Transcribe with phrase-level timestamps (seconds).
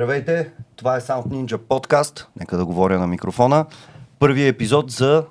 [0.00, 2.28] Здравейте, това е Sound Ninja подкаст.
[2.40, 3.66] Нека да говоря на микрофона.
[4.18, 5.24] Първият епизод за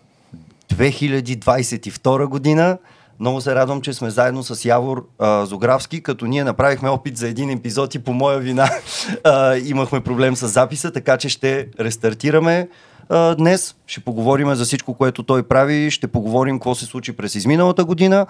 [0.73, 2.78] 2022 година.
[3.20, 7.28] Много се радвам, че сме заедно с Явор а, Зографски, като ние направихме опит за
[7.28, 8.70] един епизод и по моя вина
[9.24, 12.70] а, имахме проблем с записа, така че ще рестартираме
[13.10, 13.75] а, днес.
[13.88, 18.25] Ще поговорим за всичко, което той прави, ще поговорим какво се случи през изминалата година.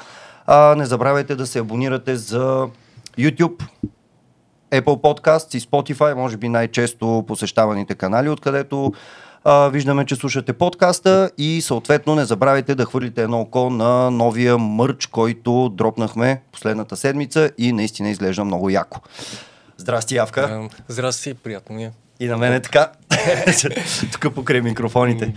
[0.46, 2.68] А, не забравяйте да се абонирате за
[3.18, 3.64] YouTube,
[4.72, 8.94] Apple Podcasts и Spotify, може би най-често посещаваните канали, откъдето
[9.44, 14.58] а, виждаме, че слушате подкаста и съответно не забравяйте да хвърлите едно око на новия
[14.58, 19.00] мърч, който дропнахме последната седмица и наистина изглежда много яко.
[19.78, 20.70] Здрасти, Явка.
[20.88, 21.92] Здрасти, приятно ми е.
[22.20, 22.92] И на мен е така.
[24.12, 25.34] Тук покрай микрофоните.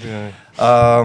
[0.59, 1.05] А,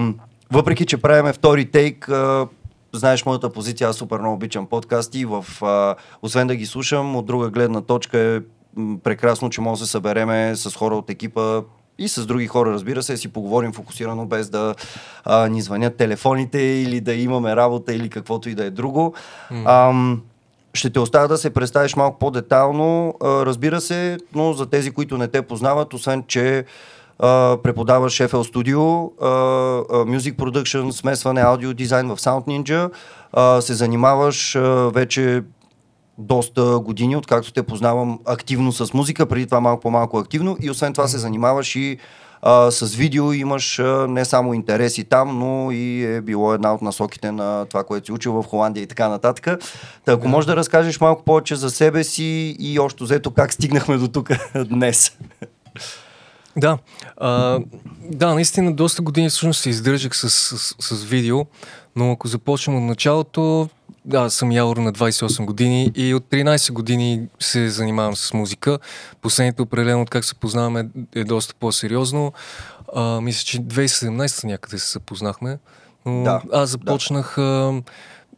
[0.52, 2.48] въпреки, че правиме втори тейк, а,
[2.94, 5.26] знаеш моята позиция, аз супер много обичам подкасти.
[5.26, 8.40] В, а, освен да ги слушам, от друга гледна точка е
[9.04, 11.62] прекрасно, че може да се събереме с хора от екипа
[12.00, 14.76] и с други хора, разбира се, си поговорим фокусирано, без да
[15.26, 19.14] а, ни звънят телефоните или да имаме работа или каквото и да е друго.
[19.66, 20.22] Ам,
[20.74, 25.28] ще те оставя да се представиш малко по-детално, разбира се, но за тези, които не
[25.28, 26.66] те познават, освен че
[27.20, 32.90] а, преподаваш FL Studio, а, а, Music Production, смесване, аудио дизайн в Sound Ninja,
[33.34, 35.44] а, се занимаваш а, вече
[36.18, 40.58] доста години, откакто те познавам активно с музика, преди това малко по-малко активно.
[40.62, 41.98] И освен това се занимаваш и
[42.42, 46.82] а, с видео, имаш а, не само интереси там, но и е било една от
[46.82, 49.64] насоките на това, което си учил в Холандия и така нататък.
[50.06, 53.98] Та, ако можеш да разкажеш малко повече за себе си и още взето как стигнахме
[53.98, 55.18] до тук днес.
[56.58, 56.78] Да,
[57.18, 57.60] а,
[58.02, 61.46] да, наистина доста години всъщност се издържах с, с, с видео,
[61.96, 63.70] но ако започнем от началото,
[64.06, 68.80] да, съм Явор на 28 години и от 13 години се занимавам с музика.
[69.22, 72.34] Последните определено от как се познаваме е доста по-сериозно.
[72.96, 75.60] А, мисля, че 2017 някъде се запознахме.
[76.06, 77.82] Но Да, аз започнах а,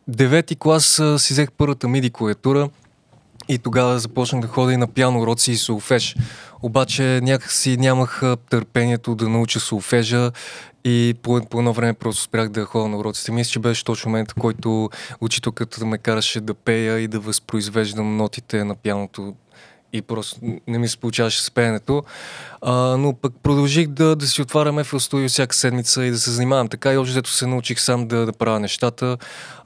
[0.07, 2.69] девети клас, а, си взех първата миди клавиатура.
[3.49, 6.15] И тогава започнах да ходя и на пиано уроци и солфеж.
[6.61, 10.31] Обаче някакси нямах търпението да науча солфежа
[10.85, 13.31] и по, по едно време просто спрях да ходя на уроците.
[13.31, 14.89] Мисля, че беше точно момента, който
[15.21, 19.35] учителката ме караше да пея и да възпроизвеждам нотите на пианото
[19.93, 22.03] и просто не ми се получаваше с пеенето.
[22.61, 26.31] А, но пък продължих да, да си отварям FL Studio всяка седмица и да се
[26.31, 29.17] занимавам така и общо се научих сам да, да правя нещата,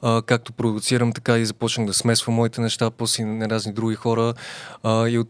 [0.02, 4.34] а, както продуцирам, така и започнах да смесвам моите неща, после на разни други хора.
[4.82, 5.28] А, и, от,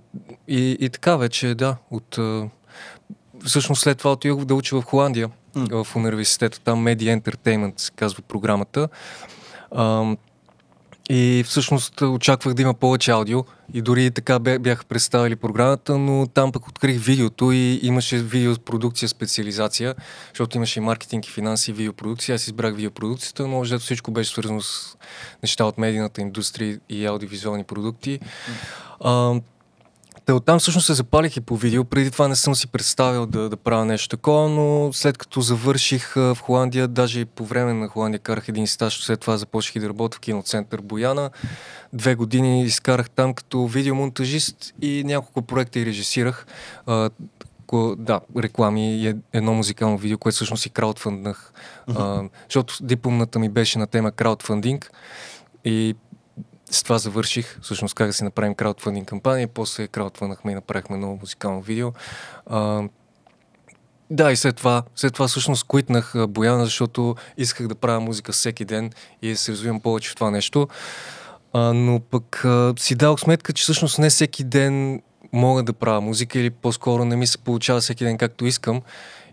[0.49, 2.19] и, и така вече, да, от...
[2.19, 2.49] а,
[3.45, 8.23] Всъщност след това отидох да уча в Холандия, в университета, там Media Entertainment се казва
[8.23, 8.89] програмата.
[9.77, 10.17] Ам,
[11.11, 13.45] и всъщност очаквах да има повече аудио
[13.75, 19.09] и дори така бя- бяха представили програмата, но там пък открих видеото и имаше видеопродукция
[19.09, 19.95] специализация,
[20.29, 22.35] защото имаше и маркетинг и финанси и видеопродукция.
[22.35, 24.97] Аз избрах видеопродукцията, но общо всичко беше свързано с
[25.43, 28.21] неща от медийната индустрия и аудиовизуални продукти.
[29.01, 29.35] А,
[30.27, 31.85] Та оттам всъщност се запалих и по видео.
[31.85, 36.17] Преди това не съм си представил да, да правя нещо такова, но след като завърших
[36.17, 39.77] а, в Холандия, даже и по време на Холандия карах един стаж, след това започнах
[39.77, 41.31] и да работя в киноцентър Бояна.
[41.93, 46.47] Две години изкарах там като видеомонтажист и няколко проекта и режисирах.
[46.87, 47.11] А,
[47.67, 51.53] ко- да, реклами и едно музикално видео, което всъщност и краудфанднах.
[51.87, 54.91] А, защото дипломната ми беше на тема краудфандинг
[55.65, 55.95] и
[56.75, 61.19] с това завърших, всъщност как да си направим краудфандинг кампания, после краудфандахме и направихме ново
[61.21, 61.93] музикално видео.
[62.47, 62.83] А,
[64.11, 68.65] да, и след това, след това всъщност куитнах Бояна, защото исках да правя музика всеки
[68.65, 68.91] ден
[69.23, 70.69] и да се развивам повече в това нещо.
[71.53, 75.03] А, но пък а, си дал сметка, че всъщност не всеки ден
[75.33, 78.83] мога да правя музика или по-скоро не ми се получава всеки ден както искам.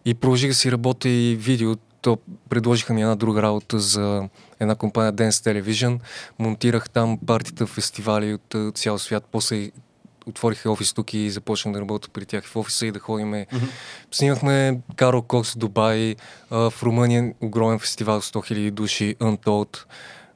[0.06, 1.76] И продължих да си работя и видео.
[2.02, 2.18] То
[2.50, 4.30] предложиха ми една друга работа за
[4.60, 6.00] една компания Dance Television.
[6.40, 9.24] Монтирах там партията в фестивали от цял свят.
[9.32, 9.72] После
[10.26, 13.48] отвориха офис тук и започнах да работя при тях в офиса и да ходиме.
[13.52, 13.70] Mm-hmm.
[14.12, 16.16] Снимахме Карл Кокс в Дубай,
[16.50, 19.86] а, в Румъния огромен фестивал с 100 000 души, Untold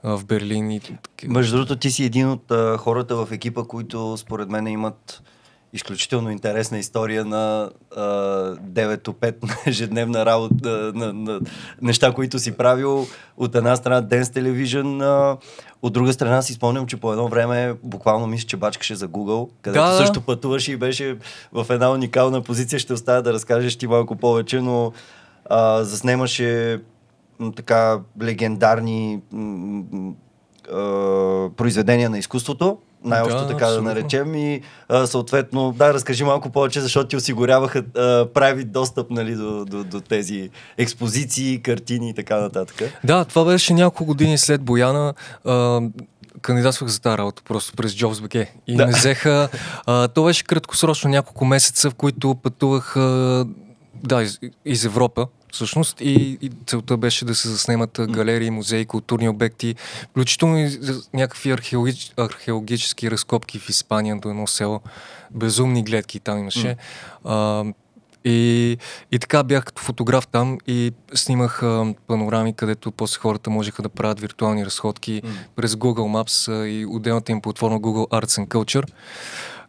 [0.04, 0.72] а, в Берлин.
[0.72, 0.82] И...
[1.28, 5.22] Между другото, ти си един от а, хората в екипа, които според мен имат
[5.76, 11.40] изключително интересна история на а, 9 до 5 на ежедневна работа, на, на, на
[11.82, 13.08] неща, които си правил.
[13.38, 15.38] От една страна Dance Television, а,
[15.82, 19.50] от друга страна си спомням, че по едно време буквално мисля, че бачкаше за Google,
[19.62, 21.18] където Да, също пътуваш и беше
[21.54, 22.80] в една уникална позиция.
[22.80, 24.92] Ще оставя да разкажеш ти малко повече, но
[25.50, 26.82] а, заснемаше
[27.40, 30.14] м, така легендарни м, м,
[30.74, 32.78] а, произведения на изкуството.
[33.06, 34.36] Най-общо Да, така да наречем.
[34.36, 39.66] И а, съответно, да, разкажи малко повече, защото ти осигуряваха а, прави достъп нали, до,
[39.66, 43.00] до, до тези експозиции, картини и така нататък.
[43.04, 45.14] Да, това беше няколко години след Бояна.
[45.46, 45.82] А,
[46.42, 48.48] кандидатствах за тази работа просто през JobsBG.
[48.68, 48.86] И Да.
[48.86, 49.50] ме взеха.
[49.86, 53.46] А, то беше краткосрочно няколко месеца, в които пътувах а,
[54.04, 55.28] да, из, из Европа.
[55.56, 61.02] Всъщност и, и целта беше да се заснемат галерии, музеи, културни обекти, включително и за
[61.14, 64.82] някакви археологич, археологически разкопки в Испания до едно село.
[65.32, 66.78] Безумни гледки там имаше.
[67.24, 67.66] А,
[68.26, 68.78] и,
[69.12, 73.90] и така бях като фотограф там и снимах а, панорами, където после хората можеха да
[73.90, 75.30] правят виртуални разходки М.
[75.56, 78.90] през Google Maps а, и отделната им платформа Google Arts and Culture.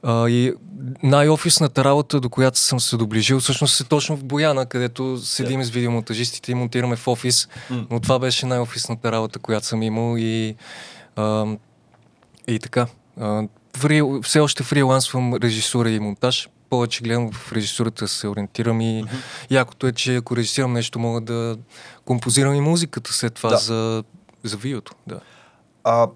[0.09, 0.55] А, и
[1.03, 5.71] най-офисната работа, до която съм се доближил, всъщност е точно в Бояна, където седим с
[5.71, 7.49] видеомонтажистите и монтираме в офис.
[7.71, 7.87] М.
[7.91, 10.55] Но това беше най-офисната работа, която съм имал и,
[11.17, 11.47] а,
[12.49, 12.87] и така.
[13.21, 13.43] А,
[13.77, 16.49] фри, все още фрилансвам режисура и монтаж.
[16.71, 19.05] Повече гледам в режисурата се ориентирам и
[19.51, 21.57] якото е, че ако режисирам нещо, мога да
[22.05, 23.57] композирам и музиката след това Да.
[23.57, 24.05] за,
[24.45, 24.93] за видеото.
[25.07, 25.21] Да.
[25.85, 26.07] А,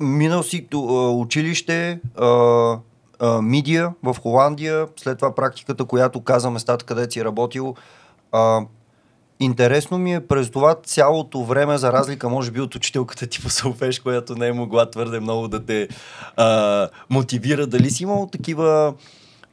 [0.00, 2.00] минал си училище,
[3.42, 7.74] мидия в Холандия, след това практиката, която каза местата, където си работил.
[8.32, 8.60] А,
[9.40, 13.50] интересно ми е през това цялото време, за разлика може би от учителката ти по
[13.50, 15.88] Сълфеш, която не е могла твърде много да те
[16.36, 17.66] а, мотивира.
[17.66, 18.94] Дали си имал такива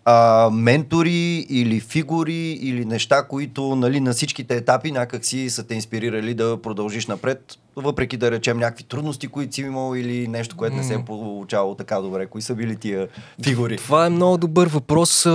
[0.06, 6.34] а, ментори или фигури или неща, които нали, на всичките етапи някакси са те инспирирали
[6.34, 10.84] да продължиш напред, въпреки да речем някакви трудности, които си имал или нещо, което не
[10.84, 12.26] се е получавало така добре.
[12.26, 13.08] Кои са били тия
[13.44, 13.78] фигури?
[13.78, 15.28] Това е много добър въпрос.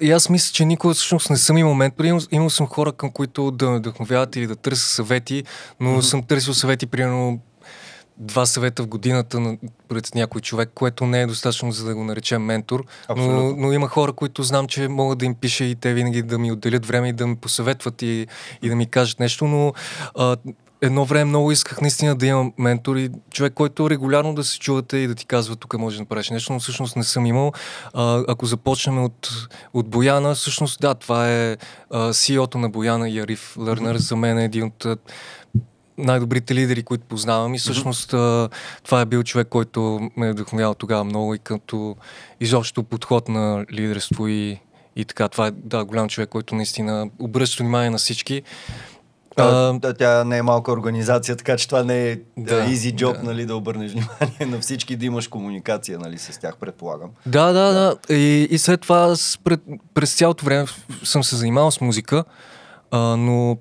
[0.00, 2.08] И аз мисля, че никога всъщност не съм имал ментори.
[2.08, 5.44] Имал, имал съм хора, към които да ме вдъхновяват или да търся съвети,
[5.80, 6.00] но Мгм.
[6.02, 7.40] съм търсил съвети, примерно
[8.18, 9.56] два съвета в годината на,
[9.88, 12.84] пред някой човек, което не е достатъчно за да го наречем ментор.
[13.08, 13.54] Но, Абсолютно.
[13.56, 16.52] но има хора, които знам, че могат да им пиша и те винаги да ми
[16.52, 18.26] отделят време и да ме посъветват и,
[18.62, 19.72] и да ми кажат нещо, но
[20.14, 20.36] а,
[20.80, 24.96] едно време много исках наистина да имам ментор и човек, който регулярно да се чувате
[24.96, 27.52] и да ти казва тук може да направиш нещо, но всъщност не съм имал.
[27.94, 29.30] А, ако започнем от,
[29.74, 31.56] от Бояна, всъщност да, това е
[31.90, 33.96] а, CEO-то на Бояна и Ариф Лърнер.
[33.96, 34.86] За мен е един от
[35.98, 38.48] най-добрите лидери, които познавам и всъщност а,
[38.84, 41.96] това е бил човек, който ме е вдъхновял тогава много и като
[42.40, 44.60] изобщо подход на лидерство и,
[44.96, 45.28] и така.
[45.28, 48.42] Това е да, голям човек, който наистина обръща внимание на всички.
[49.36, 52.66] А, А, да, тя не е малка организация, така че това не е Да, да,
[52.66, 53.22] easy job, да.
[53.22, 57.10] нали, да обърнеш внимание на всички, да имаш комуникация нали, с тях, предполагам.
[57.26, 58.14] Да, да, да.
[58.14, 59.60] И, и след това аз пред,
[59.94, 60.66] през цялото време
[61.04, 62.24] съм се занимавал с музика,
[62.90, 63.58] а, но,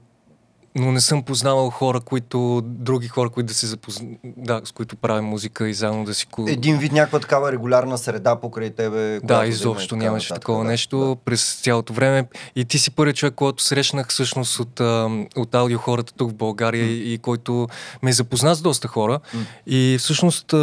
[0.77, 4.07] но не съм познавал хора, които, други хора, които да се запозна...
[4.24, 6.27] да, с които правим музика и заедно да си...
[6.27, 9.19] ку- Един вид някаква такава регулярна среда покрай тебе.
[9.24, 12.27] Да, изобщо така нямаше нататък, такова да, нещо през цялото време.
[12.56, 14.79] И ти си първият човек, който срещнах всъщност от,
[15.35, 17.68] от аудио хората тук в България и, и който
[18.03, 19.19] ме запозна с доста хора.
[19.33, 19.41] М.
[19.68, 20.53] И всъщност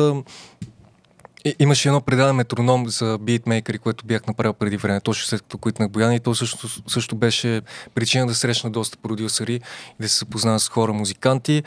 [1.59, 5.89] имаше едно предаване метроном за битмейкъри, което бях направил преди време, точно след като quitнах
[5.89, 7.63] Бояна и то също, също беше
[7.95, 9.61] причина да срещна доста продюсъри и
[10.01, 11.63] да се запозная с хора, музиканти.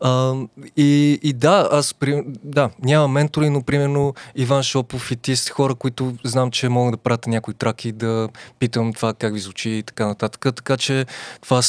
[0.00, 0.34] А,
[0.76, 5.74] и, и да, аз при, да, нямам ментори, но примерно Иван Шопов и ти хора,
[5.74, 9.82] които знам, че могат да пратя някои траки, да питам това как ви звучи и
[9.82, 10.54] така нататък.
[10.56, 11.06] Така че
[11.40, 11.60] това,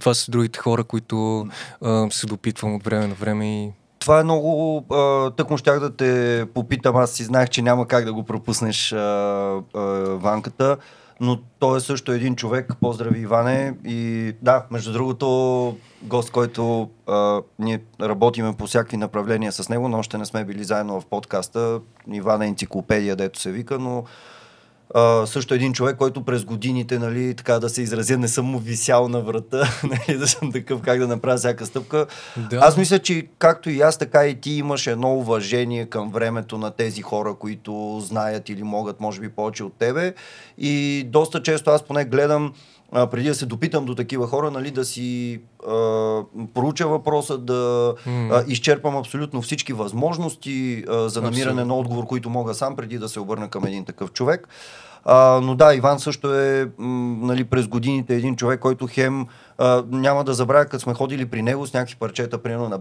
[0.00, 1.48] това са другите хора, които
[1.82, 3.70] а, се допитвам от време на време и
[4.00, 4.84] Това е много...
[4.90, 8.92] А, тъкмо щях да те попитам, аз си знаех, че няма как да го пропуснеш
[8.92, 9.80] а, а,
[10.16, 10.76] Ванката,
[11.20, 12.72] но той е също един човек.
[12.80, 13.74] Поздрави, Иване.
[13.84, 19.98] И да, между другото, гост, който а, ние работиме по всякакви направления с него, но
[19.98, 21.80] още не сме били заедно в подкаста.
[22.12, 24.04] Иван е енциклопедия, дето се вика, но
[24.94, 28.58] а, също един човек, който през годините, нали, така да се изразя, не съм му
[28.58, 32.06] висял на врата, нали, да съм такъв как да направя всяка стъпка.
[32.50, 32.56] Да.
[32.56, 36.70] Аз мисля, че както и аз, така и ти имаш едно уважение към времето на
[36.70, 40.14] тези хора, които знаят или могат, може би, повече от тебе.
[40.58, 42.52] И доста често аз поне гледам,
[42.92, 45.72] а, преди да се допитам до такива хора, нали, да си а,
[46.54, 51.74] проуча въпроса, да а, изчерпам абсолютно всички възможности а, за намиране Абсолютно.
[51.74, 54.48] на отговор, които мога сам, преди да се обърна към един такъв човек.
[55.04, 59.26] А, но да, Иван също е м, нали, през годините един човек, който хем
[59.58, 62.78] а, няма да забравя, като сме ходили при него с някакви парчета, примерно на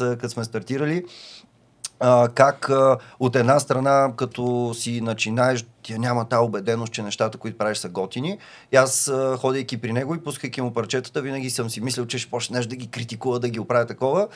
[0.00, 1.04] а, като сме стартирали.
[2.02, 7.38] А, как а, от една страна, като си начинаеш, тя няма тази убеденост, че нещата,
[7.38, 8.38] които правиш са готини.
[8.72, 12.18] И аз, а, ходейки при него и пускайки му парчетата, винаги съм си мислил, че
[12.18, 14.28] ще почнеш да ги критикува, да ги оправя такова.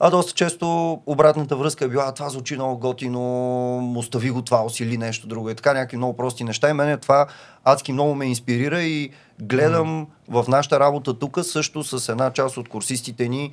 [0.00, 4.98] А доста често обратната връзка е била, това звучи много готино, остави го това, усили
[4.98, 5.50] нещо друго.
[5.50, 6.70] И така някакви много прости неща.
[6.70, 7.26] И мене това
[7.64, 9.10] адски много ме инспирира и
[9.42, 10.42] гледам mm.
[10.42, 13.52] в нашата работа тук също с една част от курсистите ни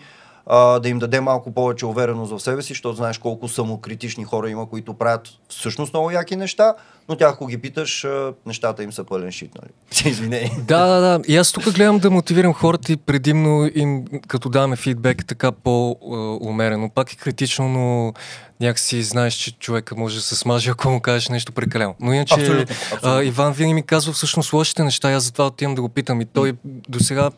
[0.50, 4.50] а, да им даде малко повече увереност в себе си, защото знаеш колко самокритични хора
[4.50, 6.75] има, които правят всъщност много яки неща,
[7.10, 8.08] но тях, ако ги питаш,
[8.46, 9.72] нещата им са пълен шит, нали?
[10.12, 10.50] Извиней.
[10.58, 11.22] Да, да, да.
[11.28, 16.89] И аз тук гледам да мотивирам хората и предимно им, като даваме фидбек, така по-умерено.
[16.89, 18.13] Пак е критично, но
[18.62, 21.96] някакси знаеш, че човека може да се смаже, ако му кажеш нещо прекалено.
[22.00, 23.10] Но иначе абсолютно, абсолютно.
[23.10, 26.22] А, Иван винаги ми казва всъщност лошите неща, аз затова отивам да го питам.
[26.22, 27.30] И той до сега,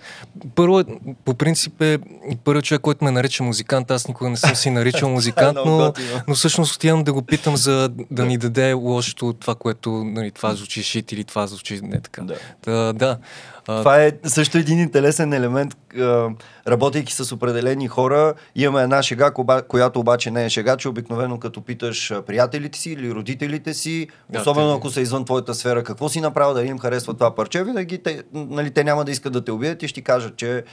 [0.55, 0.83] първо,
[1.25, 1.97] по принцип е
[2.43, 3.91] първият човек, който ме нарича музикант.
[3.91, 5.93] Аз никога не съм си наричал музикант, но,
[6.27, 10.31] но всъщност отивам да го питам за да ми даде лошото от това, което нали,
[10.31, 12.21] това звучи шит или това звучи не така.
[12.21, 12.35] Да.
[12.63, 13.17] да, да.
[13.65, 15.77] Това е също един интересен елемент.
[16.67, 19.31] Работейки с определени хора, имаме една шега,
[19.67, 24.41] която обаче не е шега, че обикновено като питаш приятелите си или родителите си, да,
[24.41, 24.77] особено те...
[24.77, 28.23] ако са извън твоята сфера, какво си направил, дали им харесва това парче, винаги те,
[28.33, 30.63] нали, те няма да искат да те убият и ще ти кажат, че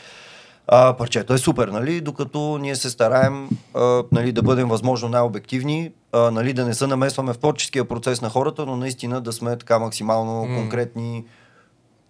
[0.69, 2.01] а, парчето е супер, нали?
[2.01, 6.87] докато ние се стараем а, нали, да бъдем възможно най-обективни, а, нали, да не се
[6.87, 10.57] намесваме в творческия процес на хората, но наистина да сме така максимално mm.
[10.57, 11.25] конкретни.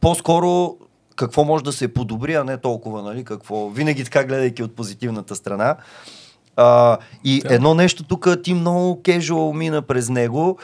[0.01, 0.77] По-скоро
[1.17, 3.69] какво може да се подобри, а не толкова, нали, какво.
[3.69, 5.77] Винаги така гледайки от позитивната страна.
[6.57, 7.55] А, и да.
[7.55, 10.59] едно нещо тук, ти много кежуал мина през него,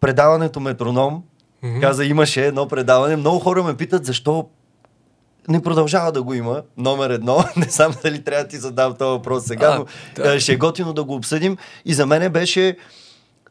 [0.00, 1.22] предаването Метроном,
[1.64, 1.80] mm-hmm.
[1.80, 3.16] каза, имаше едно предаване.
[3.16, 4.48] Много хора ме питат защо
[5.48, 7.44] не продължава да го има, номер едно.
[7.56, 9.84] Не знам дали трябва да ти задам този въпрос сега, а, но
[10.24, 10.40] да.
[10.40, 11.56] ще е готино да го обсъдим.
[11.84, 12.76] И за мен беше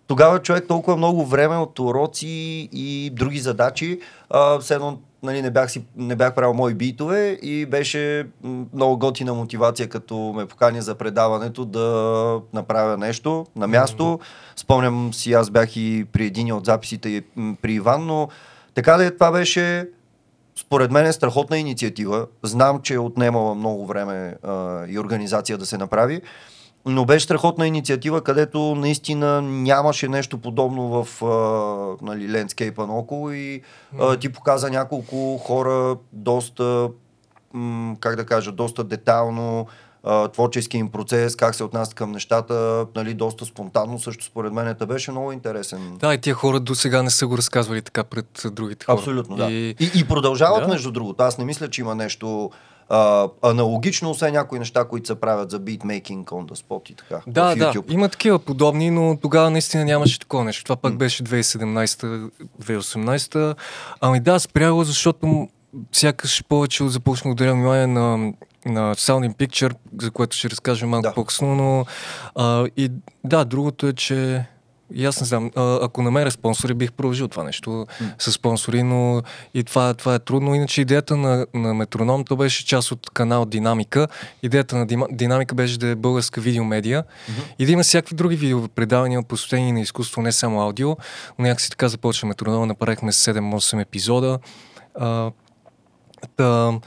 [0.08, 5.52] тогава човек толкова много време от уроци и други задачи, а, все едно нали, не,
[5.52, 8.28] бях си, не бях правил мои битове и беше
[8.74, 14.04] много готина мотивация, като ме поканя за предаването да направя нещо на място.
[14.04, 14.60] Mm-hmm.
[14.60, 17.24] Спомням си, аз бях и при един от записите
[17.62, 18.28] при Иван, но
[18.74, 19.90] така да е, това беше
[20.62, 22.27] според мен е страхотна инициатива.
[22.44, 26.22] Знам, че е отнемала много време а, и организация да се направи,
[26.86, 33.62] но беше страхотна инициатива, където наистина нямаше нещо подобно в а, нали, лендскейпа наоколо и
[34.00, 36.89] а, ти показа няколко хора доста,
[37.53, 39.68] м- как да кажа, доста детайлно
[40.34, 44.86] творчески им процес, как се отнасят към нещата, нали, доста спонтанно също според мен те
[44.86, 45.98] беше много интересен.
[46.00, 48.98] Да, и тия хора до сега не са го разказвали така пред другите хора.
[48.98, 49.51] Абсолютно, да.
[49.51, 50.67] И, и, и продължават да.
[50.67, 51.24] между другото.
[51.24, 52.51] Аз не мисля, че има нещо
[52.89, 57.22] а, аналогично, освен някои неща, които се правят за битмейкинг on the spot и така.
[57.27, 60.63] Да, да, има такива подобни, но тогава наистина нямаше такова нещо.
[60.63, 63.55] Това пак беше 2017-2018.
[64.01, 65.48] Ами да, спряло, защото
[65.91, 68.34] сякаш повече започна да внимание на
[68.65, 71.13] на Sound Picture, за което ще разкажем малко да.
[71.13, 71.86] по-късно, но
[72.36, 72.91] а, и
[73.24, 74.46] да, другото е, че
[74.94, 78.13] и аз не знам, а, ако намеря спонсори, бих продължил това нещо mm.
[78.18, 79.22] с спонсори, но
[79.53, 80.56] и това, това е трудно.
[80.56, 84.08] Иначе идеята на, на Метроном, то беше част от канал Динамика.
[84.44, 87.56] Идеята на Динамика беше да е българска видеомедия mm-hmm.
[87.60, 90.89] и да има всякакви други видеопредавания, посветени на изкуство, не само аудио.
[91.39, 94.39] Но някакси така започва Метроном, направихме 7-8 епизода.
[94.96, 95.32] А,
[96.38, 96.80] та,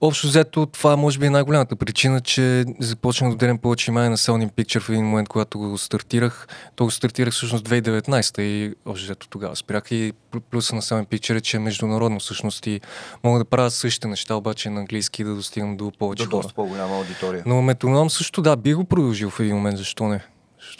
[0.00, 4.16] Общо взето, това може би е най-голямата причина, че започнах да отделям повече внимание на
[4.16, 6.48] Sony Picture в един момент, когато го стартирах.
[6.76, 10.12] То го стартирах всъщност 2019 и общо взето тогава спрях и
[10.50, 12.80] плюса на Sony Picture е, че е международно всъщност и
[13.24, 16.48] мога да правя същите неща, обаче на английски и да достигам до повече до хора.
[16.54, 17.42] по-голяма аудитория.
[17.46, 20.24] Но метроном също да, би го продължил в един момент, защо не?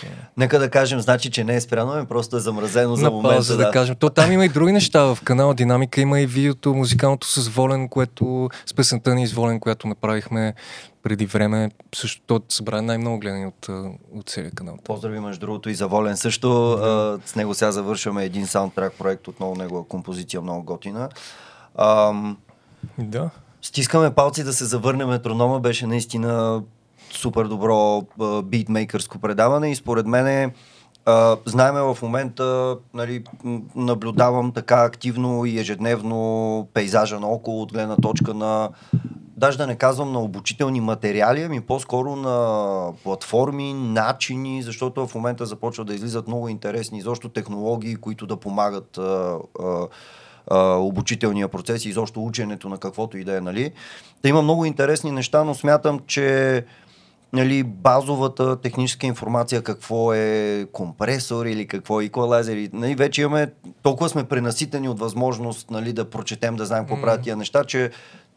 [0.00, 0.06] Защо?
[0.36, 3.42] Нека да кажем, значи, че не е спряно, ами просто е замразено за момента.
[3.42, 3.64] За да.
[3.64, 3.96] да кажем.
[3.96, 5.14] То там има и други неща.
[5.14, 9.60] В канала Динамика има и видеото, музикалното с Волен, което с песента ни с Волен,
[9.60, 10.54] която направихме
[11.02, 11.70] преди време.
[11.94, 13.68] Също то събра най-много гледани от,
[14.14, 14.76] от целия канал.
[14.84, 16.76] Поздрави между другото и за Волен също.
[16.76, 17.18] Да.
[17.26, 21.08] с него сега завършваме един саундтрак проект, отново негова композиция, много готина.
[21.78, 22.36] Ам...
[22.98, 23.30] Да.
[23.62, 26.62] Стискаме палци да се завърне метронома, беше наистина
[27.16, 28.02] супер добро
[28.44, 30.52] битмейкърско предаване и според мен
[31.06, 33.24] Uh, знаеме в момента, нали,
[33.76, 38.68] наблюдавам така активно и ежедневно пейзажа наоколо от гледна точка на,
[39.36, 45.46] даже да не казвам на обучителни материали, ами по-скоро на платформи, начини, защото в момента
[45.46, 49.40] започва да излизат много интересни изобщо технологии, които да помагат uh,
[50.50, 53.72] uh, обучителния процес и изобщо ученето на каквото и да е, нали.
[54.22, 56.64] Та има много интересни неща, но смятам, че
[57.34, 62.68] нали, базовата техническа информация, какво е компресор или какво е еквалайзер.
[62.72, 67.02] Нали, вече имаме, толкова сме пренаситени от възможност нали, да прочетем, да знаем какво mm.
[67.02, 67.90] правят тия неща, че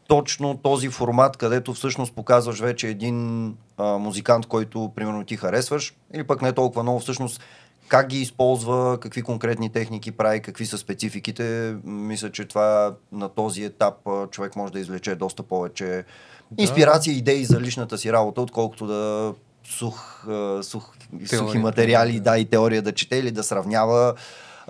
[0.08, 6.24] точно този формат, където всъщност показваш вече един а, музикант, който примерно ти харесваш, или
[6.24, 7.40] пък не толкова много всъщност
[7.88, 11.76] как ги използва, какви конкретни техники прави, какви са спецификите.
[11.84, 13.94] Мисля, че това на този етап
[14.30, 16.04] човек може да извлече доста повече
[16.50, 16.62] да.
[16.62, 20.26] инспирация, идеи за личната си работа, отколкото да сух,
[20.62, 20.92] сух,
[21.26, 22.30] сухи материали, да.
[22.30, 24.14] да, и теория да чете или да сравнява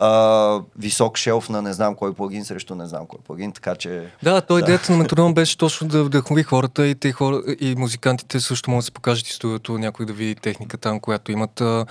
[0.00, 4.11] а, висок шелф на не знам кой плагин срещу не знам кой плагин, така че...
[4.23, 4.64] Да, той да.
[4.64, 8.83] идеята на метроном беше точно да вдъхнови хората и те хора, и музикантите също могат
[8.83, 11.87] да се покажат и студиото, някой да види техника там, която имат а,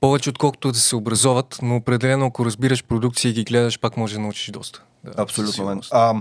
[0.00, 4.14] повече отколкото да се образоват, но определено ако разбираш продукции и ги гледаш, пак може
[4.14, 4.82] да научиш доста.
[5.04, 5.80] Да, Абсолютно.
[5.90, 6.14] А,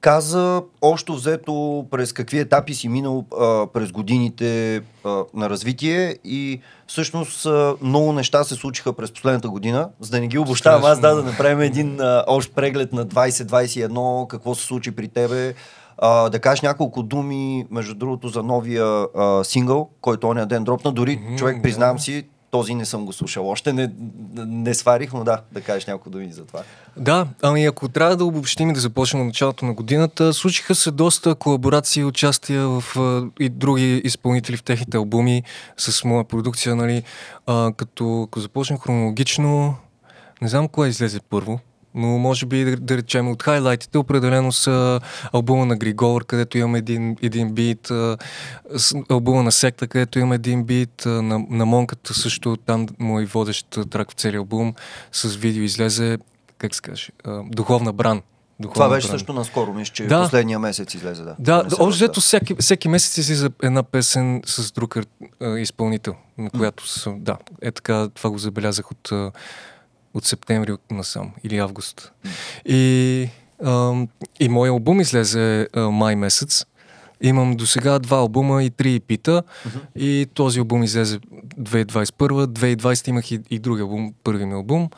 [0.00, 6.60] каза още взето през какви етапи си минал а, през годините а, на развитие и
[6.86, 9.88] всъщност а, много неща се случиха през последната година.
[10.00, 14.26] За да не ги обощавам, аз да, да направим един а, общ преглед на 2021,
[14.26, 15.54] какво се случи при тебе.
[15.98, 20.92] А, да кажеш няколко думи, между другото, за новия а, сингъл, който оня ден дропна.
[20.92, 23.48] Дори mm-hmm, човек, признавам си, този не съм го слушал.
[23.48, 23.90] Още не,
[24.36, 26.62] не сварих, но да, да кажеш няколко думи за това.
[26.96, 30.90] Да, ами ако трябва да обобщим и да започнем от началото на годината, случиха се
[30.90, 32.82] доста колаборации и участия в
[33.40, 35.42] и други изпълнители в техните албуми
[35.76, 37.02] с моя продукция, нали,
[37.46, 39.76] а, като ако започнем хронологично,
[40.42, 41.60] не знам кое излезе първо
[41.98, 45.00] но може би да, да речем от хайлайтите определено са
[45.32, 47.90] албума на Григор, където имаме един, един бит,
[49.10, 53.78] албума на Секта, където имаме един бит, на, на Монката също, там му и водещ
[53.90, 54.74] трак в целия албум,
[55.12, 56.18] с видео излезе,
[56.58, 57.08] как се каже,
[57.44, 58.22] Духовна бран.
[58.60, 59.18] Духовна Това беше бран.
[59.18, 60.22] също наскоро, мисля, че да.
[60.22, 61.36] последния месец излезе, да.
[61.38, 64.96] Да, общо взето всеки, всеки месец излиза една песен с друг
[65.58, 66.86] изпълнител, на която mm.
[66.86, 69.32] съм, да, е така, това го забелязах от
[70.14, 72.12] от септември насам или август.
[72.64, 73.28] И,
[73.64, 74.06] а,
[74.40, 76.66] и моят албум излезе а, май месец.
[77.20, 79.42] Имам до сега два албума и три епита.
[79.42, 79.80] Mm-hmm.
[79.96, 82.46] И този албум излезе 2021.
[82.46, 84.90] 2020 имах и, и други албум, първи ми албум.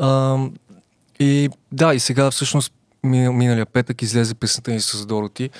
[0.00, 0.38] А,
[1.18, 2.72] и да, и сега всъщност
[3.04, 5.50] миналия петък излезе песната ни с Дороти,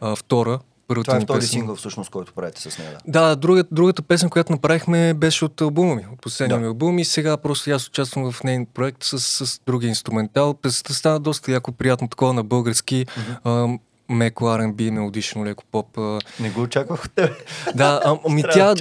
[0.00, 0.58] а, втора,
[0.90, 1.50] Първата Това е втори песен...
[1.50, 2.98] сингъл всъщност, който правите с нея.
[3.06, 6.60] Да, другата, другата песен, която направихме беше от албума ми, от последния да.
[6.60, 10.54] ми албум и сега просто аз участвам в нейн проект с, с други инструментал.
[10.54, 13.06] Песента стана доста яко приятно такова на български.
[13.06, 13.78] Mm-hmm.
[14.08, 15.98] меко R&B, мелодично, леко поп.
[16.40, 17.30] Не го очаквах от теб.
[17.74, 18.74] Да, а, ами тя,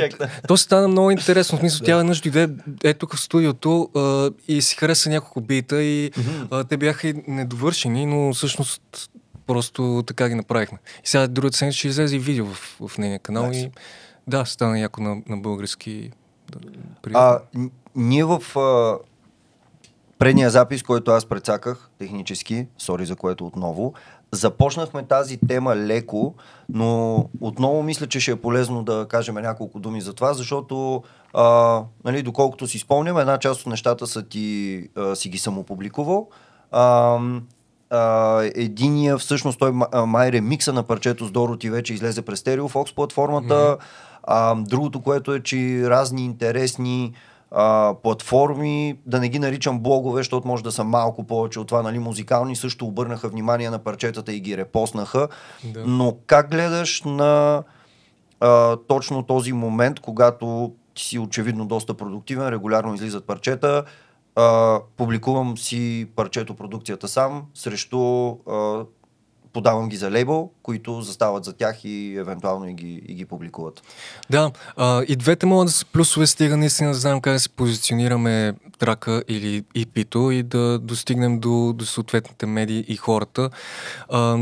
[0.48, 1.58] то стана много интересно.
[1.58, 1.86] В смисъл, да.
[1.86, 2.50] тя веднъж дойде
[2.84, 6.48] е тук в студиото а, и си хареса няколко бита и mm-hmm.
[6.52, 9.10] а, те бяха и недовършени, но всъщност
[9.50, 10.78] Просто така ги направихме.
[11.04, 13.68] И сега другата седмица ще излезе и видео в, в нейния канал nice.
[13.68, 13.72] и
[14.28, 16.12] да, стана яко на, на български.
[16.52, 16.60] Да,
[17.14, 17.40] а,
[17.96, 18.98] ние в а,
[20.20, 23.94] предния запис, който аз прецаках технически, сори за което отново,
[24.32, 26.36] започнахме тази тема леко,
[26.70, 31.84] но отново мисля, че ще е полезно да кажем няколко думи за това, защото а,
[32.06, 36.30] нали, доколкото си спомням, една част от нещата са ти, а, си ги съм опубликувал.
[37.90, 39.72] А, единия, всъщност той
[40.06, 43.54] май ремикса на парчето с Дороти вече излезе през Fox платформата.
[43.54, 43.78] Mm-hmm.
[44.28, 47.14] Uh, другото, което е, че разни интересни
[47.52, 51.82] uh, платформи, да не ги наричам блогове, защото може да са малко повече от това,
[51.82, 55.28] нали, музикални, също обърнаха внимание на парчетата и ги репостнаха.
[55.64, 55.84] Да.
[55.88, 57.64] Но как гледаш на
[58.42, 63.84] uh, точно този момент, когато ти си очевидно доста продуктивен, регулярно излизат парчета,
[64.40, 68.86] а, публикувам си парчето продукцията сам, срещу а,
[69.54, 73.82] подавам ги за лейбъл, които застават за тях и евентуално и ги, и ги публикуват.
[74.30, 77.50] Да, а, и двете могат да са плюсове, стига наистина да знаем как да се
[77.50, 83.50] позиционираме трака или EP-то и да достигнем до, до съответните медии и хората.
[84.10, 84.38] А,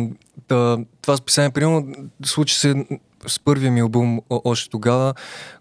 [0.47, 1.93] да, това списание, примерно,
[2.25, 2.85] случи се
[3.27, 5.13] с първия ми албум още тогава,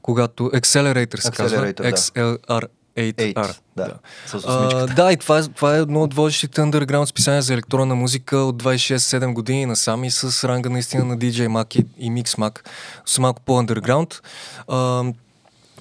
[0.02, 1.82] когато Accelerator се Accelerator.
[1.82, 1.92] Да.
[1.92, 3.56] XLR8R.
[3.76, 3.94] Да, да.
[4.26, 7.94] С а, да и това е, това е едно от водещите underground списания за електронна
[7.94, 12.24] музика от 26-7 години насам и с ранга наистина на DJ Mac и, и Mix
[12.24, 12.68] Mac.
[13.06, 14.20] Са малко по-underground.
[14.68, 15.04] А,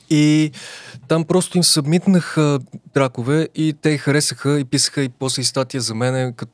[0.10, 0.51] и
[1.08, 2.60] там просто им събмитнаха
[2.93, 6.51] тракове и те харесаха и писаха и после и статия за мене като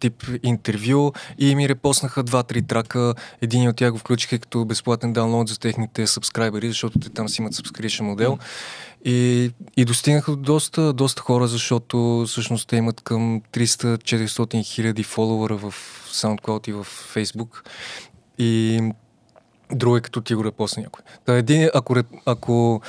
[0.00, 3.14] тип интервю и ми репоснаха два-три трака.
[3.40, 7.42] Един от тях го включиха като безплатен даунлоад за техните сабскрайбери, защото те там си
[7.42, 8.36] имат subscription модел.
[8.36, 8.40] Mm.
[9.04, 15.56] И, и достигнаха до доста, доста хора, защото всъщност те имат към 300-400 хиляди фолуара
[15.56, 15.74] в
[16.12, 17.48] SoundCloud и в Facebook.
[18.38, 18.80] И
[19.72, 21.04] друго е като ти го репосне някой.
[21.24, 22.80] Та един, ако, ако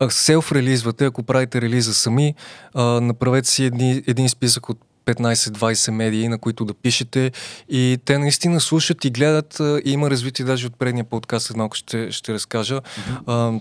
[0.00, 2.34] селф-релизвате, ако правите релиза сами,
[2.74, 7.32] а, направете си едни, един списък от 15-20 медии, на които да пишете
[7.68, 9.60] и те наистина слушат и гледат.
[9.60, 12.80] И има развитие даже от предния подкаст, малко ще, ще разкажа.
[12.80, 13.22] Mm-hmm.
[13.26, 13.60] А,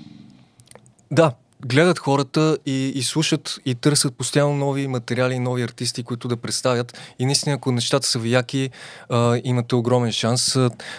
[1.12, 1.32] да,
[1.66, 6.98] гледат хората и, и слушат и търсят постоянно нови материали, нови артисти, които да представят.
[7.20, 8.70] И наистина, ако нещата са вияки,
[9.10, 10.58] а, имате огромен шанс.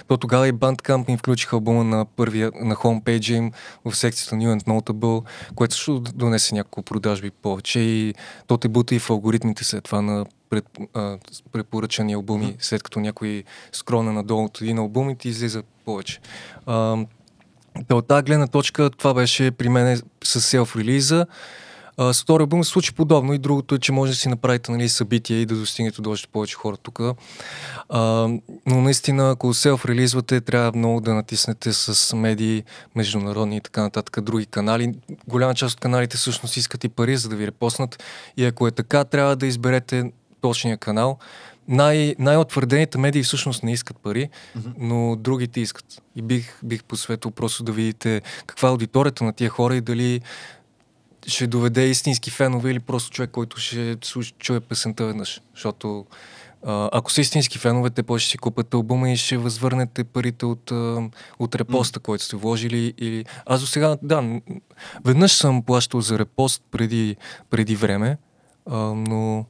[0.08, 3.52] То тогава и Bandcamp им включиха албума на първия, на хомпейджа им
[3.84, 8.14] в секцията New and Notable, което също донесе няколко продажби повече и
[8.46, 11.18] то те бута и в алгоритмите след това на пред, а,
[11.52, 16.20] препоръчани албуми, след като някой скрона надолу от един албум и ти излиза повече.
[16.66, 16.96] А,
[17.90, 21.26] от тази гледна точка това беше при мен с селф-релиза.
[22.12, 24.88] С втори албум се случи подобно и другото е, че може да си направите нали,
[24.88, 27.00] събития и да достигнете до още повече хора тук.
[28.66, 32.64] но наистина, ако селф-релизвате, трябва много да натиснете с медии,
[32.94, 34.94] международни и така нататък, други канали.
[35.28, 38.02] Голяма част от каналите всъщност искат и пари, за да ви репоснат.
[38.36, 41.18] И ако е така, трябва да изберете точния канал
[41.68, 44.28] най- най-отвърдените медии всъщност не искат пари,
[44.58, 44.72] mm-hmm.
[44.78, 46.02] но другите искат.
[46.16, 50.20] И бих, бих посветил просто да видите каква е аудиторията на тия хора и дали
[51.26, 53.96] ще доведе истински фенове или просто човек, който ще
[54.38, 55.40] чуе песента веднъж.
[55.54, 56.06] Защото
[56.66, 60.46] а, ако са истински фенове, те после ще си купат албума и ще възвърнете парите
[60.46, 60.70] от,
[61.38, 62.02] от репоста, mm.
[62.02, 62.94] който сте вложили.
[62.98, 63.24] Или...
[63.46, 64.40] Аз до сега, да,
[65.04, 67.16] веднъж съм плащал за репост преди,
[67.50, 68.18] преди време,
[68.66, 69.44] а, но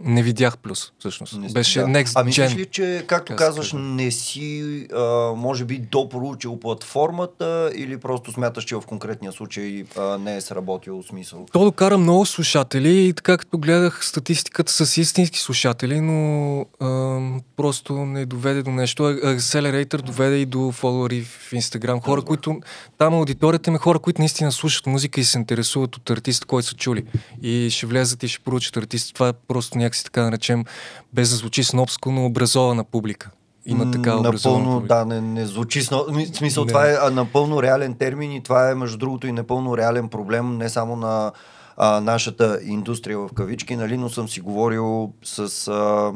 [0.00, 1.38] не видях плюс, всъщност.
[1.38, 1.86] Не Беше да.
[1.86, 7.96] Next Ами мислиш ли, че, както казваш, не си, а, може би, допроучил платформата или
[7.96, 11.46] просто смяташ, че в конкретния случай а, не е сработил смисъл?
[11.52, 17.20] То докара много слушатели и така като гледах статистиката с истински слушатели, но а,
[17.56, 19.02] просто не доведе до нещо.
[19.02, 22.00] Accelerator доведе и до фолуари в Инстаграм.
[22.00, 22.60] Хора, да, които...
[22.98, 26.74] Там аудиторията ми хора, които наистина слушат музика и се интересуват от артиста, който са
[26.74, 27.04] чули.
[27.42, 29.14] И ще влезат и ще поручат артиста.
[29.14, 30.64] Това е просто някакси така да наречем,
[31.12, 33.30] без да звучи снобско, но образована публика.
[33.66, 35.80] Има така Напълно, да, не, не звучи.
[35.80, 36.68] В смисъл, не.
[36.68, 40.68] това е напълно реален термин и това е, между другото, и напълно реален проблем, не
[40.68, 41.32] само на
[41.76, 46.12] а, нашата индустрия в кавички, нали, но съм си говорил с а,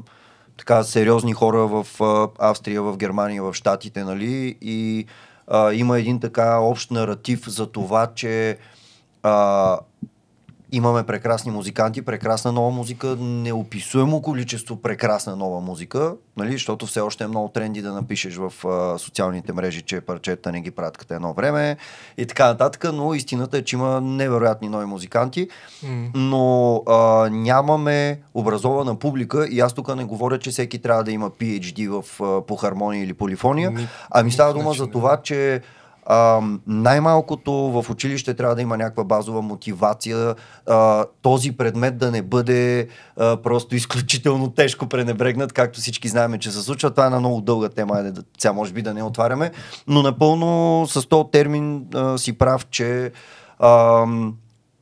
[0.59, 5.07] така сериозни хора в а, Австрия, в Германия, в Штатите, нали, и
[5.47, 8.59] а, има един така общ наратив за това, че
[9.23, 9.79] а,
[10.73, 17.25] Имаме прекрасни музиканти, прекрасна нова музика, неописуемо количество прекрасна нова музика, нали, защото все още
[17.25, 21.15] е много тренди да напишеш в а, социалните мрежи, че парчета не ги правят като
[21.15, 21.77] едно време
[22.19, 25.49] и така нататък, но истината е, че има невероятни нови музиканти,
[25.85, 26.11] mm.
[26.15, 31.31] но а, нямаме образована публика и аз тук не говоря, че всеки трябва да има
[31.31, 35.63] PhD в, а, по хармония или полифония, ами става дума за това, че
[36.11, 40.35] а, най-малкото в училище трябва да има някаква базова мотивация,
[40.67, 46.51] а, този предмет да не бъде а, просто изключително тежко пренебрегнат, както всички знаем, че
[46.51, 46.91] се случва.
[46.91, 49.51] Това е една много дълга тема, е, сега може би да не отваряме,
[49.87, 53.13] но напълно с този термин а, си прав, че
[53.59, 54.05] а,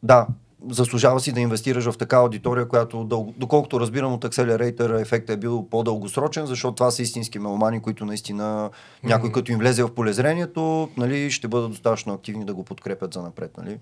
[0.03, 0.27] да,
[0.71, 5.41] заслужава си да инвестираш в така аудитория, която, дълго, доколкото разбирам от Accelerator, ефектът е
[5.41, 9.09] бил по-дългосрочен, защото това са истински меломани, които наистина mm-hmm.
[9.09, 13.23] някой като им влезе в полезрението, нали, ще бъдат достатъчно активни да го подкрепят за
[13.23, 13.51] напред.
[13.59, 13.79] Нали?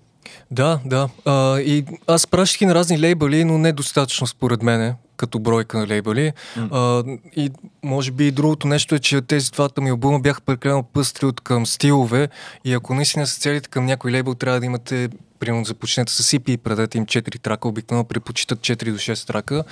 [0.51, 1.09] Да, да.
[1.25, 5.87] А, и аз пращах и на разни лейбъли, но недостатъчно според мене като бройка на
[5.87, 6.33] лейбъли.
[6.57, 6.67] Mm.
[6.71, 7.51] А, и
[7.83, 11.41] може би и другото нещо е, че тези двата ми албума бяха прекалено пъстри от
[11.41, 12.29] към стилове
[12.65, 15.09] и ако наистина се целите към някой лейбъл, трябва да имате
[15.45, 19.63] примерно започнете с EP и предете им 4 трака, обикновено предпочитат 4 до 6 трака.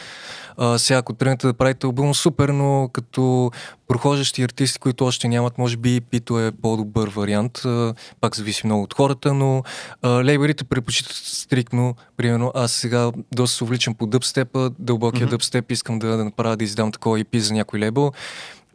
[0.58, 3.52] А, сега, ако тръгнете да правите албум, супер, но като
[3.88, 7.58] прохождащи артисти, които още нямат, може би EP-то е по-добър вариант.
[7.66, 9.64] А, пак зависи много от хората, но
[10.02, 11.96] а, лейбърите предпочитат стрикно.
[12.18, 15.30] Примерно, аз сега доста се увличам по дъбстепа, дълбокия mm-hmm.
[15.30, 18.12] дъбстеп, искам да, да направя да издам такова EP за някой лейбъл.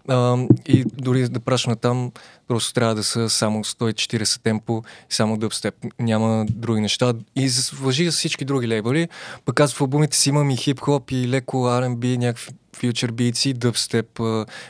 [0.09, 2.13] А, и дори да прашна там,
[2.49, 5.75] просто трябва да са само 140 темпо и само дъбстеп.
[5.99, 7.15] Няма други неща.
[7.37, 9.09] И въжи за всички други лейбъли.
[9.45, 13.13] Пък аз в албумите си имам и хип-хоп, и леко R&B, някакви фьючер
[13.45, 14.21] и дъбстеп,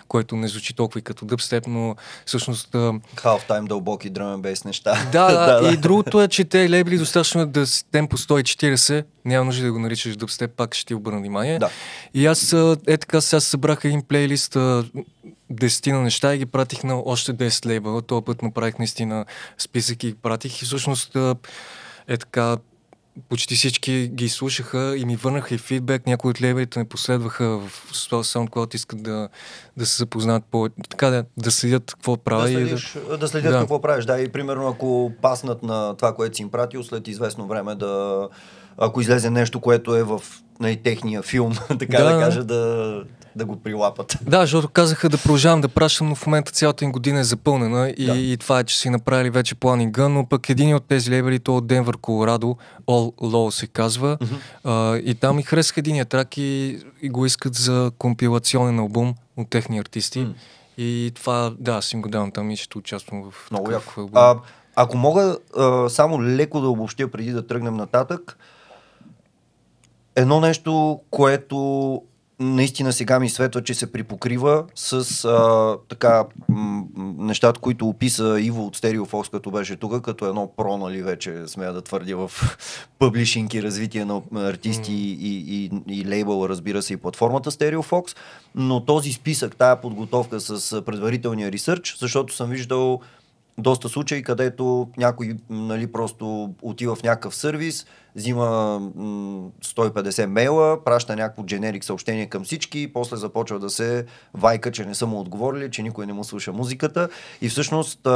[0.09, 2.73] който не звучи толкова и като дъбстеп, но всъщност...
[2.73, 5.07] Half-time дълбоки дръмен бейс неща.
[5.13, 9.45] Да, да, да, и другото е, че те лейбли достатъчно да с темпо 140, няма
[9.45, 11.59] нужда да го наричаш дъбстеп, пак ще ти обърна внимание.
[11.59, 11.71] Да.
[12.15, 12.53] И аз
[12.87, 14.57] е така сега събрах един плейлист
[15.51, 18.03] десетина неща и ги пратих на още 10 лейбъла.
[18.03, 19.25] Този път направих наистина
[19.59, 21.17] списък и ги пратих и всъщност
[22.09, 22.57] е така
[23.29, 26.07] почти всички ги слушаха и ми върнаха и фидбек.
[26.07, 29.29] Някои от лейбелите ме последваха в SoundCloud, искат да,
[29.77, 30.69] да се запознаят по...
[30.91, 32.43] Така да, да следят какво правя.
[32.43, 33.59] Да, следиш, и да, да следят да.
[33.59, 34.05] какво правиш.
[34.05, 38.29] Да, и примерно ако паснат на това, което си им пратил, след известно време да...
[38.77, 40.23] Ако излезе нещо, което е в
[40.61, 43.05] най- техния филм, така да, да кажа, да,
[43.37, 44.19] да го прилапат.
[44.23, 47.95] Да, защото казаха да продължавам да пращам, но в момента цялата им година е запълнена
[47.97, 48.17] и, да.
[48.17, 51.57] и това е, че си направили вече планинга, но пък един от тези лейбели, то
[51.57, 54.39] от Денвър, Колорадо, All Low се казва, mm-hmm.
[54.65, 59.51] а, и там ми харесаха единия трак и, и го искат за компилационен албум от
[59.51, 60.19] техни артисти.
[60.19, 60.33] Mm.
[60.79, 64.13] И това, да, си им го давам там и ще участвам в Много такъв албум.
[64.15, 64.37] А,
[64.77, 68.39] ако мога а, само леко да обобщя преди да тръгнем нататък,
[70.19, 72.03] едно нещо, което
[72.41, 76.85] наистина сега ми светва, че се припокрива с а, така м-
[77.19, 81.73] нещата, които описа Иво от Стереофокс, като беше тук, като едно про, нали, вече смея
[81.73, 82.31] да твърдя в
[82.99, 85.19] пъблишинг и развитие на артисти mm.
[85.19, 88.15] и, и, и лейбъл, разбира се, и платформата Стереофокс,
[88.55, 93.01] но този списък, тая подготовка с предварителния ресърч, защото съм виждал
[93.59, 101.17] доста случаи, където някой нали, просто отива в някакъв сервис, взима м- 150 мейла, праща
[101.17, 105.21] някакво дженерик съобщение към всички и после започва да се вайка, че не са му
[105.21, 107.09] отговорили, че никой не му слуша музиката.
[107.41, 108.09] И всъщност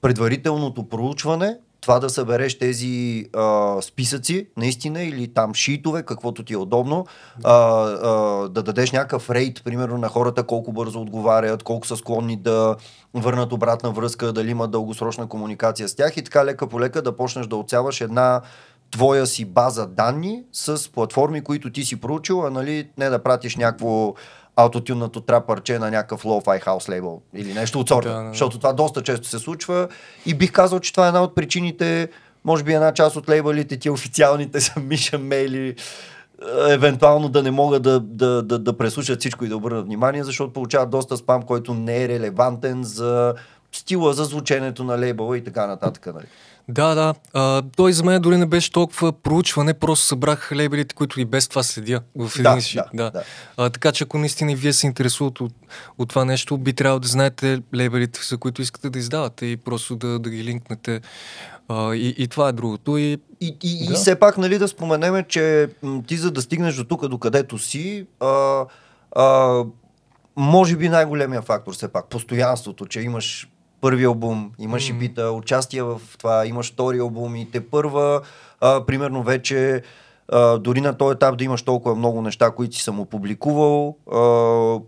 [0.00, 6.56] предварителното проучване това да събереш тези а, списъци, наистина, или там шитове, каквото ти е
[6.56, 7.06] удобно,
[7.44, 12.36] а, а, да дадеш някакъв рейд, примерно, на хората, колко бързо отговарят, колко са склонни
[12.36, 12.76] да
[13.14, 17.16] върнат обратна връзка, дали имат дългосрочна комуникация с тях и така лека по лека да
[17.16, 18.40] почнеш да оцяваш една
[18.90, 23.56] твоя си база данни с платформи, които ти си проучил, а нали, не да пратиш
[23.56, 24.14] някакво
[24.56, 28.08] аутотюнато трап парче на някакъв low-fi house лейбъл или нещо от сорта.
[28.08, 28.28] Да, да, да.
[28.28, 29.88] Защото това доста често се случва
[30.26, 32.08] и бих казал, че това е една от причините,
[32.44, 37.50] може би една част от лейбълите ти официалните са миша мейли, е, евентуално да не
[37.50, 41.42] могат да, да, да, да преслушат всичко и да обърнат внимание, защото получават доста спам,
[41.42, 43.34] който не е релевантен за
[43.72, 46.06] стила, за звученето на лейбъла и така нататък.
[46.06, 46.26] Нали.
[46.68, 47.14] Да, да.
[47.32, 51.48] А, той за мен дори не беше толкова проучване, просто събрах лейбелите, които и без
[51.48, 52.76] това следя в един да, си.
[52.76, 53.10] Да, да.
[53.10, 53.22] да.
[53.56, 55.52] А, така че ако наистина вие се интересуват от,
[55.98, 59.96] от това нещо, би трябвало да знаете лейбелите, за които искате да издавате и просто
[59.96, 61.00] да, да ги линкнете.
[61.68, 62.96] А, и, и това е другото.
[62.96, 63.92] И, и, и, да.
[63.92, 65.68] и все пак, нали, да споменеме, че
[66.06, 68.64] ти за да стигнеш до тук, до където си, а,
[69.16, 69.64] а,
[70.36, 73.48] може би най-големия фактор все пак, постоянството, че имаш
[73.82, 74.90] първи албум, имаш mm.
[74.90, 78.20] и бита, участие в това, имаш втори албум и те първа,
[78.60, 79.82] а, примерно вече
[80.28, 84.18] а, дори на този етап да имаш толкова много неща, които си съм опубликувал, а,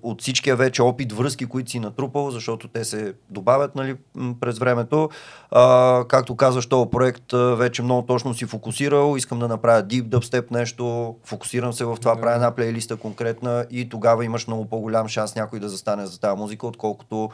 [0.03, 3.97] от всичкия вече опит, връзки, които си натрупал, защото те се добавят нали,
[4.41, 5.09] през времето.
[5.51, 10.51] А, както казваш, този проект вече много точно си фокусирал, искам да направя deep dubstep
[10.51, 12.21] нещо, фокусирам се в това, yeah.
[12.21, 16.37] правя една плейлиста конкретна и тогава имаш много по-голям шанс някой да застане за тази
[16.37, 17.31] музика, отколкото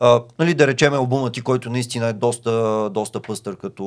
[0.00, 3.82] а, нали, да речем албумът ти, който наистина е доста, доста пъстър като,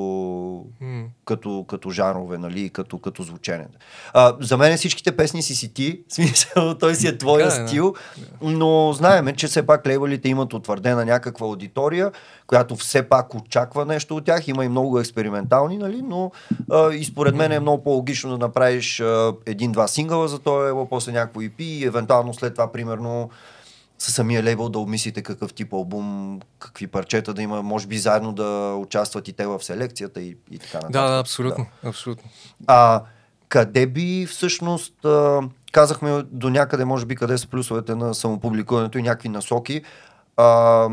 [0.84, 1.06] mm.
[1.26, 3.68] като, като жанрове, нали, като, като звучене.
[4.14, 7.94] А, за мен всичките песни си си ти, смисъл, той си е твоя така, стил,
[8.18, 8.50] да.
[8.50, 12.12] но знаеме, че все пак лейбълите имат утвърдена някаква аудитория,
[12.48, 16.32] която все пак очаква нещо от тях, има и много експериментални, нали, но
[16.72, 19.04] а, и според мен е много по-логично да направиш
[19.46, 23.30] един-два сингъла за този, после някакво EP и евентуално след това, примерно,
[24.02, 28.34] със самия лейбъл да обмислите какъв тип албум, какви парчета да има, може би заедно
[28.34, 30.92] да участват и те в селекцията и, и така нататък.
[30.92, 31.90] Да, да, абсолютно, да.
[31.90, 32.30] абсолютно.
[32.68, 33.02] А
[33.50, 39.02] къде би всъщност, а, казахме до някъде, може би, къде са плюсовете на самопубликуването и
[39.02, 39.82] някакви насоки,
[40.38, 40.90] а,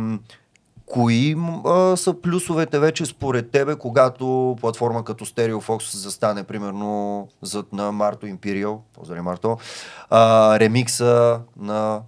[0.87, 7.93] кои а, са плюсовете вече според тебе, когато платформа като StereoFox застане, примерно, зад на
[7.93, 9.59] Марто Imperial, поздрави Марто,
[10.11, 12.01] а, ремикса на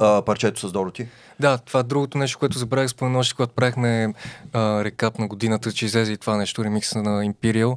[0.00, 1.06] а, парчето с Дороти.
[1.40, 4.14] Да, това е другото нещо, което забравих спомена още, когато правихме
[4.52, 7.76] а, рекап на годината, че излезе и това нещо, ремикса на Imperial.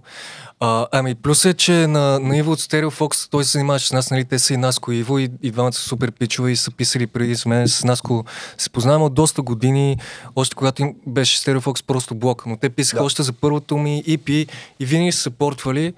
[0.59, 3.91] А, ами, плюс е, че на, на Иво от Stereo Fox той се занимаваше с
[3.91, 6.55] нас, нали, те са и Наско и Иво и, и двамата са супер пичове и
[6.55, 7.67] са писали преди с мен.
[7.67, 8.25] С Наско
[8.57, 9.97] се познаваме от доста години,
[10.35, 13.05] още когато им беше Stereo Fox просто блок, но те писаха да.
[13.05, 15.93] още за първото ми EP и винаги са портвали.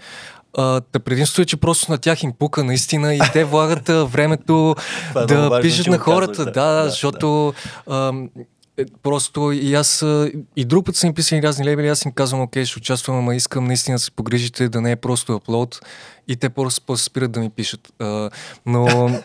[0.58, 4.76] А, предимството е, че просто на тях им пука наистина и те влагат времето
[5.16, 6.46] е да, да пишат на хората.
[6.46, 7.54] Да, да, да, защото
[7.88, 7.96] да.
[7.96, 8.14] А,
[8.78, 10.06] е, просто и аз
[10.56, 13.36] и друг път са им писали разни лейбели, аз им казвам, окей, ще участвам, ама
[13.36, 15.80] искам наистина да се погрижите да не е просто аплод
[16.28, 17.94] и те просто, просто спират да ми пишат.
[18.00, 18.30] А,
[18.66, 19.10] но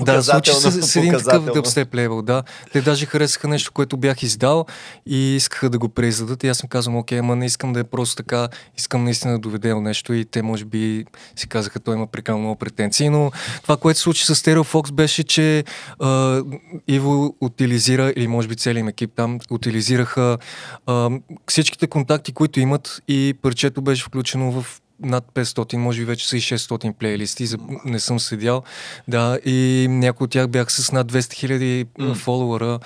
[0.00, 2.42] Да, случи се с един такъв дъбстеп лейбъл, да.
[2.72, 4.66] Те даже харесаха нещо, което бях издал
[5.06, 6.44] и искаха да го преиздадат.
[6.44, 9.38] И аз съм казал, окей, ама не искам да е просто така, искам наистина да
[9.38, 11.04] доведе нещо и те може би
[11.36, 13.30] си казаха, той има прекалено много претенции, но
[13.62, 15.64] това, което се случи с Stereo Fox беше, че
[16.00, 16.42] а,
[16.88, 20.38] Иво утилизира, или може би целият екип там, утилизираха
[20.86, 21.10] а,
[21.48, 26.36] всичките контакти, които имат и парчето беше включено в над 500, може би вече са
[26.36, 27.46] и 600 плейлисти,
[27.84, 28.62] не съм седял.
[29.08, 32.14] Да, и някои от тях бях с над 200 хиляди mm.
[32.14, 32.78] фолуара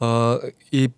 [0.00, 0.38] а,
[0.72, 0.88] и,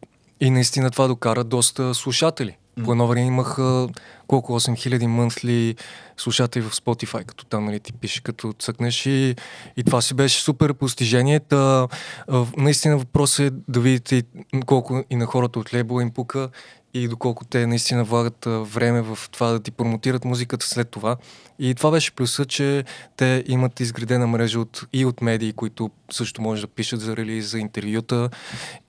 [0.41, 2.57] и наистина това докара доста слушатели.
[2.79, 2.85] Mm.
[2.85, 3.89] По едно време имах а,
[4.27, 5.77] колко 8000 мънсли
[6.17, 9.37] слушатели в Spotify, като там нали, ти пише, като цъкнеш и,
[9.77, 11.41] и това си беше супер постижение.
[11.41, 11.89] Та,
[12.29, 14.23] а, наистина въпросът е да видите
[14.67, 16.49] колко и на хората от лейбла им пука
[16.95, 21.17] и доколко те наистина влагат време в това да ти промотират музиката след това.
[21.59, 22.85] И това беше плюса, че
[23.17, 27.51] те имат изградена мрежа от, и от медии, които също може да пишат за релиз,
[27.51, 28.31] за интервюта.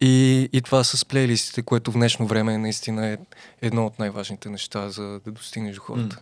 [0.01, 3.17] И, и това с плейлистите, което в днешно време наистина е
[3.61, 6.15] едно от най-важните неща, за да достигнеш до хората.
[6.15, 6.21] Mm.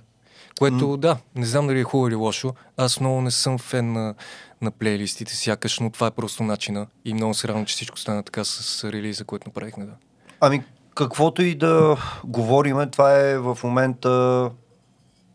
[0.60, 0.98] Което, mm.
[0.98, 2.54] да, не знам дали е хубаво или лошо.
[2.78, 4.16] Аз много не съм фен на,
[4.62, 6.88] на плейлистите, сякаш, но това е просто начина.
[7.06, 9.94] И много се радвам, че всичко стана така с релиза, който направихме, да.
[10.42, 10.64] Ами,
[11.00, 14.50] каквото и да говориме, това е в момента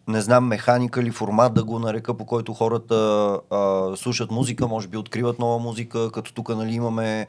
[0.08, 2.94] не знам, механика или формат да го нарека, по който хората
[3.50, 7.26] а, слушат музика, може би откриват нова музика, като тук нали, имаме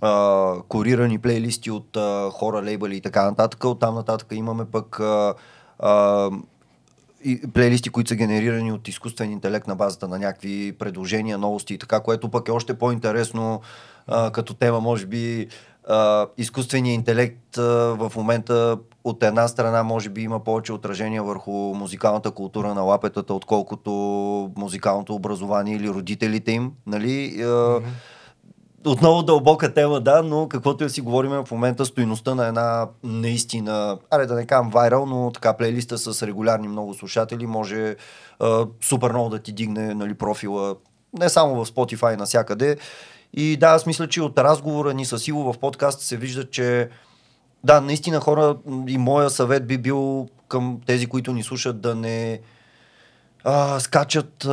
[0.00, 3.64] а, корирани плейлисти от а, хора, лейбъли и така нататък.
[3.64, 5.34] От там нататък имаме пък а,
[5.78, 6.30] а,
[7.24, 11.78] и плейлисти, които са генерирани от изкуствен интелект на базата на някакви предложения, новости и
[11.78, 13.60] така, което пък е още по-интересно
[14.06, 15.48] а, като тема, може би
[15.88, 17.62] а, изкуственият интелект а,
[17.98, 23.34] в момента от една страна може би има повече отражение върху музикалната култура на лапетата,
[23.34, 23.90] отколкото
[24.56, 26.72] музикалното образование или родителите им.
[26.86, 27.34] Нали?
[27.38, 27.82] Mm-hmm.
[28.86, 33.98] Отново дълбока тема, да, но каквото и си говорим в момента, стоиността на една наистина,
[34.10, 37.96] аре да не кажам вайрал, но така плейлиста с регулярни много слушатели може
[38.40, 40.76] а, супер много да ти дигне нали, профила
[41.18, 42.76] не само в Spotify, насякъде.
[43.34, 46.88] И да, аз мисля, че от разговора ни с Иво в подкаст се вижда, че
[47.64, 52.40] да, наистина хора и моя съвет би бил към тези, които ни слушат да не
[53.44, 54.50] а, скачат а,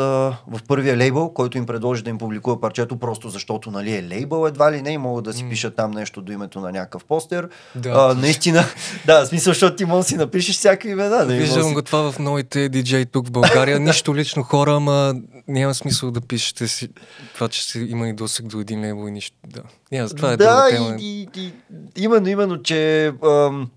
[0.48, 4.48] в първия лейбъл, който им предложи да им публикува парчето, просто защото нали, е лейбъл
[4.48, 5.50] едва ли не и могат да си mm.
[5.50, 7.50] пишат там нещо до името на някакъв постер.
[7.76, 7.90] Да.
[7.90, 8.64] А, наистина,
[9.06, 11.26] да, смисъл, защото ти може да си напишеш всяки имена.
[11.26, 11.74] Не, Виждам си...
[11.74, 13.80] го това в новите диджей тук в България.
[13.90, 15.16] Нищо лично хора, ама
[15.48, 16.90] няма смисъл да пишете си
[17.34, 19.38] това, че си има и досег до един лейбъл и нищо.
[19.48, 20.96] Да, няма, това е да, тема.
[21.00, 21.54] И, и, и,
[21.98, 23.70] именно, именно, че ам,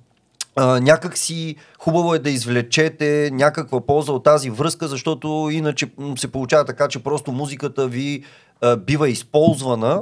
[0.56, 6.64] някак си хубаво е да извлечете някаква полза от тази връзка, защото иначе се получава
[6.64, 8.24] така, че просто музиката ви
[8.60, 10.00] а, бива използвана,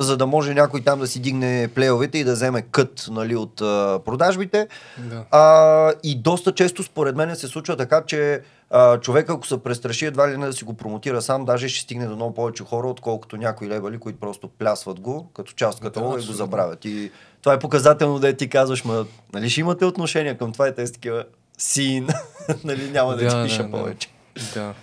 [0.00, 3.60] за да може някой там да си дигне плейовете и да вземе кът нали, от
[3.60, 4.68] а, продажбите.
[4.98, 5.24] Да.
[5.30, 10.06] А, и доста често според мен се случва така, че а, човек ако се престраши
[10.06, 12.88] едва ли не да си го промотира сам, даже ще стигне до много повече хора,
[12.88, 16.84] отколкото някои левали, които просто плясват го като част каталога да, и го забравят.
[16.84, 20.74] И това е показателно да ти казваш, ма, нали ще имате отношение към това и
[20.74, 21.24] те са такива
[21.58, 22.08] син,
[22.64, 24.08] нали няма да, да ти пиша да, повече.
[24.54, 24.74] Да.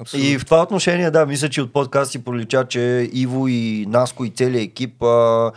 [0.00, 0.30] Абсолютно.
[0.30, 4.30] И в това отношение, да, мисля, че от подкасти пролича, че Иво и Наско и
[4.30, 5.52] целият екип а,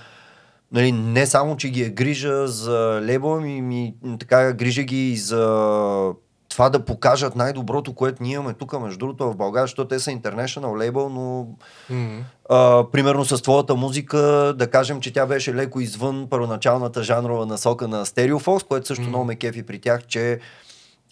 [0.72, 5.18] нали, не само, че ги е грижа за лейбъл, ми, ми така грижа ги и
[5.18, 6.14] за
[6.54, 10.12] това да покажат най-доброто, което ние имаме тук, между другото, в България, защото те са
[10.12, 11.48] international лейбъл, но
[11.92, 12.20] mm-hmm.
[12.50, 14.18] а, примерно с твоята музика,
[14.58, 19.08] да кажем, че тя беше леко извън първоначалната жанрова насока на Stereofox, което също mm-hmm.
[19.08, 20.40] много ме кефи при тях, че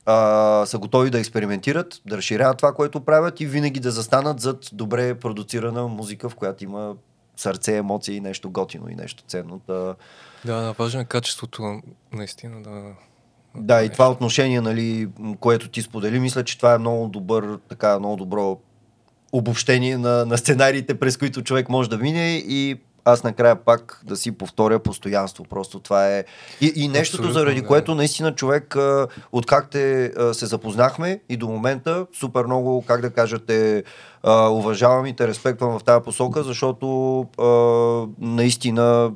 [0.06, 4.70] а, са готови да експериментират, да разширяват това, което правят и винаги да застанат зад
[4.74, 6.96] добре продуцирана музика, в която има
[7.36, 9.62] сърце, емоции, нещо готино и нещо ценно.
[9.68, 9.96] Да,
[10.46, 11.82] да важно е качеството
[12.14, 12.94] наистина да
[13.56, 15.10] да, и това отношение, нали,
[15.40, 18.58] което ти сподели, мисля, че това е много добър, така, много добро
[19.32, 24.16] обобщение на, на сценариите, през които човек може да мине и аз накрая пак да
[24.16, 25.44] си повторя постоянство.
[25.44, 26.24] Просто това е.
[26.62, 27.68] И, и нещото, Абсолютно, заради да.
[27.68, 28.76] което наистина човек,
[29.32, 33.84] откак те се запознахме и до момента, супер много, как да кажете,
[34.28, 37.28] уважавам и те респектвам в тази посока, защото
[38.20, 39.12] наистина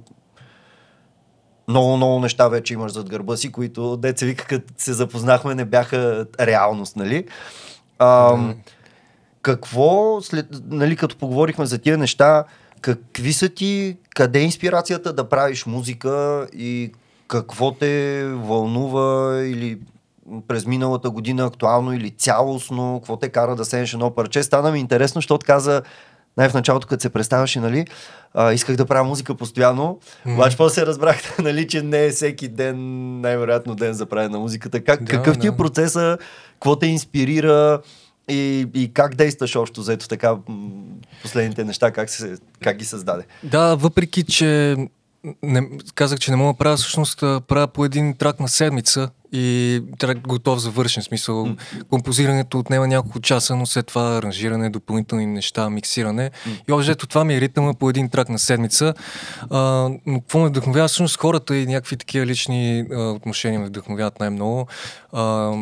[1.67, 5.65] много, много неща вече имаш зад гърба си, които деца вика, като се запознахме, не
[5.65, 7.25] бяха реалност, нали?
[7.99, 8.37] А.
[9.41, 12.43] Какво, след, нали, като поговорихме за тия неща,
[12.85, 16.91] какви са ти, къде е инспирацията да правиш музика и
[17.27, 19.79] какво те вълнува или
[20.47, 24.43] през миналата година актуално или цялостно, какво те кара да седнеш едно парче.
[24.43, 25.81] Стана ми интересно, защото каза
[26.37, 27.85] най в началото, като се представяше, нали,
[28.33, 30.33] а, исках да правя музика постоянно, mm.
[30.33, 32.77] обаче после разбрах, нали, че не е всеки ден,
[33.21, 34.83] най-вероятно ден за правене на музиката.
[34.83, 36.17] Как, да, какъв ти е процеса,
[36.53, 37.81] какво те инспирира
[38.27, 40.35] и, и как действаш общо заето така
[41.21, 43.23] последните неща, как, се, как ги създаде?
[43.43, 44.75] Да, въпреки, че
[45.43, 49.81] не, казах, че не мога да правя, всъщност правя по един трак на седмица и
[49.99, 51.45] трак готов за вършен смисъл.
[51.45, 51.83] Mm.
[51.89, 56.31] Композирането отнема няколко часа, но след това аранжиране, допълнителни неща, миксиране.
[56.31, 56.61] Mm.
[56.69, 58.93] И общо това ми е ритъма по един трак на седмица.
[59.49, 59.59] А,
[60.05, 64.67] но какво ме вдъхновява всъщност хората и някакви такива лични а, отношения ме вдъхновяват най-много.
[65.11, 65.53] А,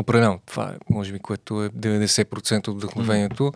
[0.00, 3.52] Определено, това е, може би, което е 90% от вдъхновението.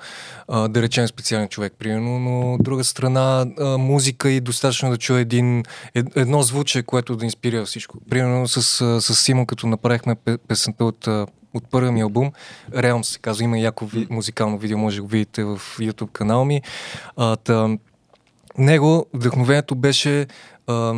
[0.49, 4.97] А, да речем специален човек, примерно, но от друга страна, а, музика и достатъчно да
[4.97, 5.63] чуя един,
[5.95, 7.99] ед, едно звуче, което да инспирира всичко.
[8.11, 8.63] Примерно с,
[9.01, 10.15] с Симо, като направихме
[10.49, 11.09] песента от
[11.55, 12.33] от първия ми албум,
[12.71, 16.45] Realms се казва, има яко ви, музикално видео, може да го видите в YouTube канал
[16.45, 16.63] ми.
[17.17, 17.79] А, та,
[18.59, 20.27] него вдъхновението беше
[20.67, 20.95] а,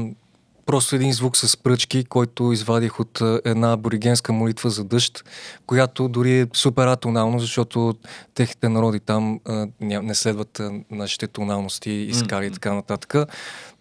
[0.66, 5.24] просто един звук с пръчки, който извадих от една аборигенска молитва за дъжд,
[5.66, 7.94] която дори е супер атонална, защото
[8.34, 13.14] техните народи там а, не следват а, нашите тоналности и скали и така нататък.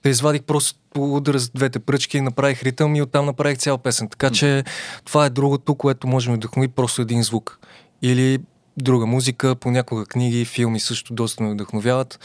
[0.02, 4.10] Те извадих просто удар с двете пръчки, направих ритъм и оттам направих цяла песен.
[4.10, 4.64] Така че
[5.06, 7.60] това е другото, което можем да вдъхнови просто един звук.
[8.02, 8.40] Или
[8.78, 12.20] друга музика, понякога книги, филми също доста ме вдъхновяват.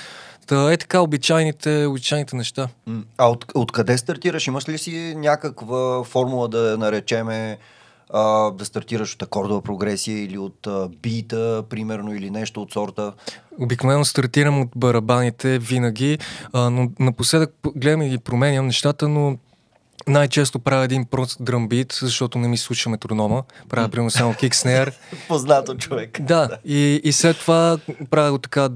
[0.51, 2.69] Та е така обичайните, обичайните неща.
[3.19, 4.47] А от, откъде стартираш?
[4.47, 7.59] Имаш ли си някаква формула да наречеме
[8.13, 13.13] а, да стартираш от акордова прогресия или от а, бита, примерно, или нещо от сорта?
[13.61, 16.19] Обикновено стартирам от барабаните винаги,
[16.53, 19.39] а, но напоследък гледам и променям нещата, но
[20.09, 23.43] най-често правя един прост дръмбит, защото не ми слуша метронома.
[23.69, 24.93] Правя примерно само кик снер.
[25.29, 26.21] Познато човек.
[26.21, 27.79] Да, и, и след това
[28.11, 28.69] правя го така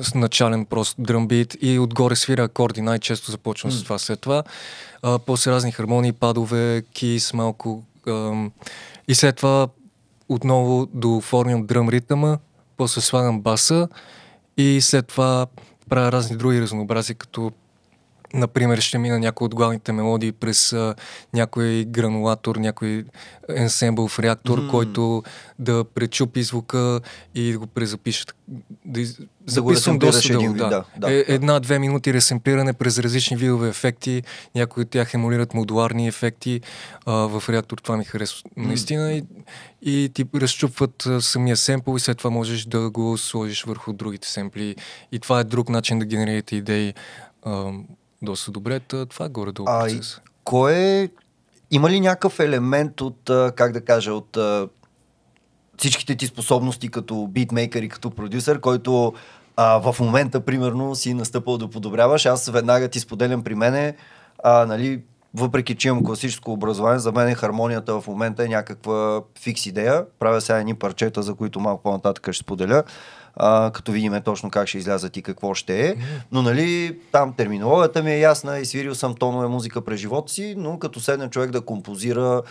[0.00, 2.80] с начален прост дръмбит и отгоре свира акорди.
[2.80, 3.74] Най-често започвам mm.
[3.74, 3.98] с това.
[3.98, 4.42] След това
[5.02, 7.82] а, после разни хармонии, падове, кис, малко.
[8.06, 8.32] А,
[9.08, 9.68] и след това
[10.28, 12.38] отново дооформям дръм ритъма,
[12.76, 13.88] после слагам баса
[14.56, 15.46] и след това
[15.88, 17.52] правя разни други разнообразия, като
[18.34, 20.94] Например, ще мина някои от главните мелодии през а,
[21.34, 23.04] някой гранулатор, някой
[23.48, 24.70] енсембъл реактор, mm.
[24.70, 25.22] който
[25.58, 27.00] да пречупи звука
[27.34, 28.24] и да го презапише.
[28.84, 29.00] Да
[29.40, 29.62] да
[29.98, 30.54] доста дълго.
[30.54, 30.68] Да.
[30.68, 34.22] Да, да, е, Една-две минути ресемпиране през различни видове ефекти.
[34.54, 36.60] Някои от тях емулират модуларни ефекти.
[37.06, 38.66] А, в реактор това ми харесва mm.
[38.66, 39.12] наистина.
[39.12, 39.24] И,
[39.82, 44.28] и ти разчупват а, самия семпл и след това можеш да го сложиш върху другите
[44.28, 44.76] семпли.
[45.12, 46.94] И това е друг начин да генерирате идеи.
[47.42, 47.72] А,
[48.22, 48.80] доста добре.
[48.80, 50.20] Това е горе-долу процес.
[50.44, 51.08] Кой е...
[51.70, 54.38] Има ли някакъв елемент от, как да кажа, от
[55.78, 59.12] всичките ти способности като битмейкър и като продюсер, който
[59.56, 62.26] а, в момента, примерно, си настъпал да подобряваш.
[62.26, 63.96] Аз веднага ти споделям при мене,
[64.44, 65.02] а, нали,
[65.34, 70.04] въпреки че имам класическо образование, за мен хармонията в момента е някаква фикс идея.
[70.18, 72.82] Правя сега едни парчета, за които малко по-нататък ще споделя
[73.36, 75.96] а, като видим точно как ще излязат и какво ще е.
[76.32, 80.54] Но нали, там терминологията ми е ясна и свирил съм тонове музика през живота си,
[80.58, 82.42] но като седне човек да композира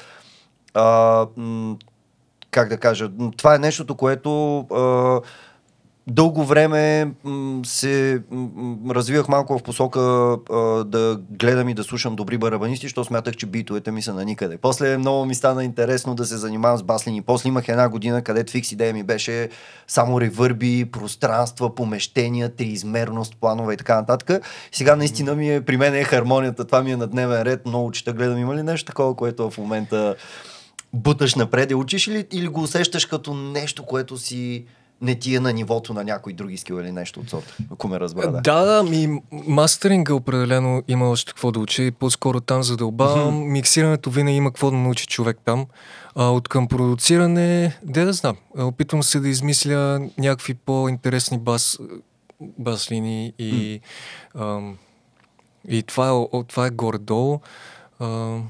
[0.73, 1.27] а,
[2.51, 5.21] как да кажа, това е нещото, което а,
[6.09, 7.11] дълго време
[7.65, 8.21] се
[8.89, 9.99] развивах малко в посока
[10.85, 14.57] да гледам и да слушам добри барабанисти, защото смятах, че битовете ми са на никъде.
[14.57, 17.21] После много ми стана интересно да се занимавам с баслини.
[17.21, 19.49] После имах една година, където фикс идея ми беше
[19.87, 24.45] само ревърби, пространства, помещения, триизмерност, планове и така нататък.
[24.71, 27.91] Сега наистина ми е, при мен е хармонията, това ми е на дневен ред, много
[27.91, 28.37] чета гледам.
[28.37, 30.15] Има ли нещо такова, което в момента
[30.93, 34.65] буташ напред и учиш или, или го усещаш като нещо, което си
[35.01, 37.99] не ти е на нивото на някой други скил или нещо от сорта, ако ме
[37.99, 38.31] разбра.
[38.31, 43.05] Да, да, да ми мастеринга определено има още какво да учи, по-скоро там за дълба.
[43.05, 43.31] Mm-hmm.
[43.31, 45.65] Миксирането винаги има какво да научи човек там.
[46.15, 51.79] А, от към продуциране, де да знам, опитвам се да измисля някакви по-интересни бас,
[52.41, 53.81] бас линии и,
[54.35, 54.57] mm.
[54.57, 54.77] ам,
[55.67, 57.39] и това е, това е горе-долу.
[57.99, 58.49] Ам,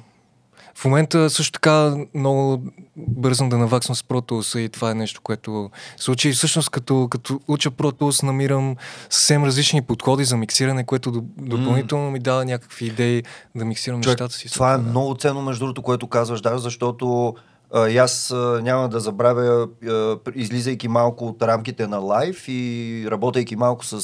[0.79, 2.63] в момента също така много
[2.95, 6.31] бързам да наваксвам с Pro и това е нещо, което се случи.
[6.31, 8.75] Всъщност като, като уча Pro намирам
[9.09, 13.23] съвсем различни подходи за миксиране, което допълнително ми дава някакви идеи
[13.55, 14.53] да миксирам Човек, нещата си.
[14.53, 14.83] Това е да.
[14.83, 17.35] много ценно между другото, което казваш, да, защото
[17.89, 19.67] и аз няма да забравя,
[20.35, 24.01] излизайки малко от рамките на лайф и работейки малко с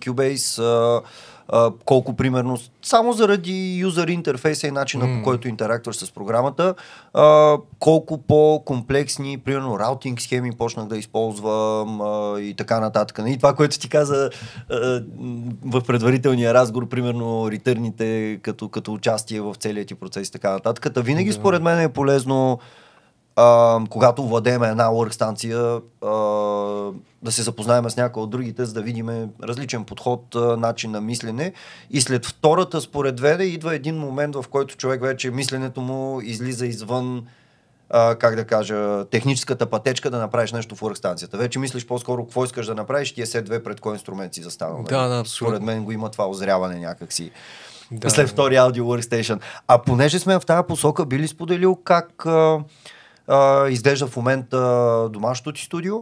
[0.00, 1.02] Cubase,
[1.48, 5.18] а, колко примерно, само заради юзер интерфейса и начина mm.
[5.18, 6.74] по който интерактуваш с програмата,
[7.14, 13.20] а, колко по-комплексни, примерно раутинг схеми почнах да използвам а, и така нататък.
[13.26, 14.30] И това, което ти каза
[14.70, 15.02] а,
[15.64, 20.94] в предварителния разговор, примерно ретърните като, като участие в целият ти процес и така нататък.
[20.94, 21.38] Та винаги yeah.
[21.38, 22.58] според мен е полезно
[23.36, 26.10] а, когато владеем една workстанция, а,
[27.22, 31.00] да се запознаем с някои от другите, за да видим различен подход, а, начин на
[31.00, 31.52] мислене.
[31.90, 36.66] И след втората, според веде, идва един момент, в който човек вече мисленето му излиза
[36.66, 37.26] извън
[37.90, 41.36] а, как да кажа, техническата пътечка да направиш нещо в workстанцията.
[41.36, 44.42] Вече мислиш по-скоро какво искаш да направиш, ти е след две пред кой инструмент си
[44.42, 44.82] застанал.
[44.82, 45.10] Да, нали?
[45.10, 45.56] да, абсолютно.
[45.56, 47.30] Според мен го има това озряване някакси.
[47.90, 49.40] Да, след втори аудио workstation.
[49.68, 52.58] А понеже сме в тази посока, би ли споделил как а,
[53.28, 54.58] а, изглежда в момента
[55.12, 55.96] домашното ти студио.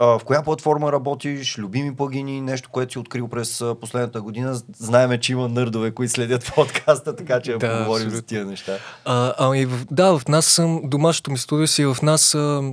[0.00, 4.60] А, в коя платформа работиш, любими плагини, нещо, което си открил през последната година.
[4.76, 8.78] Знаеме, че има нърдове, които следят подкаста, така че да, поговорим за тия неща.
[9.04, 12.72] А, ами, да, в нас съм, домашното ми студио си в нас а,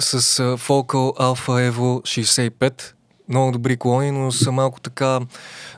[0.00, 2.92] с а, Focal Alpha Evo 65.
[3.28, 5.20] Много добри колони, но са малко така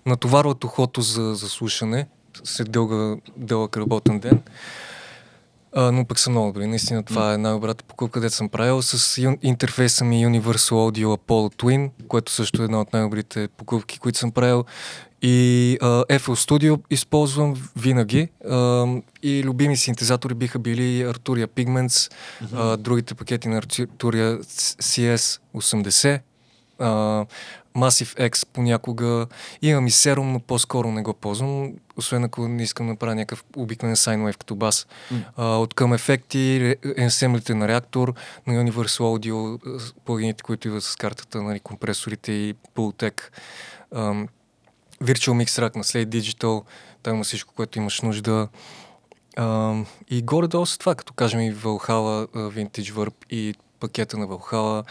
[0.07, 2.07] натоварват ухото за, за слушане
[2.45, 4.43] след дълга, дълъг работен ден.
[5.75, 6.67] А, но пък са много добри.
[6.67, 11.91] Наистина това е най-добрата покупка, където съм правил с интерфейса ми Universal Audio Apollo Twin,
[12.09, 14.65] което също е една от най-добрите покупки, които съм правил.
[15.25, 18.29] И uh, FL Studio използвам винаги.
[18.47, 22.55] Uh, и любими синтезатори биха били Arturia Pigments, mm-hmm.
[22.55, 24.41] uh, другите пакети на Arturia
[24.83, 26.21] CS80,
[26.81, 27.27] uh,
[27.77, 29.27] Massive X понякога.
[29.63, 33.45] Имам и Serum, но по-скоро не го ползвам, освен ако не искам да направя някакъв
[33.57, 34.87] обикновен сайнвейв като бас.
[35.13, 35.25] Mm.
[35.37, 38.15] А, от към ефекти, енсемблите на реактор,
[38.47, 39.59] на Universal Audio,
[40.05, 43.23] плагините, които идват с картата, нали, компресорите и Pultec.
[43.95, 44.29] Um,
[45.03, 46.65] Virtual Mix Rack на Slate Digital,
[47.03, 48.49] там има всичко, което имаш нужда.
[49.37, 54.85] Uh, и горе-долу са това, като кажем и Valhalla, Vintage Verb и пакета на Valhalla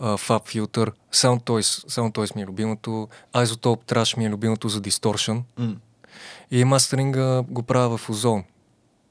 [0.00, 4.80] Fab Filter, Sound Toys, Sound Toys ми е любимото, Isotope Trash ми е любимото за
[4.80, 5.42] Distortion.
[5.60, 5.76] Mm.
[6.50, 8.44] И мастеринга го правя в Озон.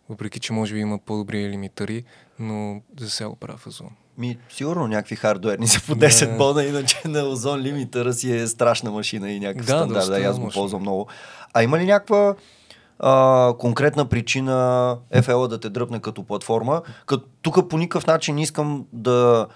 [0.09, 2.03] Въпреки, че може би има по-добри лимитари,
[2.39, 3.89] но за сега го правя в Озон.
[4.17, 6.37] Ми, сигурно някакви хардуерни са по 10 да.
[6.37, 10.07] бона, иначе на Озон лимитъра си е страшна машина и някакъв да, стандарт.
[10.07, 11.07] Да, аз го ползвам много.
[11.53, 12.35] А има ли някаква
[12.99, 16.81] а, конкретна причина FL да те дръпне като платформа?
[17.05, 19.47] Като тук по никакъв начин не искам да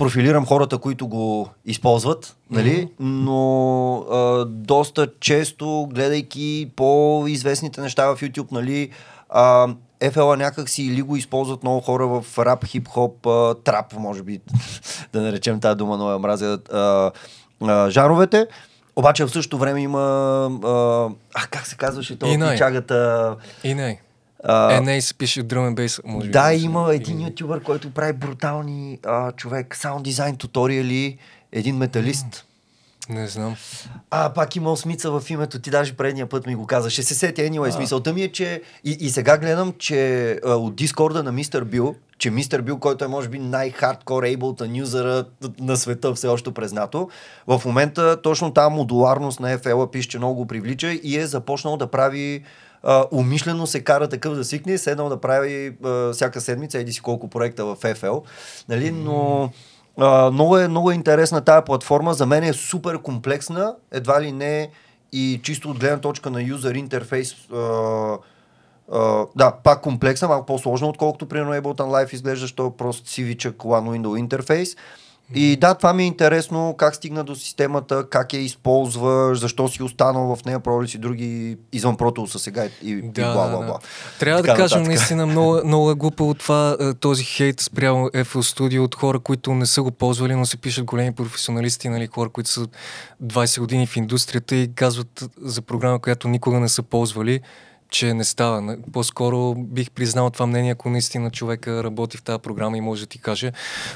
[0.00, 2.88] профилирам хората, които го използват, нали?
[3.00, 8.90] Но а, доста често, гледайки по-известните неща в YouTube, нали,
[9.28, 9.68] а,
[10.00, 14.40] FL някак си или го използват много хора в рап, хип-хоп, а, трап, може би,
[15.12, 17.10] да наречем тази дума, но я мразя, а,
[17.62, 18.46] а, жанровете.
[18.96, 20.00] Обаче в същото време има,
[20.64, 23.36] а, а как се казваше това, чагата...
[23.64, 23.98] Инай.
[24.48, 26.32] Uh, NA се пише Drum and Bass, може би.
[26.32, 31.18] Да, има един ютубър, който прави брутални а, човек, саунд дизайн туториали,
[31.52, 32.44] един металист.
[33.08, 33.56] Не знам.
[34.10, 36.90] А, пак има смица в името ти, даже предния път ми го каза.
[36.90, 40.76] Ще се сети, anyway, смисълта ми е, че и, и сега гледам, че а, от
[40.76, 45.24] Дискорда на Мистер Бил, че Мистер Бил, който е може би най-хардкор Ableton юзера
[45.60, 47.08] на света, все още признато,
[47.46, 51.76] в момента точно тази модуларност на FL пише, че много го привлича и е започнал
[51.76, 52.42] да прави
[52.82, 57.00] а, умишлено се кара такъв да свикне, седнал да прави а, всяка седмица, еди си
[57.00, 58.22] колко проекта в FL,
[58.68, 59.50] нали, но
[59.98, 64.32] а, много, е, много е интересна тая платформа, за мен е супер комплексна, едва ли
[64.32, 64.70] не
[65.12, 67.34] и чисто от гледна точка на юзер интерфейс
[68.90, 73.52] Uh, да, пак комплексна, малко по-сложна, отколкото при Ableton Live изглежда, що е просто CV-чък
[73.52, 74.76] One Window интерфейс.
[75.34, 79.82] И да, това ми е интересно как стигна до системата, как я използваш, защо си
[79.82, 83.66] останал в нея, пробвали си други извън протоуса сега и, и да, бла, бла, бла.
[83.66, 83.78] Да.
[84.18, 88.08] Трябва така да кажем, наистина много, много е глупо от това, е, този хейт спрямо
[88.08, 92.06] FL Studio от хора, които не са го ползвали, но се пишат големи професионалисти, нали,
[92.06, 92.66] хора, които са
[93.24, 97.40] 20 години в индустрията и казват за програма, която никога не са ползвали
[97.90, 98.76] че не става.
[98.92, 103.06] По-скоро бих признал това мнение, ако наистина човека работи в тази програма и може да
[103.06, 103.52] ти каже.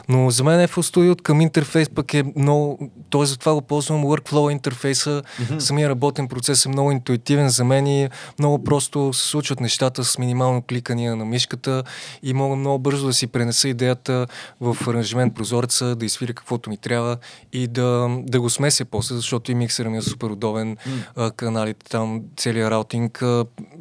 [0.09, 2.91] Но за мен FL Studio към интерфейс пък е много...
[3.11, 3.25] Т.е.
[3.25, 5.23] за това го ползвам workflow интерфейса.
[5.41, 5.59] Mm-hmm.
[5.59, 10.19] Самия работен процес е много интуитивен за мен и много просто се случват нещата с
[10.19, 11.83] минимално кликания на мишката
[12.23, 14.27] и мога много бързо да си пренеса идеята
[14.61, 17.17] в аранжимент прозореца, да изсвиря каквото ми трябва
[17.53, 21.37] и да, да го смеся после, защото и миксера ми е супер удобен, mm.
[21.37, 23.23] каналите там, целият раутинг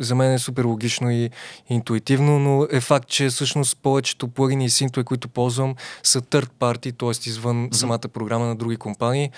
[0.03, 1.29] за мен е супер логично и
[1.69, 6.97] интуитивно, но е факт, че всъщност повечето плагини и синтове, които ползвам, са third party,
[6.97, 7.29] т.е.
[7.29, 7.73] извън mm-hmm.
[7.73, 9.31] самата програма на други компании.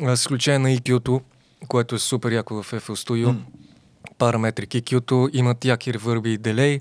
[0.00, 1.20] С изключение на EQ-то,
[1.68, 3.26] което е супер яко в FL Studio.
[3.26, 3.38] Mm.
[4.18, 6.80] Параметри EQ-то, имат яки ревърби и делей,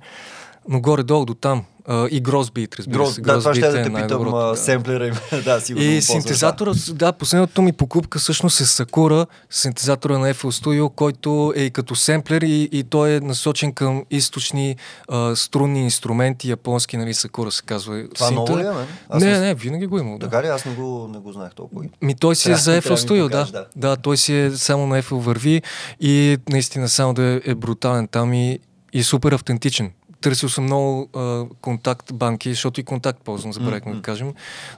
[0.70, 3.22] но горе-долу до там Uh, и Гросбит, разбира Гроз, се.
[3.22, 5.14] Да, това ще да те питам а, семплера им.
[5.44, 6.94] да, сигурно и синтезатора, да.
[6.94, 11.96] да, последното ми покупка всъщност е Sakura, синтезатора на FL Studio, който е и като
[11.96, 14.76] семплер и, и той е насочен към източни
[15.08, 18.04] а, струнни инструменти, японски, нали, Sakura се казва.
[18.16, 18.42] Това Синта.
[18.42, 18.88] ново ли е, мен?
[19.10, 20.18] Аз не, не, винаги го има.
[20.18, 20.30] Да.
[20.30, 20.48] Така ли?
[20.48, 21.86] Аз не го, не го знаех толкова.
[22.02, 23.46] Ми той си е за FL Studio, да.
[23.46, 23.66] да.
[23.76, 25.62] Да, той си е само на FL върви
[26.00, 28.60] и наистина само да е, е брутален там и,
[28.94, 29.92] и супер автентичен
[30.22, 33.96] търсил съм много а, контакт банки, защото и контакт ползвам, забравихме mm-hmm.
[33.96, 34.34] да кажем.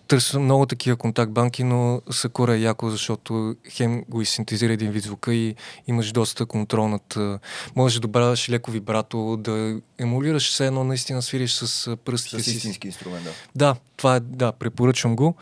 [0.07, 4.91] Търсил съм много такива контакт банки, но Сакура е яко, защото хем го изсинтезира един
[4.91, 5.55] вид звука и
[5.87, 7.17] имаш доста контрол над...
[7.75, 12.49] Можеш да добавяш леко вибрато, да емулираш все едно, наистина свириш с пръстите си.
[12.49, 13.31] С истински инструмент, да.
[13.55, 15.35] Да, това е, да, препоръчвам го.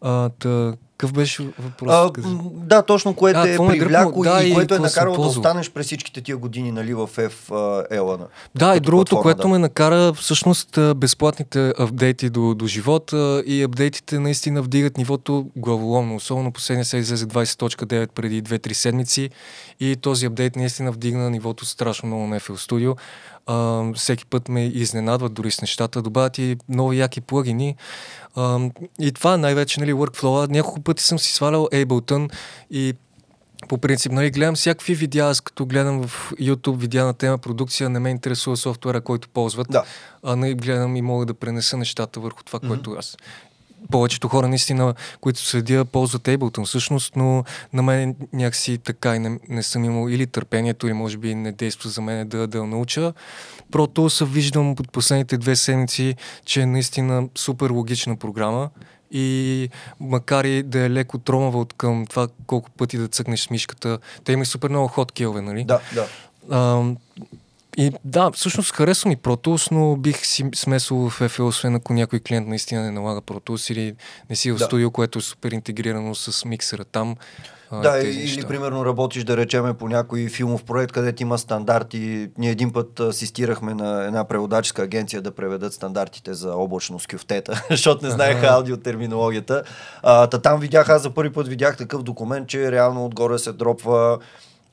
[0.00, 1.92] А, тъ, какъв беше въпрос?
[1.92, 2.10] А,
[2.54, 5.86] да, точно, което а, е привляко да, и, и което е накарало да останеш през
[5.86, 8.26] всичките тия години нали, в FL.
[8.54, 9.48] Да, и другото, което да.
[9.48, 16.16] ме накара всъщност безплатните апдейти до, до живота и апдейтите наистина вдигат нивото главоломно.
[16.16, 19.30] Особено последния се излезе 20.9 преди 2-3 седмици
[19.80, 22.96] и този апдейт наистина вдигна нивото страшно много на FL Studio.
[23.50, 27.76] Uh, всеки път ме изненадват дори с нещата, добавят и много яки плагини.
[28.36, 30.50] Uh, и това най-вече, нали, workflow.
[30.50, 32.32] Няколко пъти съм си свалял Ableton
[32.70, 32.94] и
[33.68, 37.90] по принцип, нали, гледам всякакви видеа, аз като гледам в YouTube видеа на тема продукция,
[37.90, 39.84] не ме интересува софтуера, който ползват, да.
[40.22, 42.68] а не гледам и мога да пренеса нещата върху това, mm-hmm.
[42.68, 43.16] което аз
[43.90, 49.38] повечето хора наистина, които следя, ползват Ableton всъщност, но на мен някакси така и не,
[49.48, 53.12] не съм имал или търпението, или може би не действа за мен да, да науча.
[53.70, 56.14] Прото се виждам от последните две седмици,
[56.44, 58.70] че е наистина супер логична програма
[59.10, 59.68] и
[60.00, 63.98] макар и да е леко тромава от към това колко пъти да цъкнеш с мишката,
[64.24, 65.64] те има супер много ход килове, нали?
[65.64, 66.06] Да, да.
[66.50, 66.82] А,
[67.80, 71.92] и да, всъщност харесва ми Pro Tools, но бих си смесил в FL, освен ако
[71.92, 73.94] някой клиент наистина не налага Pro Tools или
[74.30, 74.64] не си в да.
[74.64, 77.16] студио, което е супер интегрирано с миксера там.
[77.72, 78.48] Да, или неща.
[78.48, 82.30] примерно работиш, да речеме, по някой филмов проект, където има стандарти.
[82.38, 88.04] Ние един път асистирахме на една преводаческа агенция да преведат стандартите за облачност кюфтета, защото
[88.04, 89.62] не знаеха аудиотерминологията.
[90.02, 93.52] А, та там видях, аз за първи път видях такъв документ, че реално отгоре се
[93.52, 94.18] дропва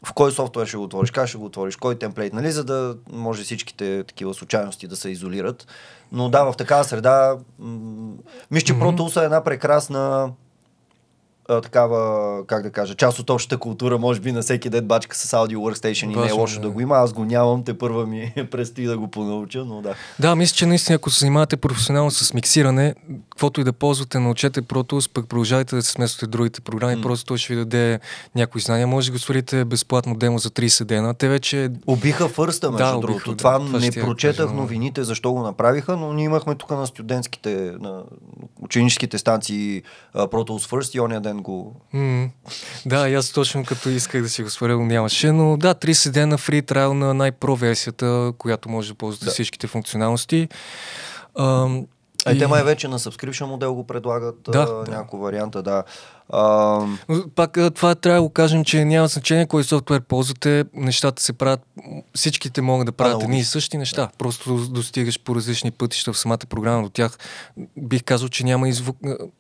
[0.06, 2.96] в кой софтуер ще го отвориш, как ще го отвориш, кой темплейт, нали, за да
[3.12, 5.68] може всичките такива случайности да се изолират.
[6.12, 8.14] Но да, в такава среда, м-
[8.52, 8.96] мисля, че mm-hmm.
[8.96, 10.30] Pro Tools е една прекрасна
[11.48, 15.16] а, такава, как да кажа, част от общата култура, може би на всеки ден бачка
[15.18, 16.62] с аудио workstation и не е лошо да.
[16.62, 16.96] да го има.
[16.96, 19.96] Аз го нямам, те първа ми предстои да го понауча, но да.
[20.20, 22.96] Да, мисля, че наистина, ако се занимавате професионално с миксиране,
[23.30, 27.02] каквото и да ползвате, научете Pro пък продължавайте да се смесвате другите програми, mm.
[27.02, 28.00] просто той ще ви даде
[28.36, 28.88] някои знания.
[28.88, 31.14] Може да го свалите безплатно демо за 30 дена.
[31.14, 31.70] Те вече...
[31.88, 33.32] Убиха фърста, между да, другото.
[33.32, 37.74] Да, това, това не прочетах новините, защо го направиха, но ние имахме тук на студентските,
[37.80, 38.04] на
[38.68, 39.84] ученическите станции
[40.16, 41.82] Pro Tools First и ония ден го...
[41.96, 42.30] Mm.
[42.86, 46.38] Да, и аз точно като исках да си го сваля, нямаше, но да, 30 дена
[46.38, 49.32] фри трайл на най-про версията, която може да ползвате да.
[49.32, 50.48] всичките функционалности.
[51.36, 51.70] А,
[52.26, 52.40] а и...
[52.40, 55.84] те май вече на subscription модел го предлагат да, а, няколко варианта, да.
[56.30, 56.80] А...
[57.36, 61.62] Пак това трябва да го кажем, че няма значение кой софтуер ползвате, нещата се правят,
[62.16, 64.02] всичките могат да правят едни и същи неща.
[64.02, 64.10] Да.
[64.18, 67.18] Просто достигаш по различни пътища в самата програма до тях.
[67.78, 68.98] Бих казал, че няма и звук,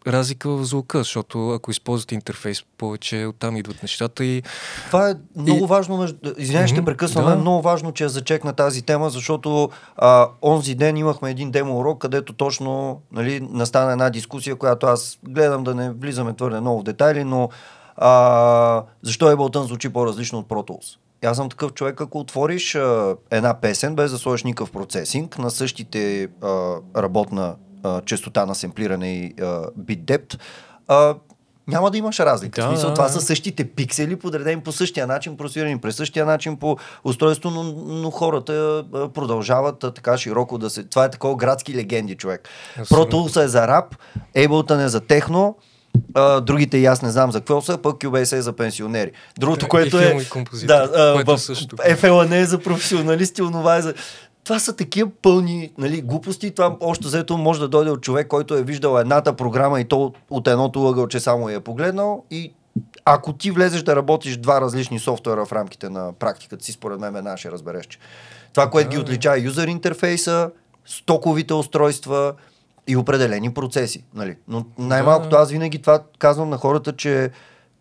[0.08, 4.44] разлика в звука, защото ако използвате интерфейс, повече оттам идват нещата и...
[4.88, 5.68] Това е много и...
[5.68, 6.08] важно,
[6.38, 7.32] извинявай, ще прекъсвам, да.
[7.32, 12.02] е много важно, че зачекна тази тема, защото а, онзи ден имахме един демо урок,
[12.02, 16.82] където точно нали, настана една дискусия, която аз гледам да не влизаме твърде много много
[16.82, 17.50] в детайли, но
[17.96, 20.98] а, защо Ableton звучи по-различно от Pro Tools?
[21.26, 25.52] Аз съм такъв човек, ако отвориш а, една песен, без да сложиш никакъв процесинг, на
[25.52, 29.34] същите а, работна а, частота на семплиране и
[29.76, 30.38] бит депт,
[31.68, 32.62] няма да имаш разлика.
[32.62, 36.58] Да, в смисъл, това са същите пиксели, подредени по същия начин, просирани през същия начин
[36.58, 40.84] по устройство, но, но хората продължават така широко да се...
[40.84, 42.50] Това е такова градски легенди, човек.
[42.80, 43.96] Pro Tools е за рап,
[44.36, 45.56] Ableton е за техно,
[46.14, 49.12] а, другите и аз не знам за какво са, пък Cubase е за пенсионери.
[49.40, 50.18] Другото, е, което е...
[50.64, 51.76] Да, а, което в, също.
[51.76, 53.94] FL не е за професионалисти, онова е за...
[54.44, 56.52] Това са такива пълни нали, глупости.
[56.52, 60.14] Това още заето може да дойде от човек, който е виждал едната програма и то
[60.30, 62.54] от едното ъгъл, че само я е погледнал и
[63.06, 67.16] ако ти влезеш да работиш два различни софтуера в рамките на практиката си, според мен
[67.16, 68.00] една ще разбереш, че
[68.54, 70.50] това, което ги отличава юзер интерфейса,
[70.86, 72.34] стоковите устройства,
[72.88, 74.04] и определени процеси.
[74.14, 74.36] Нали?
[74.48, 77.32] Но най-малкото аз винаги това казвам на хората, че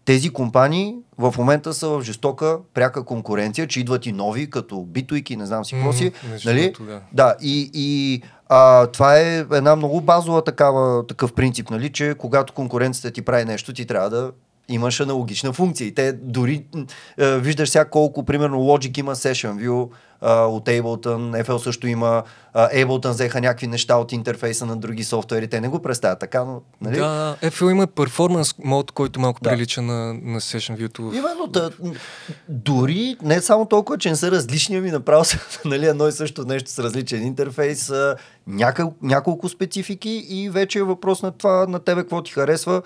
[0.04, 5.36] тези компании в момента са в жестока пряка конкуренция, че идват и нови, като битуики,
[5.36, 6.12] не знам си какво си.
[6.44, 6.74] Нали?
[6.80, 7.00] да.
[7.12, 12.52] Да, и, и а, това е една много базова такава, такъв принцип, нали, че когато
[12.52, 14.32] конкуренцията ти прави нещо, ти трябва да
[14.68, 15.86] имаш аналогична функция.
[15.86, 16.64] И те дори
[17.18, 19.88] е, виждаш сега колко, примерно, Logic има Session View
[20.20, 25.04] а, от Ableton, FL също има, а, Ableton взеха някакви неща от интерфейса на други
[25.04, 25.48] софтуери.
[25.48, 26.98] Те не го представят така, но, нали?
[26.98, 29.50] Да, FL има перформанс мод, който малко Да.
[29.50, 31.18] прилича на, на Session View.
[31.18, 31.70] Именно, да,
[32.48, 36.44] дори не само толкова, че не са различни, ами направо са нали, едно и също
[36.44, 37.92] нещо с различен интерфейс,
[38.46, 42.82] някъл, няколко специфики и вече е въпрос на това, на тебе какво ти харесва,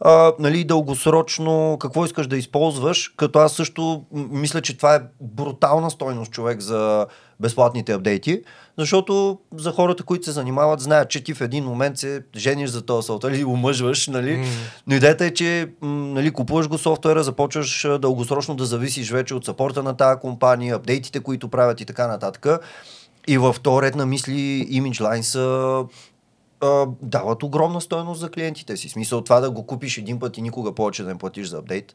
[0.00, 5.90] а, нали, дългосрочно, какво искаш да използваш, като аз също мисля, че това е брутална
[5.90, 7.06] стойност човек за
[7.40, 8.42] безплатните апдейти,
[8.78, 12.82] защото за хората, които се занимават, знаят, че ти в един момент се жениш за
[12.82, 14.36] този софтуер или омъжваш, нали?
[14.36, 14.46] М.
[14.86, 19.82] Но идеята е, че нали, купуваш го софтуера, започваш дългосрочно да зависиш вече от сапорта
[19.82, 22.46] на тази компания, апдейтите, които правят и така нататък.
[23.28, 25.84] И в този ред на мисли Line са
[26.64, 28.88] а, дават огромна стоеност за клиентите си.
[28.88, 31.94] Смисъл това да го купиш един път и никога повече да не платиш за апдейт.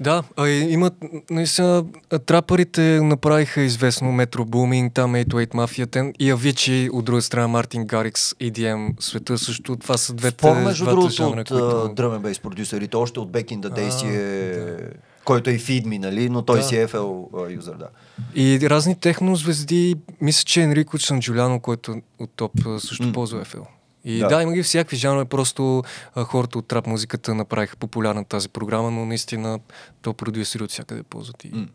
[0.00, 0.94] Да, а имат,
[1.30, 1.84] наистина,
[2.26, 7.84] трапарите направиха известно Metro Booming, там 808 Mafia 10 и Avicii, от друга страна Мартин
[7.86, 11.64] Гарикс, EDM, света също, това са двете, Спор, между другото, жанра, от които...
[11.64, 14.76] Drum Bass продюсерите, още от Back in the Day си е...
[15.24, 16.28] Който е и FeedMe, нали?
[16.28, 16.64] Но той Да.
[16.64, 17.88] си е FL юзър, да.
[18.34, 23.12] И разни технозвезди, мисля, че Енрико Санджуляно, който е от топ, също М.
[23.12, 23.60] ползва FL.
[24.04, 24.28] И Да.
[24.28, 24.42] да.
[24.42, 25.82] има ги всякакви жанрове, просто
[26.14, 29.58] а, хората от трап музиката направиха популярна тази програма, но наистина
[30.02, 31.44] то продюсери от всякъде ползват.
[31.44, 31.66] И, М.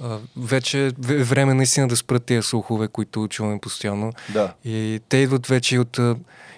[0.00, 4.12] а, вече е време наистина да спрат тези слухове, които чуваме постоянно.
[4.32, 4.52] Да.
[4.64, 5.98] И те идват вече от,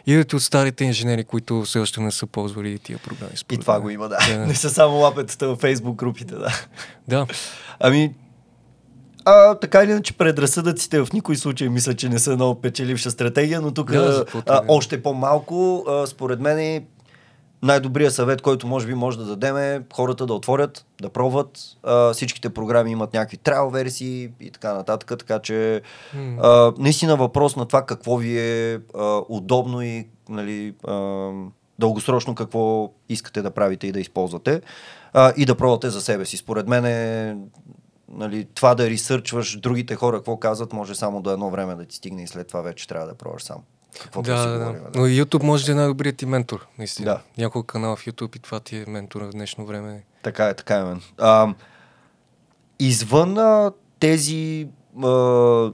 [0.06, 3.32] идват от старите инженери, които все още не са ползвали тия програми.
[3.50, 3.82] И това мен.
[3.82, 4.18] го има, да.
[4.28, 4.38] Да.
[4.46, 6.60] Не са само лапетата във Facebook групите, да.
[7.08, 7.26] Да.
[7.80, 8.14] Ами,
[9.26, 13.60] а, така или иначе предразсъдъците в никой случай мисля, че не са много печеливша стратегия,
[13.60, 14.60] но тук Да, а, е.
[14.68, 16.84] още по-малко, а, според мен е
[17.62, 21.58] най-добрият съвет, който може би може да дадем е хората да отворят, да пробват.
[21.82, 25.82] А, всичките програми имат някакви трайл версии и така нататък, така че
[26.14, 26.36] М.
[26.42, 31.30] а, наистина въпрос на това какво ви е а, удобно и нали, а,
[31.78, 34.60] дългосрочно какво искате да правите и да използвате
[35.12, 36.36] а, и да пробвате за себе си.
[36.36, 37.36] Според мен е
[38.12, 41.96] нали, това да ресърчваш другите хора какво казват, може само до едно време да ти
[41.96, 43.58] стигне и след това вече трябва да пробваш сам.
[44.02, 44.58] Каквото Да, си да, да.
[44.58, 44.82] говорим.
[44.94, 47.10] Но YouTube може да е най-добрият ти ментор, наистина.
[47.10, 47.20] Да.
[47.42, 50.04] Няколко канала в YouTube и това ти е ментора в днешно време.
[50.22, 51.00] Така е, така е, мен.
[51.18, 51.54] А,
[52.78, 54.68] извън а, тези
[55.02, 55.08] а,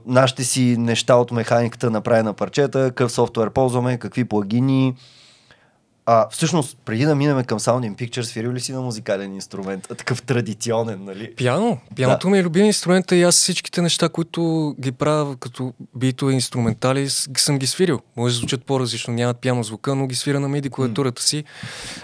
[0.05, 4.95] нашите си неща от механиката направи на парчета, какъв софтуер ползваме, какви плагини.
[6.05, 9.87] А, всъщност, преди да минем към Sound in Pictures, свирил ли си на музикален инструмент?
[9.97, 11.35] Такъв традиционен, нали?
[11.35, 11.77] Пиано.
[11.95, 17.09] Пианото ми е любим инструмент и аз всичките неща, които ги правя като битове инструментали,
[17.09, 17.99] съм ги свирил.
[18.17, 21.43] Може да звучат по-различно, нямат пиано звука, но ги свира на миди клавиатурата си.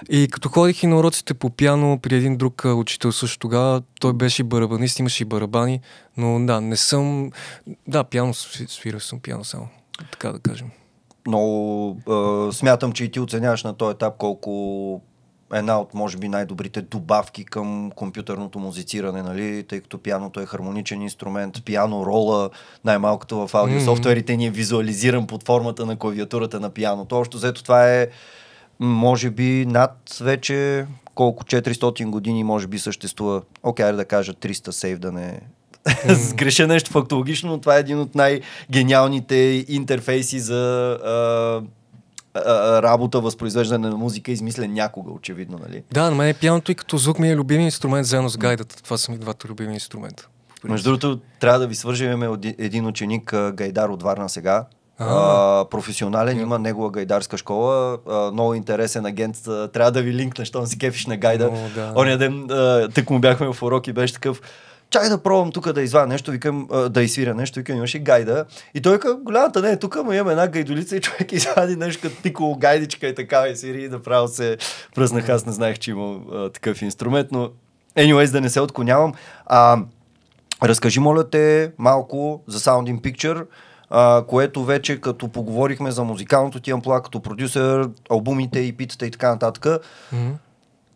[0.09, 4.13] И като ходих и на уроците по пиано при един друг учител също тогава, той
[4.13, 5.79] беше и барабанист, имаше и барабани,
[6.17, 7.31] но да, не съм...
[7.87, 9.67] Да, пиано сви- свирил съм пиано само,
[10.11, 10.67] така да кажем.
[11.29, 15.01] Много а, смятам, че и ти оценяваш на този етап колко
[15.53, 19.63] една от, може би, най-добрите добавки към компютърното музициране, нали?
[19.63, 22.49] тъй като пианото е хармоничен инструмент, пиано рола,
[22.85, 23.85] най-малкото в аудио Мгм.
[23.85, 27.17] софтуерите ни е визуализиран под формата на клавиатурата на пианото.
[27.17, 28.07] Общо взето това е,
[28.79, 33.41] може би, над вече колко 400 години може би съществува.
[33.63, 35.41] Окей, okay, да кажа 300 сейв да не
[36.09, 41.61] сгреша нещо фактологично, но това е един от най-гениалните интерфейси за а,
[42.33, 45.83] а, работа, възпроизвеждане на музика, измислен някога, очевидно, нали?
[45.91, 48.83] Да, на мен е пианото и като звук ми е любим инструмент заедно с гайдата.
[48.83, 50.27] Това са ми двата любими инструмента.
[50.63, 54.65] Между другото, трябва да ви свържем един ученик Гайдар от Варна сега.
[54.99, 55.65] А.
[55.71, 56.41] Професионален, Я.
[56.41, 60.77] има негова гайдарска школа, а, много интересен агент, а, трябва да ви линкна, щом си
[60.77, 61.49] кефиш на гайда.
[61.53, 61.93] О, да.
[61.95, 64.41] Оня ден, а, тък му бяхме в урок и беше такъв,
[64.89, 68.45] чай да пробвам тук да извадя нещо, викам, да изсвиря нещо, викам, имаш и гайда.
[68.73, 72.01] И той каза, голямата не е тук, но имаме една гайдолица и човек извади нещо
[72.01, 74.57] като пикало гайдичка и така и свири и направо се
[74.95, 75.29] пръснах.
[75.29, 77.49] Аз не знаех, че има а, такъв инструмент, но
[77.97, 79.13] anyways, да не се отклонявам.
[79.45, 79.77] А,
[80.63, 83.45] Разкажи, моля те, малко за Sound in Picture,
[83.89, 89.11] а, което вече като поговорихме за музикалното ти амплуа, като продюсер, албумите и питата и
[89.11, 89.67] така нататък,
[90.11, 90.31] Мгм.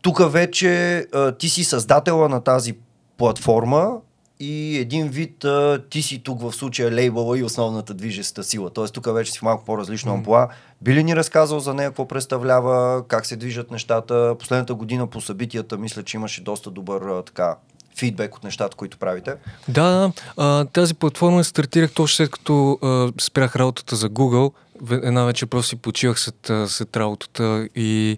[0.01, 2.73] тук вече а, ти си създателя на тази
[3.18, 3.91] платформа
[4.39, 8.70] и един вид а, ти си тук в случая лейбъла и основната движеща сила.
[8.70, 10.16] Тоест тук вече си в малко по-различно mm.
[10.16, 10.47] амплуа.
[10.82, 14.36] Би ли ни разказал за нея, какво представлява, как се движат нещата?
[14.39, 17.55] Последната година по събитията мисля, че имаше доста добър а, така
[17.97, 19.36] фидбек от нещата, които правите?
[19.68, 24.53] Да, а, тази платформа стартирах точно след като а, спрях работата за Google.
[24.91, 28.18] Една вечер просто си почивах след, след работата и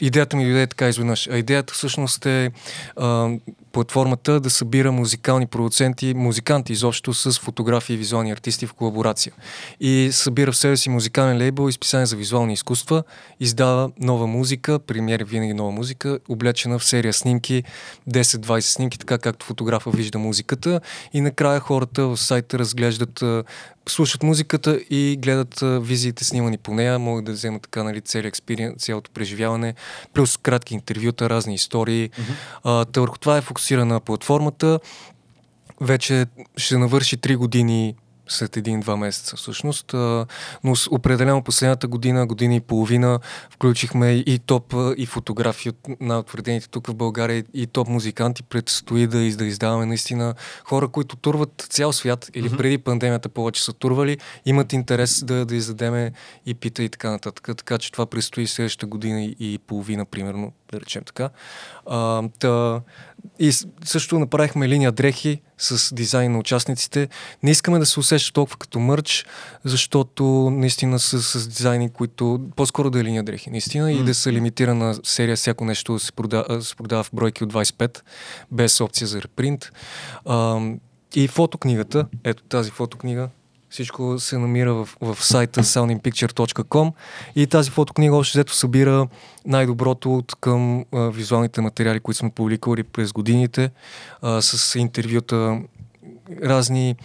[0.00, 1.28] идеята ми дойде така изведнъж.
[1.32, 2.50] А идеята всъщност е
[2.96, 3.30] а,
[3.72, 9.32] платформата да събира музикални продуценти, музиканти изобщо с фотографии и визуални артисти в колаборация.
[9.80, 13.02] И събира в себе си музикален лейбъл, изписание за визуални изкуства,
[13.40, 17.64] издава нова музика, премиери винаги нова музика, облечена в серия снимки,
[18.10, 20.80] 10-20 снимки, така както фотографа вижда музиката
[21.12, 23.24] и накрая хората в сайта разглеждат
[23.90, 28.26] слушат музиката и гледат а, визиите снимани по нея, могат да вземат така нали, целият
[28.26, 29.74] експириенс, цялото преживяване,
[30.14, 32.10] плюс кратки интервюта, разни истории.
[32.10, 32.86] Mm-hmm.
[32.96, 34.80] А, върху това е фокусирана платформата.
[35.80, 36.26] Вече
[36.56, 37.94] ще навърши 3 години
[38.28, 39.92] след един-два месеца всъщност.
[40.64, 43.18] Но определено последната година, година и половина
[43.50, 48.42] включихме и топ и фотографии от най-утвърдените тук в България и топ музиканти.
[48.42, 52.56] Предстои да, да издаваме наистина хора, които турват цял свят или mm-hmm.
[52.56, 56.12] преди пандемията повече са турвали, имат интерес да, да издадеме
[56.46, 57.48] и пита и така нататък.
[57.56, 61.30] Така че това предстои следващата година и половина, примерно, да речем така.
[61.86, 62.80] А, та,
[63.38, 63.52] и
[63.84, 67.08] също направихме линия дрехи с дизайн на участниците.
[67.42, 69.26] Не искаме да се усеща толкова като мърч,
[69.64, 74.00] защото наистина с, с дизайни, които по-скоро да е линия дрехи, наистина, mm.
[74.00, 78.00] и да са лимитирана серия, всяко нещо се продава, се продава в бройки от 25,
[78.52, 79.72] без опция за репринт.
[80.24, 80.60] А,
[81.14, 83.28] и фотокнигата, ето тази фотокнига,
[83.70, 86.92] всичко се намира в, в сайта soundingpicture.com
[87.36, 89.08] и тази фотокнига още взето събира
[89.46, 93.70] най-доброто от към а, визуалните материали, които сме публикували през годините,
[94.22, 95.60] а, с интервюта,
[96.42, 96.96] разни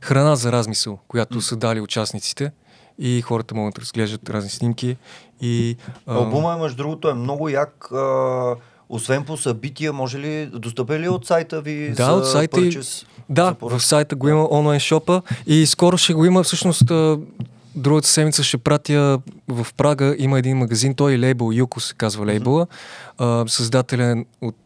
[0.00, 2.52] храна за размисъл, която са дали участниците
[2.98, 4.96] и хората могат да разглеждат разни снимки.
[5.40, 6.14] И, а...
[6.14, 7.88] Албума, между другото, е много як.
[7.92, 8.56] А
[8.94, 13.06] освен по събития, може ли, достъпен ли от сайта ви да, за от сайта purchase?
[13.28, 16.92] Да, в сайта го има онлайн шопа и скоро ще го има всъщност
[17.76, 19.18] другата седмица ще пратя
[19.48, 23.48] в Прага, има един магазин, той е лейбъл, Юко се казва лейбъла, mm-hmm.
[23.48, 24.56] създателен от,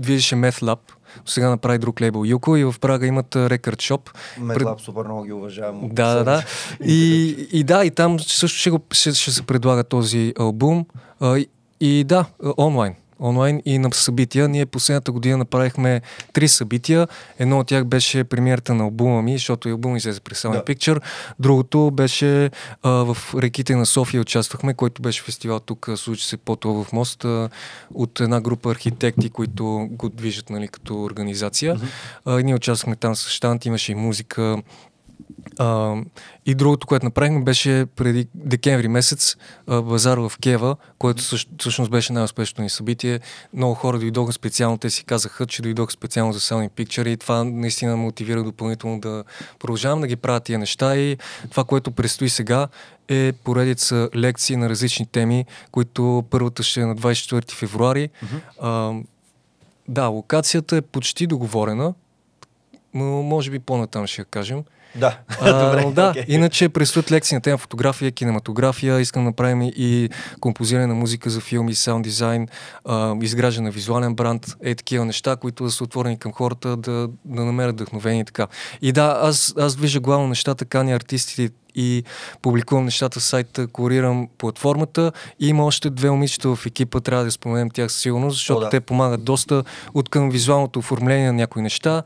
[0.00, 0.78] виждаше Meth Lab,
[1.26, 4.10] сега направи друг лейбъл Юко и в Прага имат рекорд шоп.
[4.38, 5.88] Метлаб супер много ги уважавам.
[5.92, 6.42] Да, да, да.
[6.84, 10.86] И, и да, и там също ще, го, ще, ще се предлага този албум.
[11.22, 11.48] И,
[11.80, 12.24] и да,
[12.58, 14.48] онлайн онлайн и на събития.
[14.48, 16.00] Ние последната година направихме
[16.32, 17.08] три събития.
[17.38, 20.64] Едно от тях беше премиерата на албума ми, защото и албум излезе при Sound да.
[20.64, 21.00] Picture.
[21.38, 22.50] Другото беше
[22.82, 27.24] а, в реките на София участвахме, който беше фестивал тук, случи се по в мост,
[27.24, 27.48] а,
[27.94, 31.76] от една група архитекти, които го движат нали, като организация.
[31.76, 31.88] Mm-hmm.
[32.24, 34.62] А, ние участвахме там с щант, имаше и музика,
[35.58, 35.96] а,
[36.46, 39.36] и другото, което направихме, беше преди декември месец
[39.66, 43.20] а, базар в Кева, който също, всъщност беше най-успешното ни събитие.
[43.52, 47.44] Много хора дойдоха специално, те си казаха, че дойдоха специално за Selling Picture и това
[47.44, 49.24] наистина мотивира допълнително да
[49.58, 51.16] продължавам да ги правя тия неща и
[51.50, 52.68] това, което предстои сега
[53.08, 58.08] е поредица лекции на различни теми, които първата ще е на 24 февруари.
[58.08, 58.40] Mm-hmm.
[58.60, 59.02] А,
[59.88, 61.94] да, локацията е почти договорена,
[62.94, 64.64] но може би по-натам ще я кажем.
[64.96, 65.18] Да.
[65.40, 66.24] А, Добре, да, okay.
[66.28, 70.08] иначе предстоят лекции на тема фотография, кинематография, искам да направим и
[70.40, 72.48] композиране на музика за филми, саунд дизайн,
[73.22, 77.44] изграждане на визуален бранд, е такива неща, които да са отворени към хората, да, да
[77.44, 78.46] намерят вдъхновение и така.
[78.82, 82.04] И да, аз, аз движа главно нещата, кани артистите и
[82.42, 85.12] публикувам нещата в сайта, курирам платформата.
[85.40, 88.70] И има още две момичета в екипа, трябва да споменем тях сигурно, защото О, да.
[88.70, 89.64] те помагат доста
[89.94, 92.02] от към визуалното оформление на някои неща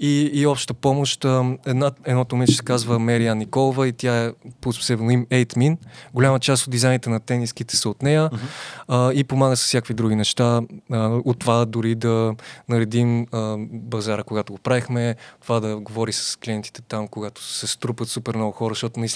[0.00, 1.24] и, и обща помощ.
[1.66, 5.76] Една, едното момиче се казва Мерия Николова и тя е по псевдоним 8min.
[6.14, 8.38] Голяма част от дизайните на тениските са от нея uh-huh.
[8.88, 10.60] а, и помага с всякакви други неща.
[10.92, 12.34] А, от това дори да
[12.68, 18.08] наредим а, базара, когато го правихме, това да говори с клиентите там, когато се струпат
[18.08, 19.13] супер много хора, защото наистина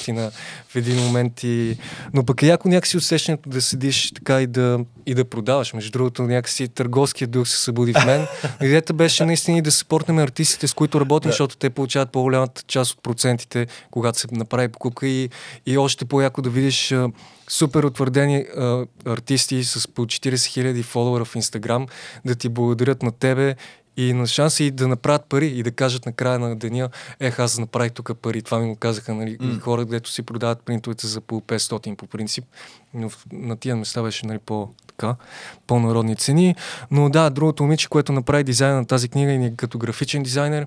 [0.68, 1.78] в един момент и...
[2.14, 5.72] Но пък е яко някакси усещането да седиш така и да, и да продаваш.
[5.72, 8.26] Между другото, някакси търговския дух се събуди в мен.
[8.62, 11.32] Идеята беше наистина и да съпортнем артистите, с които работим, да.
[11.32, 15.30] защото те получават по-голямата част от процентите, когато се направи покупка и,
[15.66, 17.08] и още по-яко да видиш а,
[17.48, 21.86] супер утвърдени а, артисти с по 40 000 фолуара в Инстаграм
[22.24, 23.56] да ти благодарят на тебе
[23.98, 26.88] и на шанса и да направят пари и да кажат на края на деня,
[27.20, 28.42] ех, аз направих тук пари.
[28.42, 29.60] Това ми го казаха нали, mm.
[29.60, 32.44] хора, където си продават принтовете за по 500 по принцип.
[32.94, 35.16] Но на тия места беше нали, по така,
[35.66, 36.54] по-народни цени.
[36.90, 40.66] Но да, другото момиче, което направи дизайна на тази книга и като графичен дизайнер,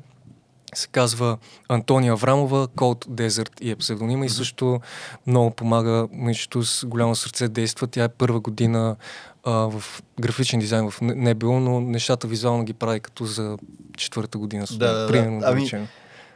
[0.73, 1.37] се казва
[1.69, 4.25] Антония Аврамова, Cold Desert и е псевдонима mm-hmm.
[4.25, 4.79] и също
[5.27, 7.87] много помага, момичето с голямо сърце действа.
[7.87, 8.95] Тя е първа година
[9.43, 13.57] а, в графичен дизайн в не, било, но нещата визуално ги прави като за
[13.97, 14.65] четвърта година.
[14.71, 15.47] Да, да, примерно, да.
[15.49, 15.87] Ами,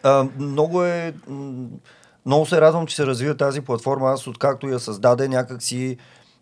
[0.03, 1.13] а, много е...
[2.25, 4.11] Много се радвам, че се развива тази платформа.
[4.11, 5.97] Аз откакто я създаде, някак си...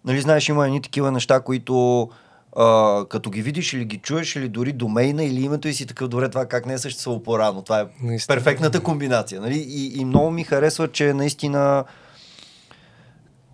[0.05, 2.09] Нали, знаеш, има едни такива неща, които
[2.55, 6.07] а, като ги видиш или ги чуеш, или дори домейна или името и си такъв,
[6.07, 7.61] добре, това как не е съществува по-рано.
[7.61, 8.35] Това е наистина.
[8.35, 9.41] перфектната комбинация.
[9.41, 9.57] Нали?
[9.57, 11.83] И, и много ми харесва, че наистина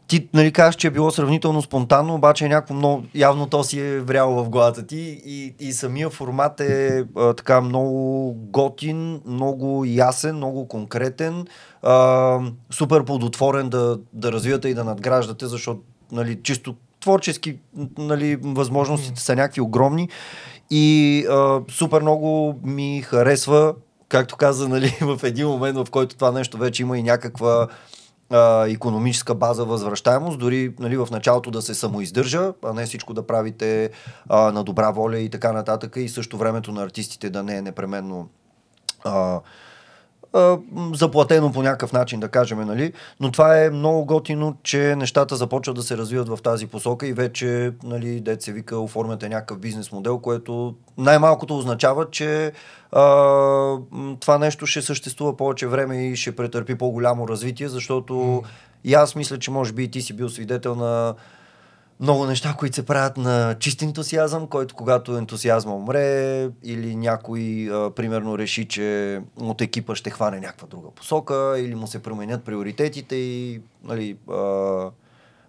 [0.10, 3.80] ти нали, казваш, че е било сравнително спонтанно, обаче е някакво много, явно то си
[3.80, 9.86] е вряло в главата ти и, и самия формат е а, така много готин, много
[9.86, 11.46] ясен, много конкретен,
[11.84, 12.40] а,
[12.72, 15.82] супер плодотворен да, да развивате и да надграждате, защото
[16.12, 17.58] нали, чисто творчески
[17.98, 20.10] нали, възможностите са някакви огромни
[20.72, 23.74] и а, супер много ми харесва,
[24.08, 27.68] както каза, нали, в един момент, в който това нещо вече има и някаква
[28.30, 33.28] а, економическа база възвръщаемост, дори нали, в началото да се самоиздържа, а не всичко да
[33.28, 33.90] правите
[34.30, 37.62] а, на добра воля и така нататък и също времето на артистите да не е
[37.62, 38.30] непременно
[39.04, 39.40] а,
[40.94, 42.94] заплатено по някакъв начин, да кажем, нали?
[43.20, 47.14] Но това е много готино, че нещата започват да се развиват в тази посока и
[47.14, 52.52] вече, нали, дет се вика, оформяте някакъв бизнес модел, което най-малкото означава, че
[52.92, 53.02] а,
[54.20, 58.44] това нещо ще съществува повече време и ще претърпи по-голямо развитие, защото mm.
[58.84, 61.14] и аз мисля, че може би и ти си бил свидетел на
[62.00, 67.92] много неща, които се правят на чист ентусиазъм, който когато ентусиазма умре или някой а,
[67.92, 73.16] примерно реши, че от екипа ще хване някаква друга посока или му се променят приоритетите
[73.16, 74.92] и нали, а,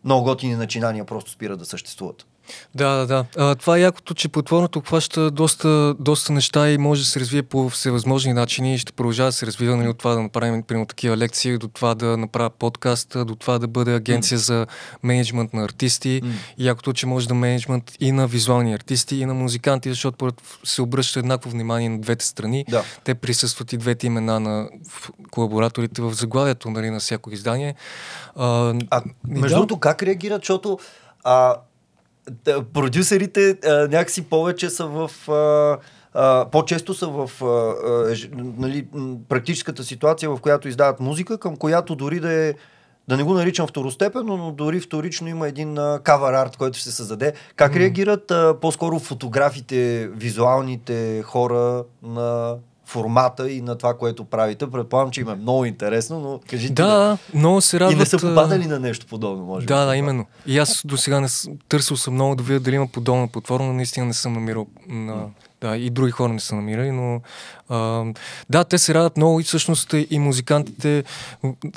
[0.05, 2.27] много готини начинания просто спират да съществуват.
[2.75, 3.25] Да, да, да.
[3.37, 7.43] А, това е якото, че платформата обхваща доста, доста неща и може да се развие
[7.43, 10.87] по всевъзможни начини и ще продължава да се развива нали, от това да направим примерно
[10.87, 14.43] такива лекции, до това да направя подкаст, до това да бъде агенция mm.
[14.43, 14.67] за
[15.03, 16.21] менеджмент на артисти.
[16.25, 16.31] Mm.
[16.59, 20.31] И якото, че може да менеджмент и на визуални артисти, и на музиканти, защото
[20.65, 22.65] се обръща еднакво внимание на двете страни.
[22.69, 22.85] Да.
[23.05, 24.69] Те присъстват и двете имена на
[25.31, 27.75] колабораторите в заглавието нали, на всяко издание.
[28.37, 29.81] А, а между другото, да.
[29.81, 30.79] как реагират, защото
[31.25, 31.57] а,
[32.73, 35.11] продюсерите а, някакси повече са в...
[35.29, 35.79] А,
[36.15, 38.87] а, по-често са в а, а, нали,
[39.29, 42.55] практическата ситуация, в която издават музика, към която дори да е
[43.09, 46.97] да не го наричам второстепенно, но дори вторично има един кавър арт, който ще се
[46.97, 47.33] създаде.
[47.57, 47.79] Как mm.
[47.79, 52.57] реагират а, по-скоро фотографите, визуалните хора на
[52.91, 54.71] формата и на това, което правите.
[54.71, 56.73] Предполагам, че им е много интересно, но кажите.
[56.73, 57.19] Да, да.
[57.35, 57.97] много се радват.
[57.97, 60.27] И не са попадали на нещо подобно, може Да, да, именно.
[60.47, 61.29] И аз до сега не
[61.69, 65.27] търсил съм много да видя дали има подобна платформа, но наистина не съм намирал на
[65.61, 67.21] да, и други хора не са намирали, но
[67.71, 68.05] а,
[68.51, 71.05] да, те се радват много и всъщност и музикантите,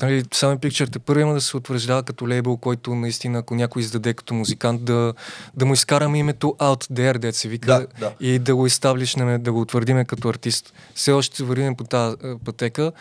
[0.01, 3.81] нали, Sony Picture те първо има да се утвърждава като лейбъл, който наистина, ако някой
[3.81, 5.13] издаде като музикант, да,
[5.53, 8.13] да му изкараме името Out There, де се вика, да, да.
[8.19, 10.73] и да го изтаблишнем, да го утвърдиме като артист.
[10.95, 12.15] Все още вървим по тази
[12.45, 12.91] пътека,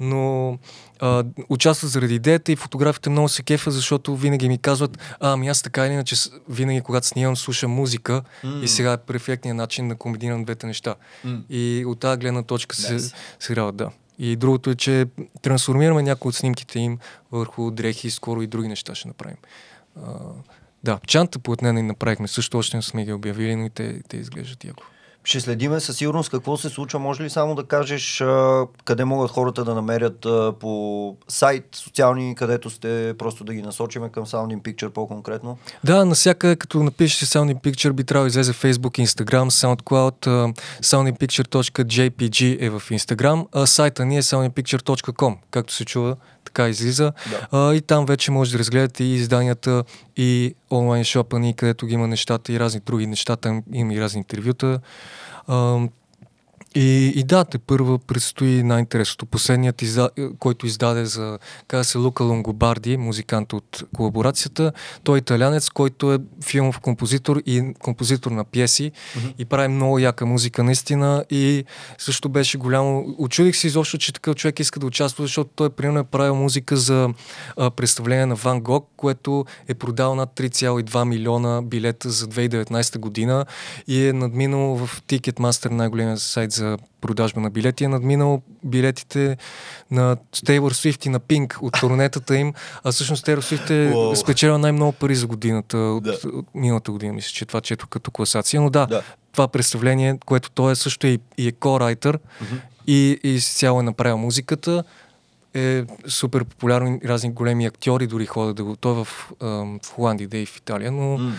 [0.00, 0.58] но
[1.02, 5.48] а, участват заради идеята и фотографите много се кефа, защото винаги ми казват, а, ами
[5.48, 6.16] аз така или иначе
[6.48, 8.62] винаги когато снимам слушам музика mm.
[8.62, 10.94] и сега е перфектният начин да комбинирам двете неща.
[11.26, 11.40] Mm.
[11.50, 13.14] И от тази гледна точка nice.
[13.38, 13.90] се, радват, да.
[14.18, 15.06] И другото е, че
[15.42, 16.98] трансформираме някои от снимките им
[17.32, 19.36] върху дрехи, скоро и други неща ще направим.
[19.96, 20.12] А,
[20.84, 24.16] да, чанта плътнена и направихме, също още не сме ги обявили, но и те, те
[24.16, 24.84] изглеждат яко.
[25.24, 26.98] Ще следиме със сигурност какво се случва.
[26.98, 32.34] Може ли само да кажеш а, къде могат хората да намерят а, по сайт, социални,
[32.34, 35.58] където сте, просто да ги насочиме към Sounding Picture по-конкретно?
[35.84, 42.56] Да, насяка, като напишеш Sounding Picture, би трябвало да излезе Facebook, Instagram, SoundCloud, uh, soundingpicture.jpg
[42.60, 47.12] е в Instagram, а сайта ни е soundingpicture.com, както се чува така излиза.
[47.30, 47.48] Да.
[47.52, 49.84] А, и там вече може да разгледате и изданията,
[50.16, 53.36] и онлайн шопа ни, където ги има нещата и разни други неща.
[53.36, 54.80] Там има и разни интервюта.
[55.46, 55.78] А,
[56.74, 59.26] и, и да, те първа предстои най-интересното.
[59.26, 60.10] Последният, изда...
[60.38, 64.72] който издаде за, каза се Лука Лонгобарди, музикант от колаборацията.
[65.04, 69.34] Той е италянец, който е филмов композитор и композитор на пиеси mm-hmm.
[69.38, 71.64] и прави много яка музика наистина и
[71.98, 73.14] също беше голямо.
[73.18, 76.76] Очудих се изобщо, че такъв човек иска да участва, защото той примерно е правил музика
[76.76, 77.08] за
[77.56, 83.46] а, представление на Ван Гог, което е продал над 3,2 милиона билета за 2019 година
[83.86, 86.61] и е надминал в Ticketmaster, най-големия сайт за
[87.00, 89.36] продажба на билети, е надминал билетите
[89.90, 92.54] на Taylor Swift и на Pink от турнетата им,
[92.84, 94.14] а всъщност Taylor Swift е wow.
[94.14, 96.18] спечелил най-много пари за годината от, да.
[96.32, 98.60] от миналата година, мисля, че това чето като класация.
[98.60, 99.02] Но да, да.
[99.32, 102.60] това представление, което той е също и, и е ко-райтер mm-hmm.
[102.86, 104.84] и, и цяло е направил музиката,
[105.54, 108.76] е супер популярен, разни големи актьори дори ходят да го.
[108.76, 109.08] Той е в,
[109.40, 111.32] в Холандия, да и в Италия, но mm.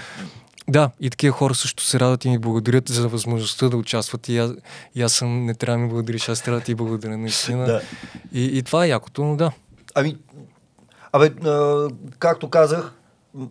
[0.70, 4.30] Да, и такива хора също се радват и ми благодарят за възможността да участват.
[4.30, 4.51] И аз,
[4.95, 7.66] и аз съм, не трябва да ми благодариш, аз трябва да ти благодаря наистина.
[7.66, 7.82] да.
[8.34, 9.51] и, и това е якото, но да.
[9.95, 10.18] Ами,
[11.11, 11.88] абе, а,
[12.20, 12.93] както казах,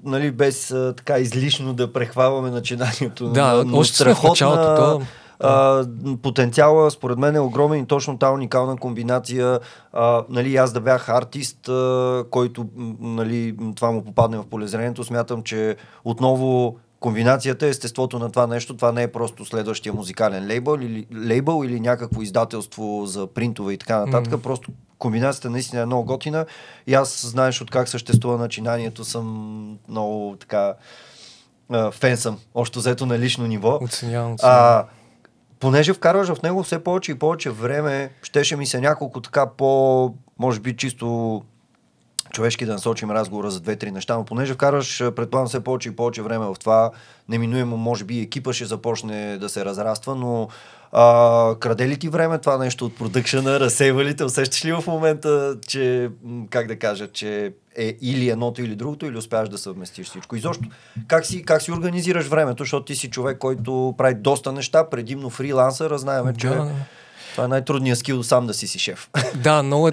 [0.04, 3.28] нали, без а, така излишно да прехваваме начинанието.
[3.28, 4.76] Да, но, още сме в началото.
[4.76, 5.02] То...
[5.44, 5.86] А,
[6.22, 9.60] потенциала, според мен, е огромен и точно тази уникална комбинация.
[9.92, 12.66] А, нали, аз да бях артист, а, който
[13.00, 18.92] нали, това му попадне в полезрението, смятам, че отново комбинацията, естеството на това нещо, това
[18.92, 24.07] не е просто следващия музикален лейбъл или, лейбъл или някакво издателство за принтове и така
[24.07, 24.32] нататък.
[24.32, 24.42] Mm.
[24.42, 26.46] Просто комбинацията наистина е много готина.
[26.86, 30.74] И аз, знаеш от как съществува начинанието, съм много така
[31.92, 33.78] фен съм, още взето на лично ниво.
[33.82, 34.84] Оценявам, оценявам.
[35.61, 40.14] понеже вкарваш в него все повече и повече време, щеше ми се няколко така по,
[40.38, 41.42] може би чисто
[42.33, 46.22] човешки да насочим разговора за две-три неща, но понеже вкарваш, предполагам, все повече и повече
[46.22, 46.91] време в това,
[47.28, 50.49] неминуемо, може би, екипа ще започне да се разраства, но
[50.93, 54.85] а, краде ли ти време това нещо от продъкшена, разсейва ли те, усещаш ли в
[54.87, 56.11] момента, че,
[56.51, 60.37] как да кажа, че е или едното или другото, или успяваш да съвместиш всичко.
[60.37, 60.64] И защо?
[61.07, 65.30] Как си, как си организираш времето, защото ти си човек, който прави доста неща, предимно
[65.30, 66.70] фрилансър, знаем, че да,
[67.33, 69.09] това е най-трудният скил сам да си си шеф.
[69.35, 69.93] Да, много е.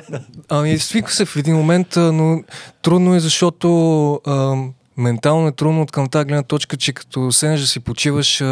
[0.50, 2.44] Ами, свиква се в един момент, но
[2.82, 7.62] трудно е, защото ам, ментално е трудно от към тази гледна точка, че като седнеш
[7.62, 8.44] да си почиваш,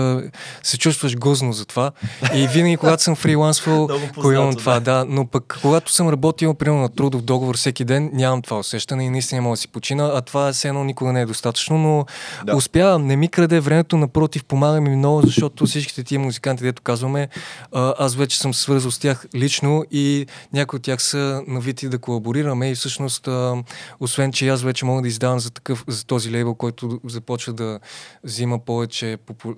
[0.63, 1.91] се чувстваш гозно за това.
[2.33, 3.89] И винаги, когато съм фрилансвал,
[4.25, 5.05] имам това, да.
[5.09, 9.09] Но пък, когато съм работил, примерно на трудов договор всеки ден, нямам това усещане и
[9.09, 12.05] наистина мога да си почина, а това все едно никога не е достатъчно, но
[12.45, 12.55] да.
[12.55, 17.27] успявам, не ми краде времето, напротив, помага ми много, защото всичките тия музиканти, дето казваме,
[17.73, 22.71] аз вече съм свързал с тях лично и някои от тях са навити да колаборираме
[22.71, 23.29] и всъщност,
[23.99, 27.79] освен, че аз вече мога да издавам за, такъв, за този лейбъл, който започва да
[28.23, 29.53] взима повече попу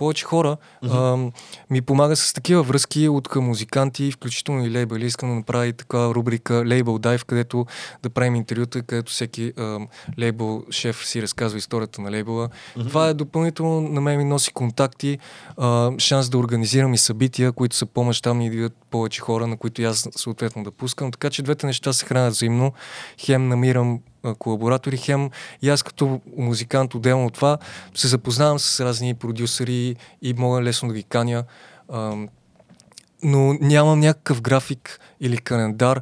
[0.00, 1.30] повече хора mm-hmm.
[1.30, 1.32] а,
[1.70, 5.06] ми помага с такива връзки от към музиканти, включително и лейбъли.
[5.06, 7.66] Искам да направи такава рубрика Label Dive, където
[8.02, 9.78] да правим интервюта, където всеки а,
[10.18, 12.48] лейбъл шеф си разказва историята на лейбъла.
[12.48, 12.88] Mm-hmm.
[12.88, 15.18] Това е допълнително на мен ми носи контакти,
[15.56, 19.56] а, шанс да организирам и събития, които са по-мащабни и да идват повече хора, на
[19.56, 21.10] които аз съответно да пускам.
[21.10, 22.72] Така че двете неща се хранят взаимно.
[23.18, 24.00] Хем намирам
[24.38, 25.30] колаборатори, хем
[25.62, 27.58] и аз като музикант отделно от това
[27.94, 31.44] се запознавам с разни продюсери и мога лесно да ги каня.
[33.22, 36.00] но нямам някакъв график или календар,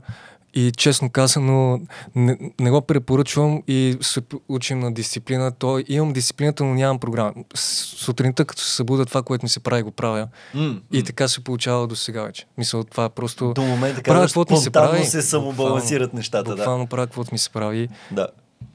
[0.59, 1.80] и честно казано,
[2.14, 5.52] не, не го препоръчвам и се учим на дисциплина.
[5.52, 7.32] То имам дисциплината, но нямам програма.
[7.54, 10.28] Сутринта, като се събуда това, което ми се прави, го правя.
[10.54, 12.46] Mm, и така се получава до сега вече.
[12.59, 13.52] Мисля, това е просто...
[13.54, 15.04] До момента, правя, каквото ми се прави.
[15.04, 16.56] се самобалансират нещата.
[16.56, 16.88] Буквално да.
[16.88, 17.88] правя каквото ми се прави.
[18.11, 18.26] Да.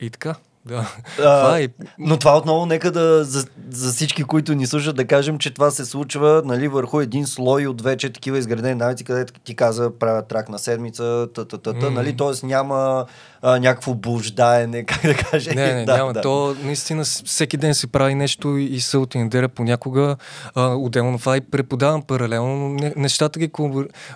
[0.01, 0.35] И така.
[0.65, 0.95] Да.
[1.19, 1.67] А, това е...
[1.99, 5.71] Но това отново нека да за, за всички, които ни слушат, да кажем, че това
[5.71, 10.27] се случва нали, върху един слой от вече такива изградени навици, където ти каза правят
[10.27, 11.89] трак на седмица, та, та, та, та, mm.
[11.89, 12.45] нали, т.е.
[12.45, 13.05] няма
[13.43, 15.51] а, някакво блуждаене, как да кажа.
[15.55, 16.13] Не, не, да, няма.
[16.13, 16.21] Да.
[16.21, 20.15] То наистина всеки ден се прави нещо и събота и неделя понякога
[20.55, 23.51] а, отделно това и преподавам паралелно, но нещата ги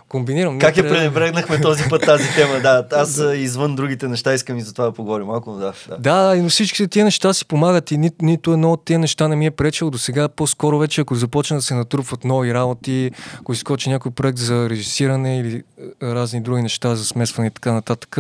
[0.08, 0.60] комбинирам.
[0.60, 2.60] Как я пренебрегнахме този път тази тема?
[2.60, 5.74] Да, аз извън другите неща искам и за това да поговорим малко, да.
[5.90, 9.28] Да, да но всичките тия неща си помагат и ни, нито едно от тия неща
[9.28, 10.28] не ми е пречило до сега.
[10.28, 15.40] По-скоро вече, ако започна да се натрупват нови работи, ако изкочи някой проект за режисиране
[15.40, 15.64] или
[16.04, 18.18] разни други неща за смесване и така нататък,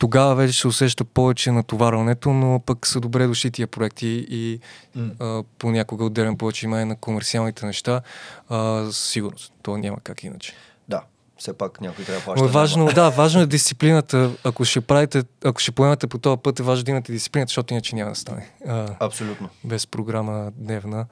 [0.00, 4.60] тогава вече се усеща повече натоварването, но пък са добре дошли тия проекти и
[4.96, 5.10] mm.
[5.20, 8.00] а, понякога отделям повече внимание на комерциалните неща.
[8.48, 10.54] А, сигурност, то няма как иначе.
[10.88, 11.02] Да,
[11.38, 12.46] все пак някой трябва да плаща.
[12.46, 14.30] Важно, да, важно е дисциплината.
[14.44, 17.74] Ако ще правите, ако ще поемате по този път, е важно да имате дисциплината, защото
[17.74, 18.50] иначе няма да стане.
[18.66, 19.48] А, Абсолютно.
[19.64, 21.06] Без програма дневна.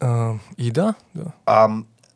[0.00, 1.24] А, и да, да.
[1.46, 1.68] А,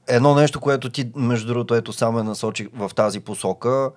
[0.07, 3.91] едно нещо, което ти, между другото, ето само е насочи в тази посока,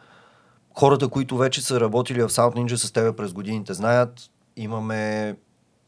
[0.75, 4.13] хората, които вече са работили в South Ninja с тебе през годините, знаят,
[4.55, 5.35] имаме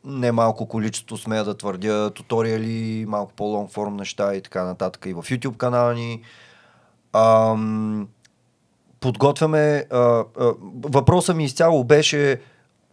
[0.05, 5.23] немалко количество, смея да твърдя, туториали, малко по-лонг форм неща и така нататък и в
[5.23, 6.21] YouTube канала ни.
[7.13, 8.07] Ам,
[8.99, 9.85] подготвяме.
[9.91, 10.25] А, а,
[10.83, 12.41] въпросът ми изцяло беше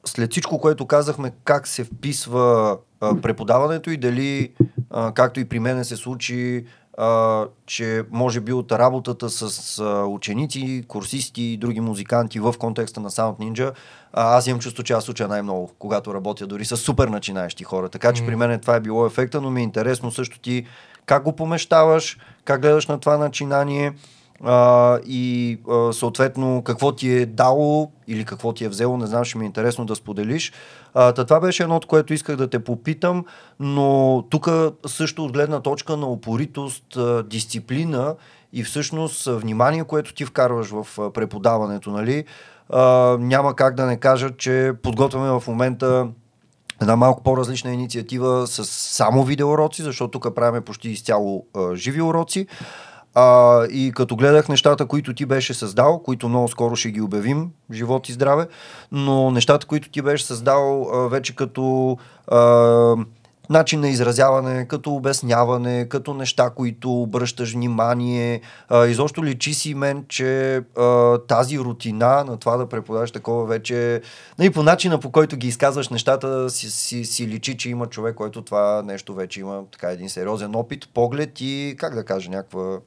[0.05, 4.53] след всичко, което казахме, как се вписва а, преподаването и дали,
[4.91, 6.65] а, както и при мен се случи,
[6.99, 13.01] а, че може би от работата с а, ученици, курсисти и други музиканти в контекста
[13.01, 13.73] на Sound Ninja,
[14.13, 17.89] а, аз имам чувство, че аз уча най-много, когато работя дори с супер начинаещи хора.
[17.89, 18.27] Така че mm.
[18.27, 20.67] при мен това е било ефекта, но ми е интересно също ти
[21.07, 23.93] как го помещаваш, как гледаш на това начинание
[24.45, 29.25] а, и а, съответно какво ти е дало или какво ти е взело, не знам,
[29.25, 30.53] ще ми е интересно да споделиш.
[30.95, 33.25] А, това беше едно, от което исках да те попитам,
[33.61, 34.49] но тук
[34.87, 38.15] също от гледна точка на упоритост, дисциплина
[38.53, 42.25] и всъщност внимание, което ти вкарваш в преподаването, нали?
[42.69, 46.09] А, няма как да не кажа, че подготвяме в момента
[46.83, 52.47] една малко по-различна инициатива с само видеоуроци, защото тук правим почти изцяло а, живи уроци.
[53.15, 57.51] А, и като гледах нещата, които ти беше създал, които много скоро ще ги обявим,
[57.73, 58.47] живот и здраве,
[58.93, 61.97] но нещата, които ти беше създал а, вече като
[62.29, 62.97] а,
[63.51, 68.41] начин на изразяване, като обясняване, като неща, които обръщаш внимание.
[68.69, 74.01] А, изобщо личи си мен, че а, тази рутина на това да преподаваш такова вече,
[74.39, 78.15] нали, по начина по който ги изказваш нещата, си, си, си личи, че има човек,
[78.15, 82.79] който това нещо вече има така един сериозен опит, поглед и, как да кажа, някаква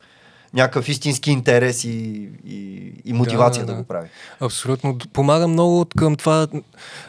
[0.54, 1.90] някакъв истински интерес и,
[2.46, 3.76] и, и мотивация да, да, да.
[3.76, 4.08] да го прави.
[4.40, 4.98] Абсолютно.
[5.14, 6.48] Помага много от към това.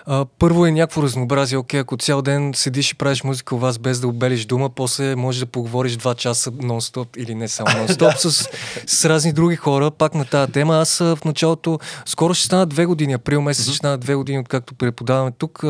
[0.07, 1.59] А, първо е някакво разнообразие.
[1.59, 5.17] Окей, ако цял ден седиш и правиш музика у вас без да обелиш дума, после
[5.17, 8.49] можеш да поговориш два часа нон-стоп или не само нон-стоп с,
[8.87, 10.77] с разни други хора, пак на тази тема.
[10.77, 14.75] Аз в началото, скоро ще стана две години, април месец ще стана две години, откакто
[14.75, 15.65] преподаваме тук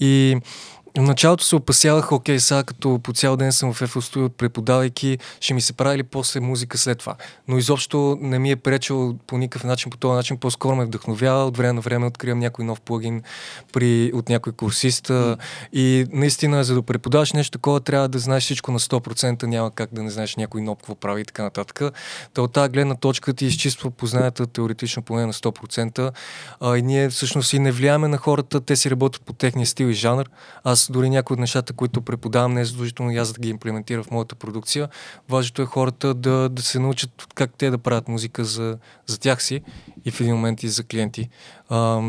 [0.00, 0.36] и
[1.00, 5.18] в началото се опасявах, окей, сега като по цял ден съм в FL Studio преподавайки,
[5.40, 7.14] ще ми се прави ли после музика след това.
[7.48, 11.44] Но изобщо не ми е пречил по никакъв начин, по този начин по-скоро ме вдъхновява.
[11.44, 13.22] От време на време откривам някой нов плагин
[13.72, 15.08] при, от някой курсист.
[15.08, 15.38] Mm.
[15.72, 19.94] И наистина, за да преподаваш нещо такова, трябва да знаеш всичко на 100%, няма как
[19.94, 21.82] да не знаеш някой нов какво прави и така нататък.
[22.34, 26.12] Та от тази гледна точка ти изчиства познанията теоретично поне на 100%.
[26.60, 29.86] А, и ние всъщност и не влияеме на хората, те си работят по техния стил
[29.86, 30.26] и жанр.
[30.64, 34.02] Аз дори някои от нещата, които преподавам, не е задължително и аз да ги имплементира
[34.02, 34.88] в моята продукция.
[35.28, 39.42] Важното е хората да, да се научат как те да правят музика за, за тях
[39.42, 39.62] си
[40.04, 41.28] и в един момент и за клиенти.
[41.68, 42.02] А,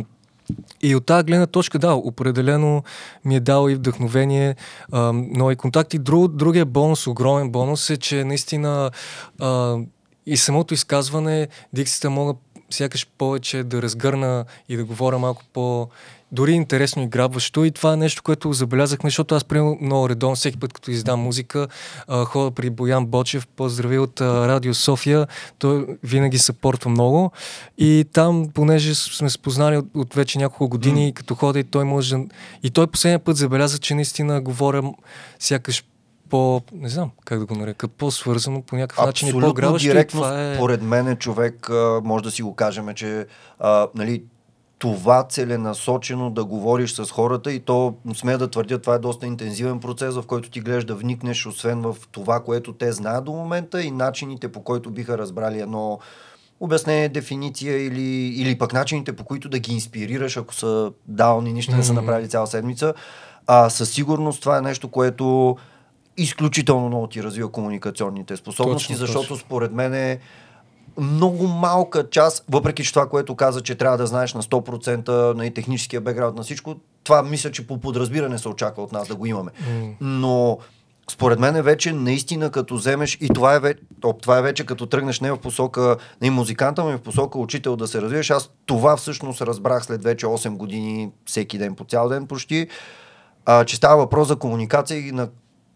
[0.81, 2.83] и от тази гледна точка, да, определено
[3.25, 4.55] ми е дал и вдъхновение,
[4.91, 5.99] а, нови контакти.
[5.99, 8.91] Друг, другия бонус, огромен бонус е, че наистина
[9.39, 9.77] а,
[10.25, 12.33] и самото изказване, дикцията мога
[12.69, 15.89] сякаш повече да разгърна и да говоря малко по
[16.31, 20.35] дори интересно и грабващо и това е нещо, което забелязахме, защото аз приемам много редон
[20.35, 21.67] всеки път, като издам музика,
[22.07, 25.27] а, хода при Боян Бочев, поздрави от а, Радио София,
[25.59, 27.31] той винаги съпортва много
[27.77, 31.13] и там, понеже сме спознали от, от вече няколко години, mm.
[31.13, 32.15] като хода и той може
[32.63, 34.83] и той последния път забеляза, че наистина говоря
[35.39, 35.83] сякаш
[36.29, 39.87] по, не знам как да го нарека, по-свързано по някакъв начин и по-грабващо.
[39.87, 40.57] Директно, това е...
[40.57, 43.25] поред мен човек, а, може да си го кажем, че
[43.59, 44.23] а, нали,
[44.79, 49.79] това целенасочено да говориш с хората и то, смея да твърдя, това е доста интензивен
[49.79, 53.83] процес, в който ти гледаш да вникнеш, освен в това, което те знаят до момента
[53.83, 55.99] и начините по който биха разбрали едно
[56.59, 61.53] обяснение, дефиниция или, или пък начините по които да ги инспирираш, ако са даун и
[61.53, 62.93] нищо не са направили цяла седмица.
[63.47, 65.57] А със сигурност това е нещо, което
[66.17, 69.37] изключително много ти развива комуникационните способности, точно, защото точно.
[69.37, 70.19] според мен е
[70.97, 75.33] много малка част, въпреки че това, което каза, че трябва да знаеш на 100% на
[75.33, 79.15] нали, техническия бекграунд на всичко, това мисля, че по подразбиране се очаква от нас да
[79.15, 79.51] го имаме.
[79.51, 79.93] Mm.
[80.01, 80.57] Но
[81.11, 83.81] според мен е вече наистина като вземеш и това е, вече,
[84.21, 87.75] това е вече като тръгнеш не в посока на музиканта, но и в посока учител
[87.75, 88.29] да се развиеш.
[88.29, 92.67] Аз това всъщност разбрах след вече 8 години, всеки ден, по цял ден почти,
[93.45, 95.27] а, че става въпрос за комуникация и на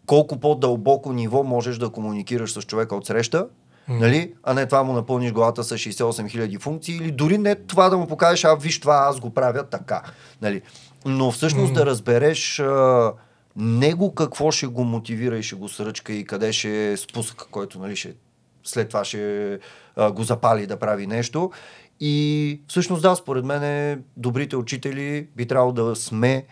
[0.06, 3.46] колко по-дълбоко ниво можеш да комуникираш с човека от среща.
[3.88, 4.34] Нали?
[4.42, 7.96] А не това му напълниш главата с 68 000 функции или дори не това да
[7.96, 10.02] му покажеш, а виж това, аз го правя така.
[10.42, 10.62] Нали?
[11.06, 11.74] Но всъщност mm.
[11.74, 13.12] да разбереш а,
[13.56, 17.78] него какво ще го мотивира и ще го сръчка и къде ще е спусък, който
[17.78, 18.14] нали, ще,
[18.64, 19.58] след това ще
[19.96, 21.50] а, го запали да прави нещо.
[22.00, 26.44] И всъщност да, според мен добрите учители би трябвало да сме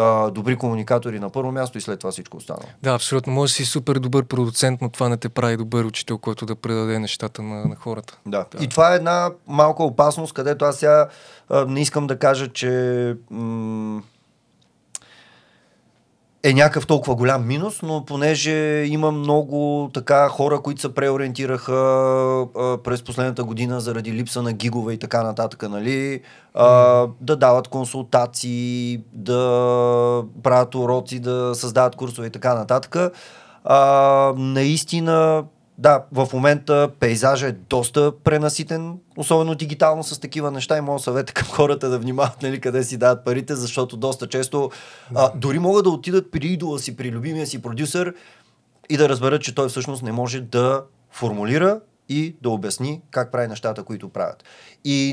[0.00, 2.68] а, добри комуникатори на първо място и след това всичко останало.
[2.82, 3.32] Да, абсолютно.
[3.32, 6.56] Може да си супер добър продуцент, но това не те прави добър учител, който да
[6.56, 8.18] предаде нещата на, на хората.
[8.26, 8.44] Да.
[8.52, 8.64] да.
[8.64, 11.08] И това е една малка опасност, където аз сега
[11.48, 14.02] а, не искам да кажа, че м-
[16.42, 21.72] е някакъв толкова голям минус, но понеже има много така хора, които се преориентираха
[22.56, 26.20] а, през последната година заради липса на гигове и така нататък, нали,
[26.54, 32.96] а, да дават консултации, да правят уроци, да създават курсове и така нататък.
[33.64, 35.44] А, наистина
[35.80, 41.30] да, в момента пейзажа е доста пренаситен, особено дигитално с такива неща и моят съвет
[41.30, 44.70] е към хората да внимават нали, къде си дават парите, защото доста често
[45.14, 48.14] а, дори могат да отидат при идола си, при любимия си продюсър
[48.90, 51.80] и да разберат, че той всъщност не може да формулира
[52.10, 54.44] и да обясни как прави нещата, които правят.
[54.84, 55.12] И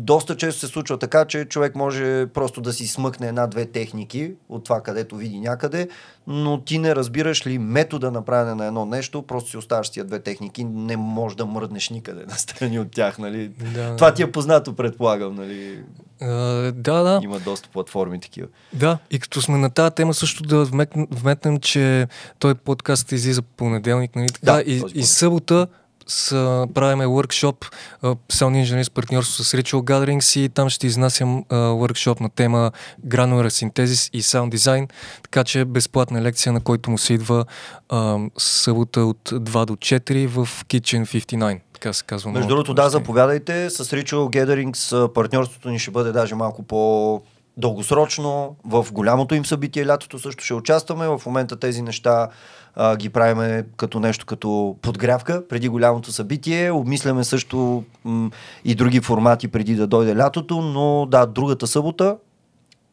[0.00, 4.64] доста често се случва така, че човек може просто да си смъкне една-две техники от
[4.64, 5.88] това, където види някъде,
[6.26, 10.04] но ти не разбираш ли метода на правене на едно нещо, просто си оставаш тия
[10.04, 13.48] две техники, не можеш да мръднеш никъде на страни от тях, нали?
[13.48, 13.96] Да.
[13.96, 15.82] Това ти е познато, предполагам, нали?
[16.22, 17.20] Uh, да, да.
[17.22, 18.48] Има доста платформи такива.
[18.72, 22.08] Да, и като сме на тази тема също да вметнем, вметнем че
[22.38, 24.52] той подкаст излиза понеделник, нали така?
[24.52, 25.66] Да, и, и събота
[26.06, 27.66] с, правиме workshop
[28.02, 32.72] Sound Engineers партньорство с Ritual Gatherings и там ще изнасям uh, workshop на тема
[33.06, 34.90] Granular Synthesis и Sound Design,
[35.22, 37.44] така че безплатна лекция, на който му се идва
[37.88, 42.30] uh, събота от 2 до 4 в Kitchen 59 така се казва.
[42.30, 43.70] Между другото, да, заповядайте.
[43.70, 47.22] С Ritual Gatherings партньорството ни ще бъде даже малко по
[47.56, 48.56] дългосрочно.
[48.64, 51.08] В голямото им събитие лятото също ще участваме.
[51.08, 52.28] В момента тези неща
[52.74, 56.70] а, ги правиме като нещо като подгрявка преди голямото събитие.
[56.70, 58.30] Обмисляме също м-
[58.64, 62.16] и други формати преди да дойде лятото, но да, другата събота,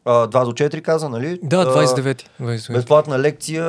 [0.06, 1.38] 2 до 4 каза, нали?
[1.42, 2.22] Да, 29.
[2.40, 2.72] 29.
[2.72, 3.64] Безплатна лекция.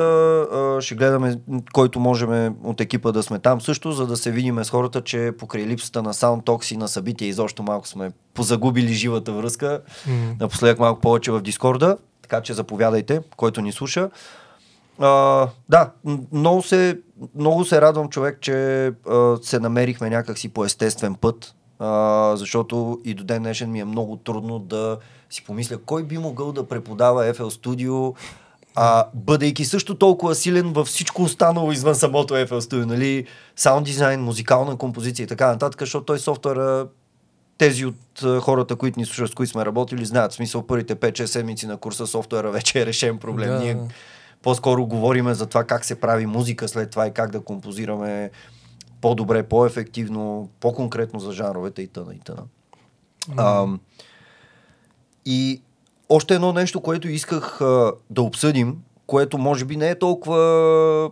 [0.80, 1.38] Ще гледаме,
[1.72, 5.32] който можем от екипа да сме там също, за да се видим с хората, че
[5.38, 9.80] покрай липсата на саундтокси на събития изобщо малко сме позагубили живата връзка.
[10.08, 10.40] Mm.
[10.40, 11.96] Напоследък малко повече в Дискорда.
[12.22, 14.10] Така че заповядайте, който ни слуша.
[14.98, 15.90] А, да,
[16.32, 16.98] много се,
[17.34, 23.14] много се радвам човек, че а, се намерихме някакси по естествен път, а, защото и
[23.14, 24.98] до ден днешен ми е много трудно да
[25.30, 28.14] си помисля кой би могъл да преподава FL Studio,
[28.74, 33.26] а, бъдейки също толкова силен във всичко останало извън самото FL Studio, нали,
[33.56, 36.86] саунд дизайн, музикална композиция и така нататък, защото той софтуера
[37.58, 40.32] тези от хората, които ни слушат, с които сме работили, знаят.
[40.32, 43.48] В смисъл, първите 5-6 седмици на курса софтуера вече е решен проблем.
[43.48, 43.58] Да.
[43.58, 43.76] Ние
[44.42, 48.30] по-скоро говориме за това как се прави музика след това и как да композираме
[49.06, 52.42] по-добре, по-ефективно, по-конкретно за жанровете и тъна и тъна.
[53.30, 53.34] Mm.
[53.36, 53.78] А,
[55.26, 55.62] и
[56.08, 58.76] още едно нещо, което исках а, да обсъдим,
[59.06, 61.10] което може би не е толкова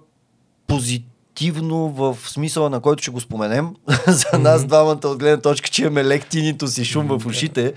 [0.67, 3.75] позитивно в смисъла, на който ще го споменем.
[4.07, 7.75] За нас двамата от гледна точка, че имаме лектинито си шум в ушите.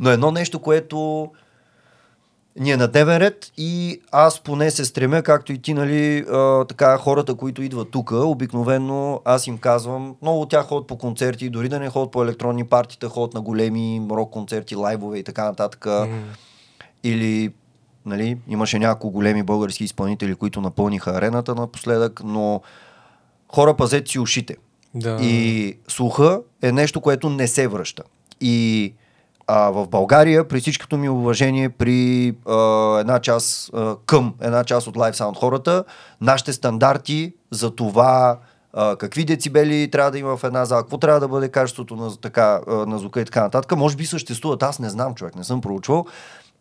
[0.00, 1.30] Но едно нещо, което
[2.58, 6.64] ни е на дневен ред и аз поне се стремя, както и ти, нали, а,
[6.64, 11.50] така, хората, които идват тук, обикновено аз им казвам, много от тях ходят по концерти,
[11.50, 15.44] дори да не ходят по електронни партита, ходят на големи рок концерти, лайвове и така
[15.44, 15.84] нататък.
[15.84, 16.18] Mm.
[17.04, 17.52] Или,
[18.06, 22.60] нали, имаше няколко големи български изпълнители, които напълниха арената напоследък, но
[23.48, 24.56] хора пазете си ушите.
[24.94, 25.18] Да.
[25.22, 28.02] И слуха е нещо, което не се връща.
[28.40, 28.94] И
[29.52, 34.86] а в България, при всичкото ми уважение, при а, една част, а, към една част
[34.86, 35.84] от Live Sound хората,
[36.20, 38.38] нашите стандарти за това
[38.72, 42.16] а, какви децибели трябва да има в една зала, какво трябва да бъде качеството на,
[42.16, 45.60] така, на звука и така нататък, може би съществуват, аз не знам човек, не съм
[45.60, 46.06] проучвал,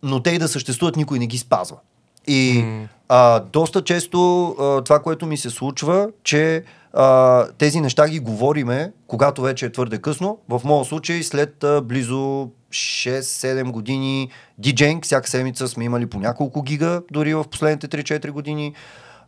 [0.04, 1.78] но те и да съществуват, никой не ги спазва.
[2.28, 2.88] И mm.
[3.10, 6.64] а, доста често а, това, което ми се случва, че
[6.94, 10.38] а, тези неща ги говориме, когато вече е твърде късно.
[10.50, 16.62] В моят случай след а, близо 6-7 години диджейнг, всяка седмица сме имали по няколко
[16.64, 18.74] гига, дори в последните 3-4 години.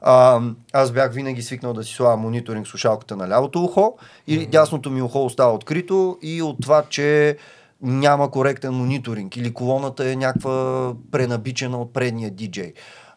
[0.01, 0.41] А,
[0.73, 3.97] аз бях винаги свикнал да си слагам мониторинг слушалката на лявото ухо
[4.27, 4.49] и mm-hmm.
[4.49, 7.37] дясното ми ухо остава открито и от това, че
[7.81, 12.73] няма коректен мониторинг или колоната е някаква пренабичена от предния диджей.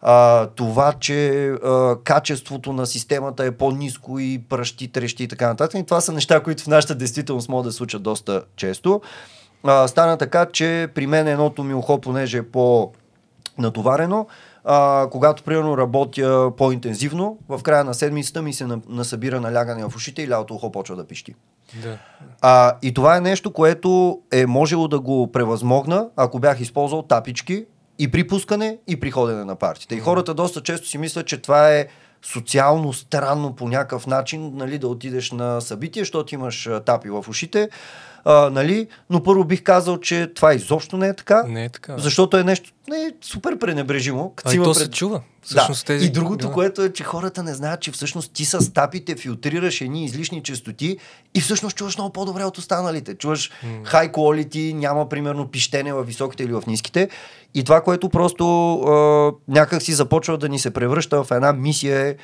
[0.07, 5.81] А, това, че а, качеството на системата е по-низко и пръщи, трещи и така нататък.
[5.81, 9.01] И това са неща, които в нашата действителност могат да се случат доста често
[9.65, 14.27] а, стана така, че при мен едното ми ухо, понеже е по-натоварено,
[14.65, 20.23] а, когато примерно работя по-интензивно, в края на седмицата ми се насъбира налягане в ушите
[20.23, 21.35] и лявото ухо почва да пищи.
[21.83, 21.99] Да.
[22.41, 27.65] А, и това е нещо, което е можело да го превъзмогна, ако бях използвал тапички
[27.99, 29.95] и при пускане, и при ходене на партите.
[29.95, 31.87] И хората доста често си мислят, че това е
[32.23, 37.69] социално странно по някакъв начин, нали, да отидеш на събитие, защото имаш тапи в ушите.
[38.25, 38.87] А, нали?
[39.11, 41.99] но първо бих казал, че това изобщо не е така, Не е така.
[41.99, 44.33] защото е нещо не е супер пренебрежимо.
[44.37, 45.15] като А и то пред- се чува.
[45.15, 45.23] да.
[45.43, 46.07] Всъщност тези...
[46.07, 46.53] И другото, да.
[46.53, 50.97] което е, че хората не знаят, че всъщност ти с тапите филтрираш едни излишни частоти
[51.35, 53.15] и всъщност чуваш много по-добре от останалите.
[53.15, 53.51] Чуваш
[53.85, 57.09] high quality, няма примерно пищене в високите или в ниските.
[57.55, 58.93] И това, което просто а,
[59.49, 62.15] някак си започва да ни се превръща в една мисия е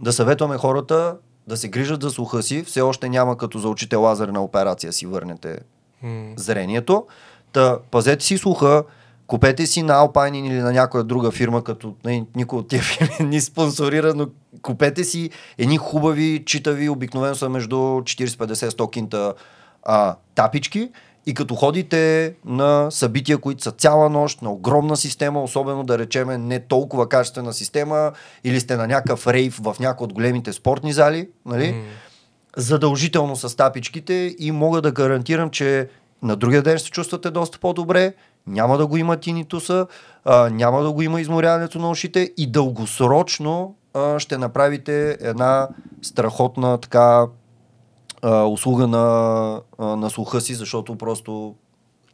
[0.00, 1.14] да съветваме хората
[1.46, 2.62] да се грижат за слуха си.
[2.62, 5.58] Все още няма като за очите лазерна операция си върнете
[6.02, 6.32] М.
[6.36, 7.06] зрението.
[7.52, 8.84] Та пазете си слуха,
[9.26, 13.28] купете си на Alpine или на някоя друга фирма, като не, никой от тия фирми
[13.28, 14.26] ни спонсорира, но
[14.62, 19.34] купете си едни хубави, читави, обикновено са между 40-50-100 кинта
[19.82, 20.90] а, тапички
[21.26, 26.38] и като ходите на събития, които са цяла нощ, на огромна система, особено да речеме
[26.38, 28.12] не толкова качествена система,
[28.44, 31.72] или сте на някакъв рейв в някои от големите спортни зали, нали?
[31.72, 31.82] М.
[32.56, 35.88] задължително с тапичките и мога да гарантирам, че
[36.22, 38.14] на другия ден ще се чувствате доста по-добре,
[38.46, 39.86] няма да го има тинитуса,
[40.24, 45.68] а, няма да го има изморяването на ушите и дългосрочно а, ще направите една
[46.02, 47.26] страхотна така
[48.22, 49.04] а, услуга на,
[49.78, 51.54] а, на слуха си, защото просто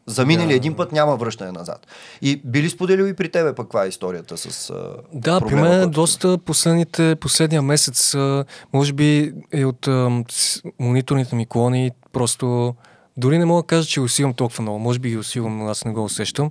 [0.06, 0.54] заминали Да.
[0.54, 1.86] един път няма връщане назад.
[2.22, 5.72] И били споделил и при тебе пък каква е историята с а, Да, при мен
[5.72, 9.88] е който- доста последните, последния месец, а, може би е от
[10.30, 12.74] с- мониторните ми колони, просто
[13.16, 14.78] дори не мога да кажа, че усилвам толкова много.
[14.78, 16.50] Може би ги усилвам, но аз не го усещам.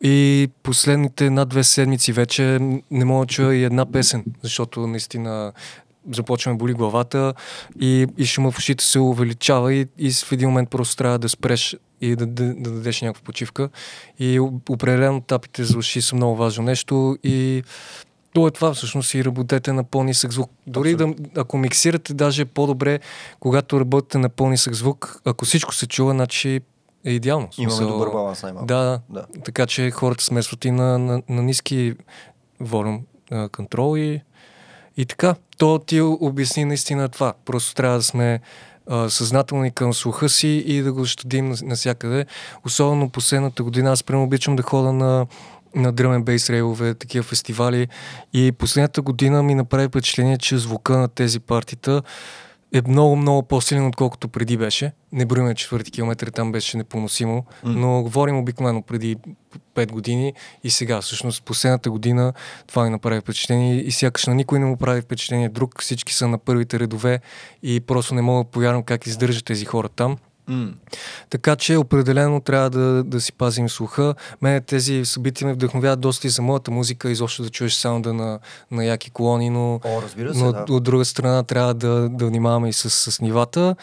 [0.00, 2.42] И последните над две седмици вече
[2.90, 5.52] не мога да чуя и една песен, защото наистина
[6.12, 7.34] започваме боли главата
[7.80, 11.28] и, и шума в ушите се увеличава и, и в един момент просто трябва да
[11.28, 13.68] спреш и да, да, да дадеш някаква почивка.
[14.18, 17.62] И определено тапите за уши са много важно нещо и
[18.32, 20.50] то е това всъщност и работете на по-нисък звук.
[20.66, 23.00] Дори да, ако миксирате даже е по-добре,
[23.40, 26.60] когато работите на по-нисък звук, ако всичко се чува, значи
[27.04, 27.48] е идеално.
[27.58, 28.66] Имаме смисъл- добър баланс най-малко.
[28.66, 31.94] Да, да, така че хората смесват и на, на, на ниски
[32.60, 33.00] волюм
[33.52, 34.20] контрол и,
[34.96, 35.34] и така.
[35.58, 37.32] То ти обясни наистина това.
[37.44, 38.40] Просто трябва да сме
[38.86, 42.26] а, съзнателни към слуха си и да го щадим на- навсякъде.
[42.64, 45.26] Особено последната година аз прямо обичам да хода на
[45.74, 47.88] на дръмен бейс рейлове, такива фестивали.
[48.32, 52.02] И последната година ми направи впечатление, че звука на тези партита
[52.76, 54.92] е много, много по-силен, отколкото преди беше.
[55.12, 59.16] Не броиме четвърти километри, там беше непоносимо, но говорим обикновено преди
[59.74, 60.34] 5 години
[60.64, 61.00] и сега.
[61.00, 62.32] Всъщност последната година
[62.66, 65.82] това ми направи впечатление и сякаш на никой не му прави впечатление друг.
[65.82, 67.20] Всички са на първите редове
[67.62, 70.16] и просто не мога да повярвам как издържат тези хора там.
[70.48, 70.74] М.
[71.30, 74.14] Така че определено трябва да, да си пазим слуха.
[74.42, 78.38] Мене тези събития ме вдъхновяват доста и за моята музика, изобщо да чуеш саунда на,
[78.70, 80.64] на яки колони, но, О, разбира се, но да.
[80.70, 83.76] от друга страна трябва да, да внимаваме и с, с нивата.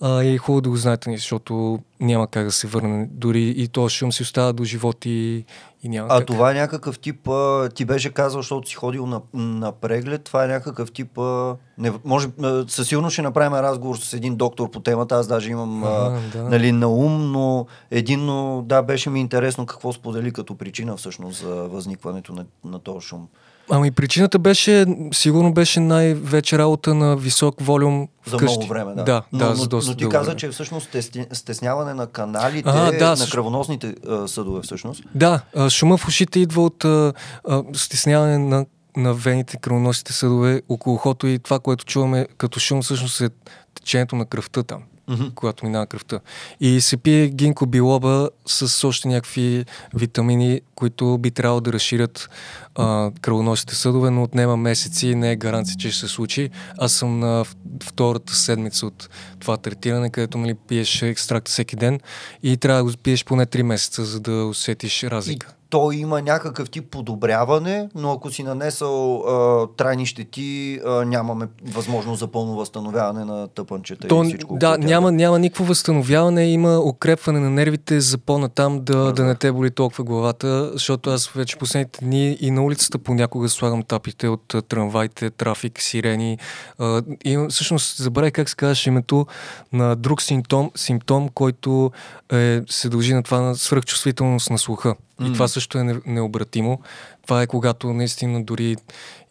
[0.00, 3.08] А, и е хубаво да го знаете, защото няма как да се върне.
[3.10, 5.44] Дори и то шум си остава до живот и,
[5.84, 6.26] и няма А как.
[6.26, 10.44] това е някакъв тип, а, ти беше казал, защото си ходил на, на преглед, това
[10.44, 14.70] е някакъв тип, а, не, може, а, със сигурност ще направим разговор с един доктор
[14.70, 16.42] по темата, аз даже имам а, Ага, да.
[16.42, 21.54] нали, на ум, но единно, да, беше ми интересно какво сподели като причина всъщност за
[21.54, 23.28] възникването на, на този шум.
[23.70, 28.56] Ами причината беше, сигурно беше най-вече работа на висок волюм За вкъщи.
[28.58, 29.04] много време, да.
[29.04, 30.36] Да, но, да, но, за доста но ти каза, време.
[30.36, 30.96] че всъщност
[31.32, 35.02] стесняване на каналите, А, да, на кръвоносните а, съдове всъщност.
[35.14, 37.12] Да, а, шума в ушите идва от а,
[37.48, 38.66] а, стесняване на,
[38.96, 43.28] на вените, кръвоносните съдове около ухото и това, което чуваме като шум, всъщност е
[43.74, 45.24] течението на кръвта там, Мгм.
[45.34, 46.20] когато минава кръвта.
[46.60, 49.64] И се пие гинко билоба с още някакви
[49.94, 52.30] витамини, които би трябвало да разширят
[52.74, 56.50] а, кръвоносните съдове, но отнема месеци и не е гаранция, че ще се случи.
[56.78, 57.44] Аз съм на
[57.82, 59.08] втората седмица от
[59.40, 62.00] това третиране, където нали, пиеш екстракт всеки ден
[62.42, 65.38] и трябва да го пиеш поне 3 месеца, за да усетиш И
[65.74, 72.20] той има някакъв тип подобряване, но ако си нанесъл а, трайни щети, а, нямаме възможност
[72.20, 74.56] за пълно възстановяване на тъпънчета То, и всичко.
[74.56, 79.52] да, няма, няма никакво възстановяване, има укрепване на нервите за по-натам да, да не те
[79.52, 84.54] боли толкова главата, защото аз вече последните дни и на улицата понякога слагам тапите от
[84.68, 86.38] трамвайте, трафик, сирени.
[86.78, 89.26] А, и всъщност забравя как се казваш името
[89.72, 91.90] на друг симптом, симптом който
[92.32, 94.94] е, се дължи на това на свръхчувствителност на слуха.
[95.22, 96.80] И това също е не- необратимо.
[97.22, 98.76] Това е когато наистина дори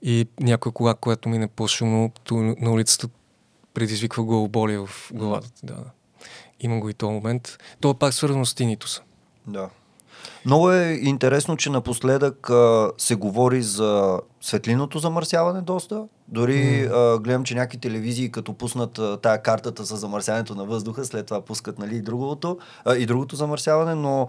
[0.01, 3.07] и някоя кола, която мине по-шумно на улицата,
[3.73, 5.49] предизвиква главоболие в главата.
[5.64, 5.76] Да.
[6.60, 7.57] Има го и този момент.
[7.80, 9.01] То е пак свързано с тинитуса.
[9.47, 9.69] Да.
[10.45, 16.03] Много е интересно, че напоследък а, се говори за светлиното замърсяване доста.
[16.27, 17.15] Дори mm.
[17.15, 21.26] а, гледам, че някакви телевизии, като пуснат а, тая картата за замърсяването на въздуха, след
[21.26, 24.27] това пускат нали, и, другото, а, и другото замърсяване, но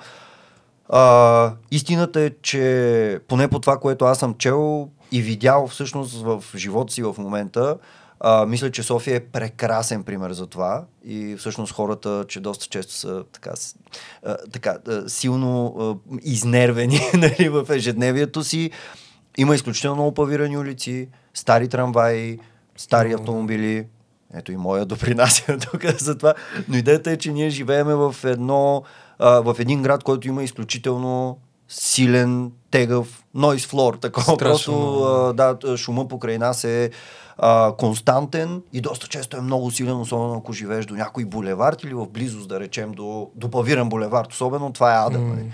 [0.89, 6.45] а, истината е, че поне по това, което аз съм чел и видял всъщност в
[6.57, 7.77] живота си в момента,
[8.21, 12.93] а, мисля, че София е прекрасен пример за това и всъщност хората, че доста често
[12.93, 13.53] са така,
[14.25, 18.71] а, така а, силно а, изнервени нали, в ежедневието си.
[19.39, 22.39] Има изключително много павирани улици, стари трамваи,
[22.77, 23.87] стари автомобили.
[24.35, 26.35] Ето и моя допринася тук за това.
[26.69, 28.83] Но идеята е, че ние живееме в едно
[29.19, 31.39] а, в един град, който има изключително
[31.69, 34.01] силен, тегъв noise floor.
[34.01, 36.91] Такова просто а, да, шума покрай нас е
[37.39, 41.95] а, константен и доста често е много силен, особено ако живееш до някой булевард или
[41.95, 44.33] в близост, да речем, до, до павиран булевард.
[44.33, 45.19] Особено това е ада.
[45.19, 45.45] Mm.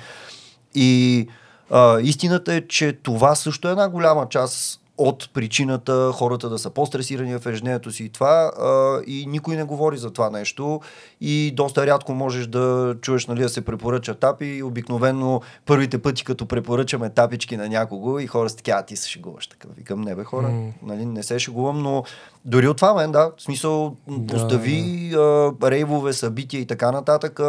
[0.74, 1.28] И
[1.70, 6.70] а, истината е, че това също е една голяма част от причината хората да са
[6.70, 10.80] по-стресирани в ежедневието си и това а, и никой не говори за това нещо
[11.20, 16.24] и доста рядко можеш да чуеш нали, да се препоръча тапи и обикновено първите пъти
[16.24, 19.68] като препоръчаме тапички на някого и хора са така, а ти се шегуваш така.
[19.76, 20.72] Викам, не бе хора, mm.
[20.82, 22.04] нали, не се шегувам, но
[22.44, 27.40] дори от това мен, да, в смисъл да, постави а, рейвове, събития и така нататък,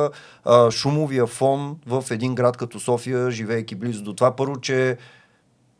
[0.45, 4.35] а, шумовия фон в един град като София, живеейки близо до това.
[4.35, 4.97] Първо, че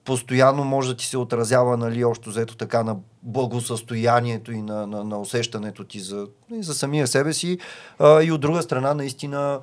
[0.05, 5.03] постоянно може да ти се отразява, нали, още взето така на благосъстоянието и на, на,
[5.03, 7.57] на усещането ти за, и за самия себе си.
[7.99, 9.59] А, и от друга страна, наистина,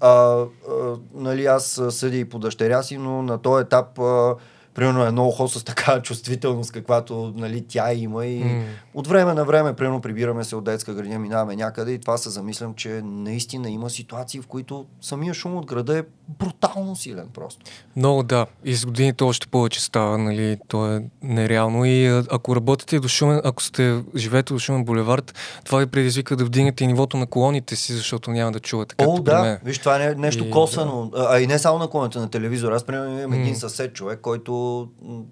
[0.00, 0.46] а, а,
[1.14, 4.34] нали, аз съдя и по дъщеря си, но на този етап а,
[4.74, 8.64] примерно едно ухо с такава чувствителност, каквато нали, тя има и mm.
[8.94, 12.30] от време на време, примерно прибираме се от детска градина, минаваме някъде и това се
[12.30, 17.66] замислям, че наистина има ситуации, в които самия шум от града е брутално силен просто.
[17.96, 18.46] Много да.
[18.64, 23.40] И с годините още повече става, нали, то е нереално и ако работите до шумен,
[23.44, 25.34] ако сте живеете до шумен булевард,
[25.64, 28.94] това ви предизвика да вдигнете нивото на колоните си, защото няма да чувате.
[28.98, 29.42] О, да.
[29.42, 29.58] Мен.
[29.64, 31.10] Виж, това е нещо и, косано.
[31.12, 31.28] Да.
[31.30, 32.74] А и не само на колоните на телевизора.
[32.74, 33.40] Аз, примерно, имам mm.
[33.40, 34.63] един съсед човек, който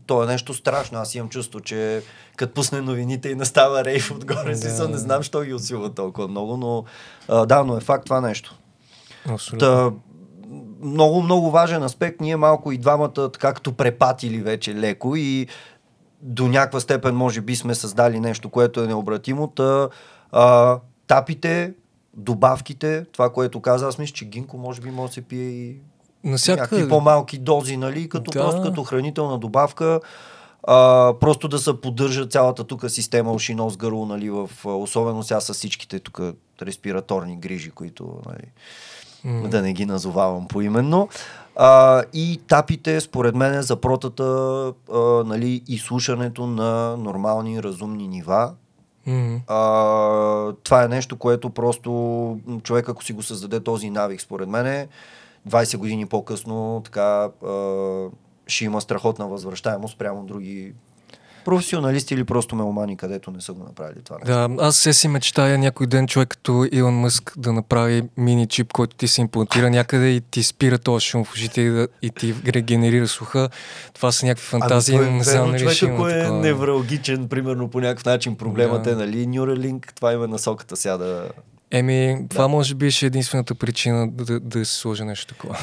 [0.07, 0.99] то е нещо страшно.
[0.99, 2.03] Аз имам чувство, че
[2.37, 4.89] като пусне новините и настава рейф отгоре, да.
[4.89, 6.85] не знам, що ги усилва толкова много, но
[7.29, 8.55] а, да, но е факт това нещо.
[9.59, 9.93] Та,
[10.83, 12.21] много, много важен аспект.
[12.21, 15.47] Ние малко и двамата, така като препатили вече леко и
[16.23, 19.47] до някаква степен може би сме създали нещо, което е необратимо.
[19.47, 19.89] Та,
[20.33, 21.75] а, тапите,
[22.17, 25.77] добавките, това, което каза, аз мисля, че Гинко може би може да се пие и
[26.25, 26.61] Насякъде...
[26.61, 28.41] някакви по-малки дози, нали, като да.
[28.41, 30.01] просто като хранителна добавка.
[30.67, 35.41] А, просто да се поддържа цялата тук система уши, нос, гърло, нали, в, особено сега
[35.41, 36.21] с всичките тук
[36.63, 38.53] респираторни грижи, които нали,
[39.27, 39.49] mm.
[39.49, 41.09] да не ги назовавам поименно.
[41.57, 44.25] А, и тапите, според мен, за протата
[44.93, 48.53] а, нали, и слушането на нормални, разумни нива.
[49.09, 49.41] Mm-hmm.
[49.47, 54.67] А, това е нещо, което просто човек, ако си го създаде този навик, според мен,
[54.67, 54.89] е
[55.49, 57.29] 20 години по-късно така
[58.47, 60.73] ще има страхотна възвръщаемост прямо други
[61.45, 64.19] професионалисти или просто меломани, където не са го направили това.
[64.25, 68.73] Да, аз се си мечтая някой ден човек като Илон Мъск да направи мини чип,
[68.73, 72.11] който ти се имплантира някъде и ти спира този шум в ушите и, да, и
[72.11, 73.49] ти регенерира слуха.
[73.95, 74.97] Това са някакви фантазии.
[74.97, 76.41] Ами, не знам, човек, ако е такова...
[76.41, 78.91] невралгичен, примерно по някакъв начин проблемът да.
[78.91, 81.29] е, нали, Neuralink, това има насоката сега да
[81.73, 82.49] Еми, това да.
[82.49, 85.57] може би ще е единствената причина да, да, да се сложи нещо такова.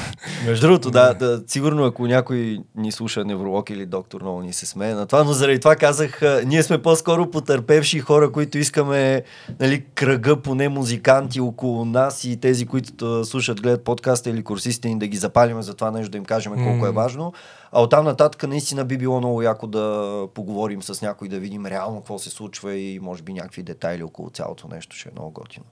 [0.46, 4.66] Между другото, да, да, сигурно ако някой ни слуша невролог или доктор, много ни се
[4.66, 9.22] смее на това, но заради това казах, ние сме по-скоро потърпевши хора, които искаме
[9.60, 14.98] нали, кръга поне музиканти около нас и тези, които слушат, гледат подкаста или курсистите ни
[14.98, 17.32] да ги запалиме за това нещо, да им кажем колко е важно.
[17.72, 21.96] А оттам нататък наистина би било много яко да поговорим с някой, да видим реално
[21.96, 24.96] какво се случва и може би някакви детайли около цялото нещо.
[24.96, 25.66] Ще е много готино.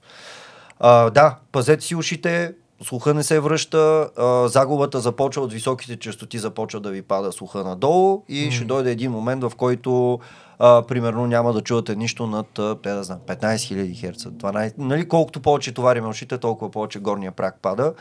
[0.79, 2.53] А, да, пазете си ушите,
[2.83, 7.63] слуха не се връща, а, загубата започва от високите частоти, започва да ви пада слуха
[7.63, 8.51] надолу и mm.
[8.51, 10.19] ще дойде един момент, в който
[10.59, 12.47] а, примерно няма да чувате нищо над,
[12.83, 14.29] те да знам, 15 000 Hz.
[14.29, 17.93] 12, нали, колкото повече товариме ушите, толкова повече горния прак пада.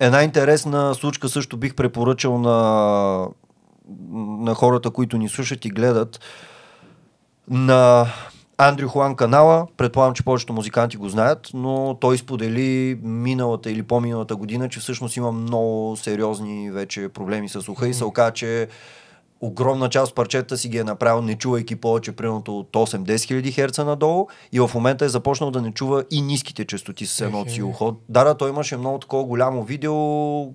[0.00, 3.28] Една интересна случка също бих препоръчал на,
[4.44, 6.20] на хората, които ни слушат и гледат.
[7.48, 8.06] На
[8.58, 14.36] Андрю Хуан канала, предполагам, че повечето музиканти го знаят, но той сподели миналата или по-миналата
[14.36, 18.68] година, че всъщност има много сериозни вече проблеми с уха и се оказа, че
[19.40, 23.52] огромна част от парчета си ги е направил, не чувайки повече, примерно от 8-10 хиляди
[23.52, 27.52] херца надолу и в момента е започнал да не чува и ниските частоти с едното
[27.52, 27.96] си ухо.
[28.08, 29.94] Да, да, той имаше много такова голямо видео,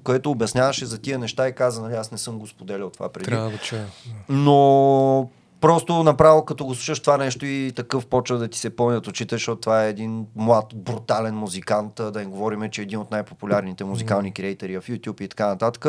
[0.03, 3.25] което обясняваше за тия неща и каза, нали, аз не съм го споделял това преди.
[3.25, 3.85] Трябва да чуя.
[4.29, 5.29] Но
[5.61, 9.35] просто направо като го слушаш това нещо и такъв почва да ти се пълнят очите,
[9.35, 13.83] защото това е един млад, брутален музикант, да не говорим, че е един от най-популярните
[13.83, 15.85] музикални креатори в YouTube и така нататък.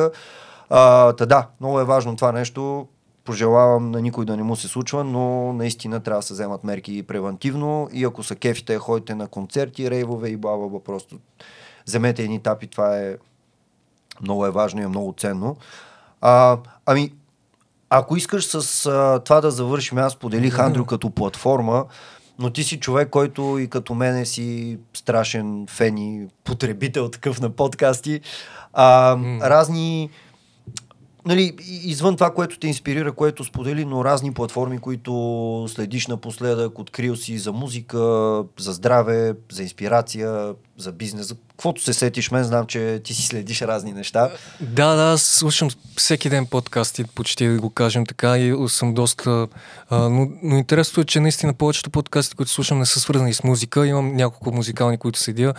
[0.70, 2.86] А, та да, много е важно това нещо.
[3.24, 7.02] Пожелавам на никой да не му се случва, но наистина трябва да се вземат мерки
[7.02, 11.16] превентивно и ако са кефите, ходите на концерти, рейвове и бла, бла, просто
[11.86, 13.16] вземете едни тапи, това е
[14.22, 15.56] много е важно и е много ценно.
[16.20, 17.12] А, ами,
[17.90, 21.84] ако искаш с а, това да завършим, аз поделих Андрю като платформа,
[22.38, 27.51] но ти си човек, който и като мене си страшен фен и потребител такъв на
[27.51, 28.20] подкасти.
[28.72, 29.40] А, mm.
[29.48, 30.10] Разни
[31.26, 31.52] нали,
[31.84, 37.38] извън това, което те инспирира, което сподели, но разни платформи, които следиш напоследък, открил си
[37.38, 37.98] за музика,
[38.58, 43.62] за здраве, за инспирация, за бизнес, каквото се сетиш, мен знам, че ти си следиш
[43.62, 44.30] разни неща.
[44.60, 49.48] Да, да, аз слушам всеки ден подкасти, почти да го кажем така, и съм доста...
[49.90, 53.44] А, но, но интересното е, че наистина повечето подкасти, които слушам, не са свързани с
[53.44, 53.86] музика.
[53.86, 55.54] Имам няколко музикални, които следя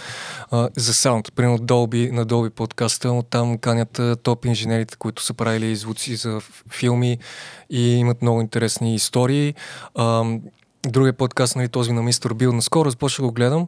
[0.51, 1.33] а, за саунд.
[1.35, 6.41] Примерно Dolby, на Dolby подкаста, но там канят топ инженерите, които са правили звуци за
[6.71, 7.17] филми
[7.69, 9.53] и имат много интересни истории.
[9.95, 10.25] А,
[10.83, 13.67] другия подкаст, нали, този на Мистер Бил, наскоро започнах го гледам.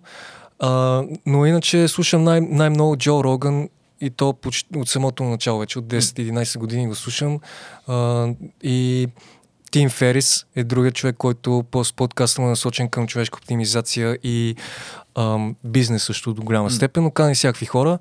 [0.60, 3.70] А, но иначе слушам най- най-много Джо Роган
[4.02, 7.40] и то почти от самото начало, вече от 10-11 години го слушам.
[7.88, 8.28] А,
[8.64, 9.08] и
[9.72, 14.56] Тим Ферис е другия човек, който по подкаста му е насочен към човешка оптимизация и
[15.16, 18.00] ам, бизнес също до голяма степен, но кани всякакви хора.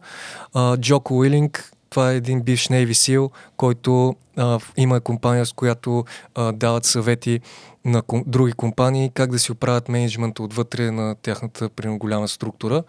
[0.55, 6.05] А, Джоко Уилинг, това е един бивш Navy SEAL, който а, има компания, с която
[6.35, 7.40] а, дават съвети
[7.84, 12.82] на ком, други компании как да си оправят менеджмента отвътре на тяхната примерно, голяма структура.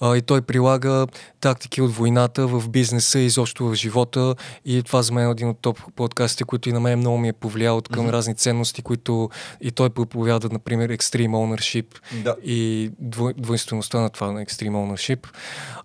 [0.00, 1.06] А, и той прилага
[1.40, 4.34] тактики от войната в бизнеса и изобщо в живота.
[4.64, 7.28] И това за мен е един от топ подкастите, които и на мен много ми
[7.28, 8.12] е повлиял от към mm-hmm.
[8.12, 9.30] разни ценности, които
[9.60, 11.86] и той проповяда, например, Extreme Ownership
[12.24, 12.36] да.
[12.44, 15.26] и дво, двойствеността на това на Extreme Ownership.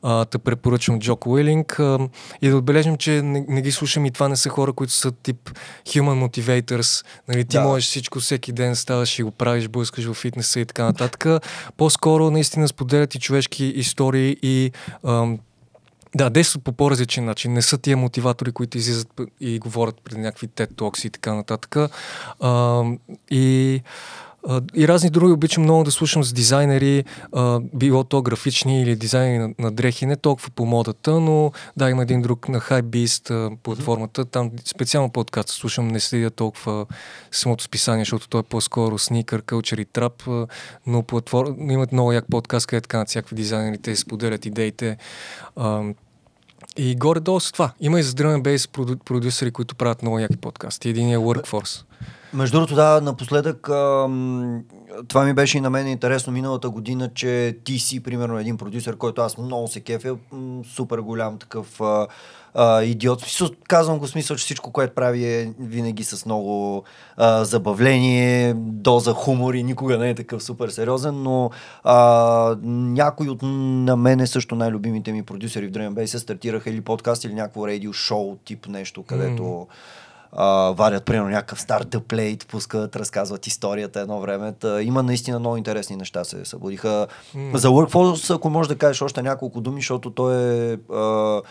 [0.02, 2.10] А, те препоръчвам Джок Уилинг а,
[2.42, 5.12] и да отбележим, че не, не ги слушам и това не са хора, които са
[5.12, 5.50] тип
[5.86, 7.06] human motivators.
[7.28, 7.64] Нали, ти да.
[7.64, 11.44] можеш всичко всеки ден ставаш и го правиш, блъскаш в фитнеса и така нататък.
[11.78, 14.72] По-скоро наистина споделят и човешки истории и
[15.04, 15.40] ам,
[16.16, 17.54] да, действат по по-различен начин.
[17.54, 21.78] Не са тия мотиватори, които излизат и говорят пред някакви TED Talks и така нататък.
[22.40, 22.84] А,
[23.32, 23.82] и
[24.76, 29.38] и разни други обичам много да слушам с дизайнери, а, било то графични или дизайнери
[29.38, 34.26] на, на дрехи, не толкова по модата, но да, има един друг на Hypebeast платформата,
[34.26, 36.86] там специално подкаст слушам, не следя толкова
[37.32, 40.24] самото списание, защото той е по-скоро сникър, кълчер и трап,
[40.88, 41.70] но платформ...
[41.72, 44.98] имат много як подкаст, където така на всякакви дизайнери, те споделят идеите.
[45.56, 45.84] А,
[46.78, 47.72] и горе-долу с това.
[47.80, 50.90] Има и за Drum Bass продюсери, които правят много яки подкасти.
[50.90, 51.84] Един е Workforce.
[52.34, 54.64] Между другото, да, напоследък ам,
[55.08, 58.98] това ми беше и на мен интересно миналата година, че ти си, примерно, един продюсер,
[58.98, 60.16] който аз много се кефя,
[60.76, 62.08] супер голям такъв а,
[62.54, 63.24] а, идиот.
[63.68, 66.84] Казвам го смисъл, че всичко, което прави е винаги с много
[67.18, 71.50] а, забавление, доза хумор и никога не е такъв супер сериозен, но
[71.84, 76.82] а, някой от на мен е също най-любимите ми продюсери в Dream Base стартираха или
[76.82, 79.66] подкаст или някакво радио шоу тип нещо, където mm
[80.36, 84.54] а, варят, примерно, някакъв стартъп плейт, пускат, разказват историята едно време.
[84.60, 87.08] Та, има наистина много интересни неща се събудиха.
[87.36, 87.56] Mm.
[87.56, 91.42] За Workforce, ако можеш да кажеш още няколко думи, защото той е а,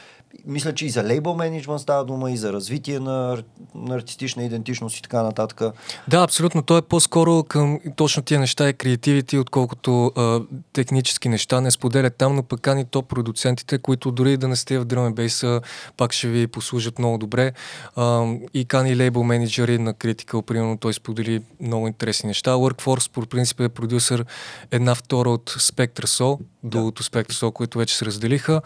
[0.47, 3.43] мисля, че и за лейбъл менеджмент става дума, и за развитие на,
[3.75, 5.75] на артистична идентичност и така нататък.
[6.09, 6.63] Да, абсолютно.
[6.63, 10.41] Той е по-скоро към точно тия неща и креативити, отколкото а,
[10.73, 11.61] технически неща.
[11.61, 15.15] Не споделят там, но пък кани топ продуцентите, които дори да не сте в Drum
[15.15, 15.63] Base,
[15.97, 17.53] пак ще ви послужат много добре.
[17.97, 22.51] А, и кани лейбъл менеджери на Critical, примерно той сподели много интересни неща.
[22.51, 24.25] Workforce, по принцип е продюсер
[24.71, 28.61] една втора от Spectre Soul, другото Spectre Soul, които вече се разделиха.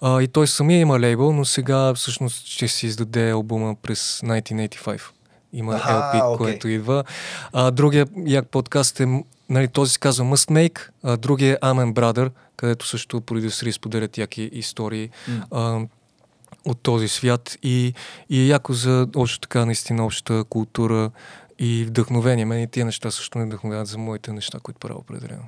[0.00, 5.02] А, и той самия има лейбъл, но сега всъщност ще си издаде албума през 1985.
[5.52, 6.36] Има Аха, LP, okay.
[6.36, 7.04] което идва.
[7.52, 11.92] А, другия як подкаст е, нали, този се казва Must Make, а, другия е Amen
[11.92, 15.10] Brother, където също продюсери споделят яки истории.
[15.30, 15.42] Mm.
[15.50, 15.86] А,
[16.64, 17.94] от този свят и,
[18.30, 21.10] и е яко за още така наистина общата култура
[21.58, 22.44] и вдъхновение.
[22.44, 25.44] Мен и тия неща също не вдъхновяват за моите неща, които правя определено.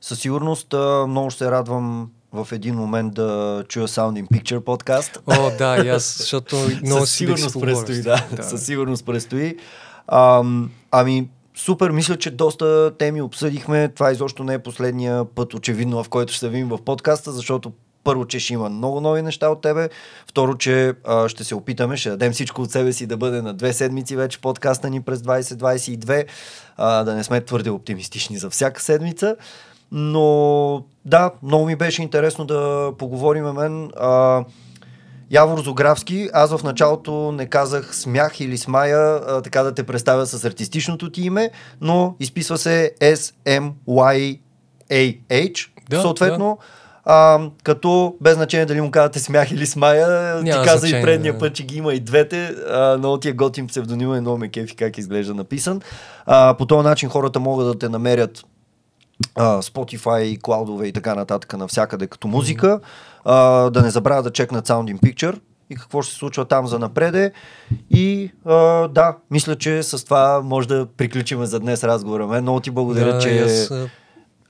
[0.00, 0.74] Със сигурност
[1.08, 5.18] много се радвам в един момент да чуя Sound in Picture подкаст.
[5.26, 8.26] О, да, и аз, защото много Със сигурност предстои, да.
[8.36, 8.42] да.
[8.42, 9.56] Със сигурност предстои.
[10.08, 13.88] Ам, ами, супер, мисля, че доста теми обсъдихме.
[13.88, 17.72] Това изобщо не е последния път, очевидно, в който ще се видим в подкаста, защото
[18.04, 19.88] първо, че ще има много нови неща от тебе.
[20.26, 23.54] Второ, че а, ще се опитаме, ще дадем всичко от себе си да бъде на
[23.54, 26.26] две седмици вече подкаста ни през 2022.
[26.76, 29.36] А, да не сме твърде оптимистични за всяка седмица.
[29.92, 33.90] Но да, много ми беше интересно да поговорим мен.
[33.96, 34.44] А,
[35.30, 40.26] Явор Зографски, аз в началото не казах смях или смая, а, така да те представя
[40.26, 41.50] с артистичното ти име,
[41.80, 44.40] но изписва се S-M-Y-A-H.
[45.90, 46.66] Да, съответно, да.
[47.12, 51.04] А, като без значение дали му казвате смях или смая, Няма ти каза значение, и
[51.04, 51.38] предния да.
[51.38, 52.54] път, че ги има и двете.
[52.70, 55.80] А, много ти е готин псевдонима и много ме кефи как изглежда написан.
[56.26, 58.44] А, по този начин хората могат да те намерят
[59.34, 62.80] Uh, Spotify, клаудове и така нататък навсякъде като музика.
[63.26, 65.38] Uh, да не забравя да чекнат Sound in Picture
[65.70, 67.32] и какво ще се случва там за напреде.
[67.90, 72.26] И uh, да, мисля, че с това може да приключим за днес разговора.
[72.26, 73.72] Мен много ти благодаря, да, че аз...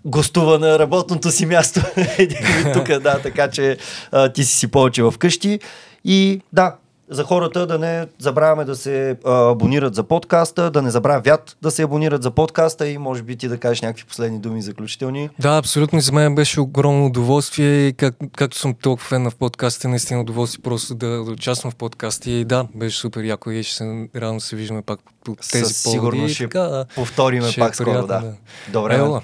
[0.04, 1.80] гостува на работното си място.
[2.72, 3.76] тук, да, така че
[4.12, 5.60] uh, ти си си повече вкъщи.
[6.04, 6.74] И да,
[7.10, 11.70] за хората да не забравяме да се а, абонират за подкаста, да не забравят да
[11.70, 15.30] се абонират за подкаста и може би ти да кажеш някакви последни думи заключителни.
[15.38, 16.00] Да, абсолютно.
[16.00, 17.92] За мен беше огромно удоволствие.
[17.92, 22.30] Как, както съм толкова фен на подкаста, наистина удоволствие просто да, да участвам в подкаста.
[22.30, 25.76] И да, беше супер яко и ще се да се виждаме пак по тези Със
[25.76, 27.92] сигурно ще така, повториме ще е пак скоро.
[27.92, 28.06] Да.
[28.06, 28.32] да.
[28.72, 28.94] Добре.
[28.94, 29.22] Ела.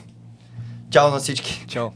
[0.96, 1.64] Чао на всички.
[1.68, 1.90] Чао.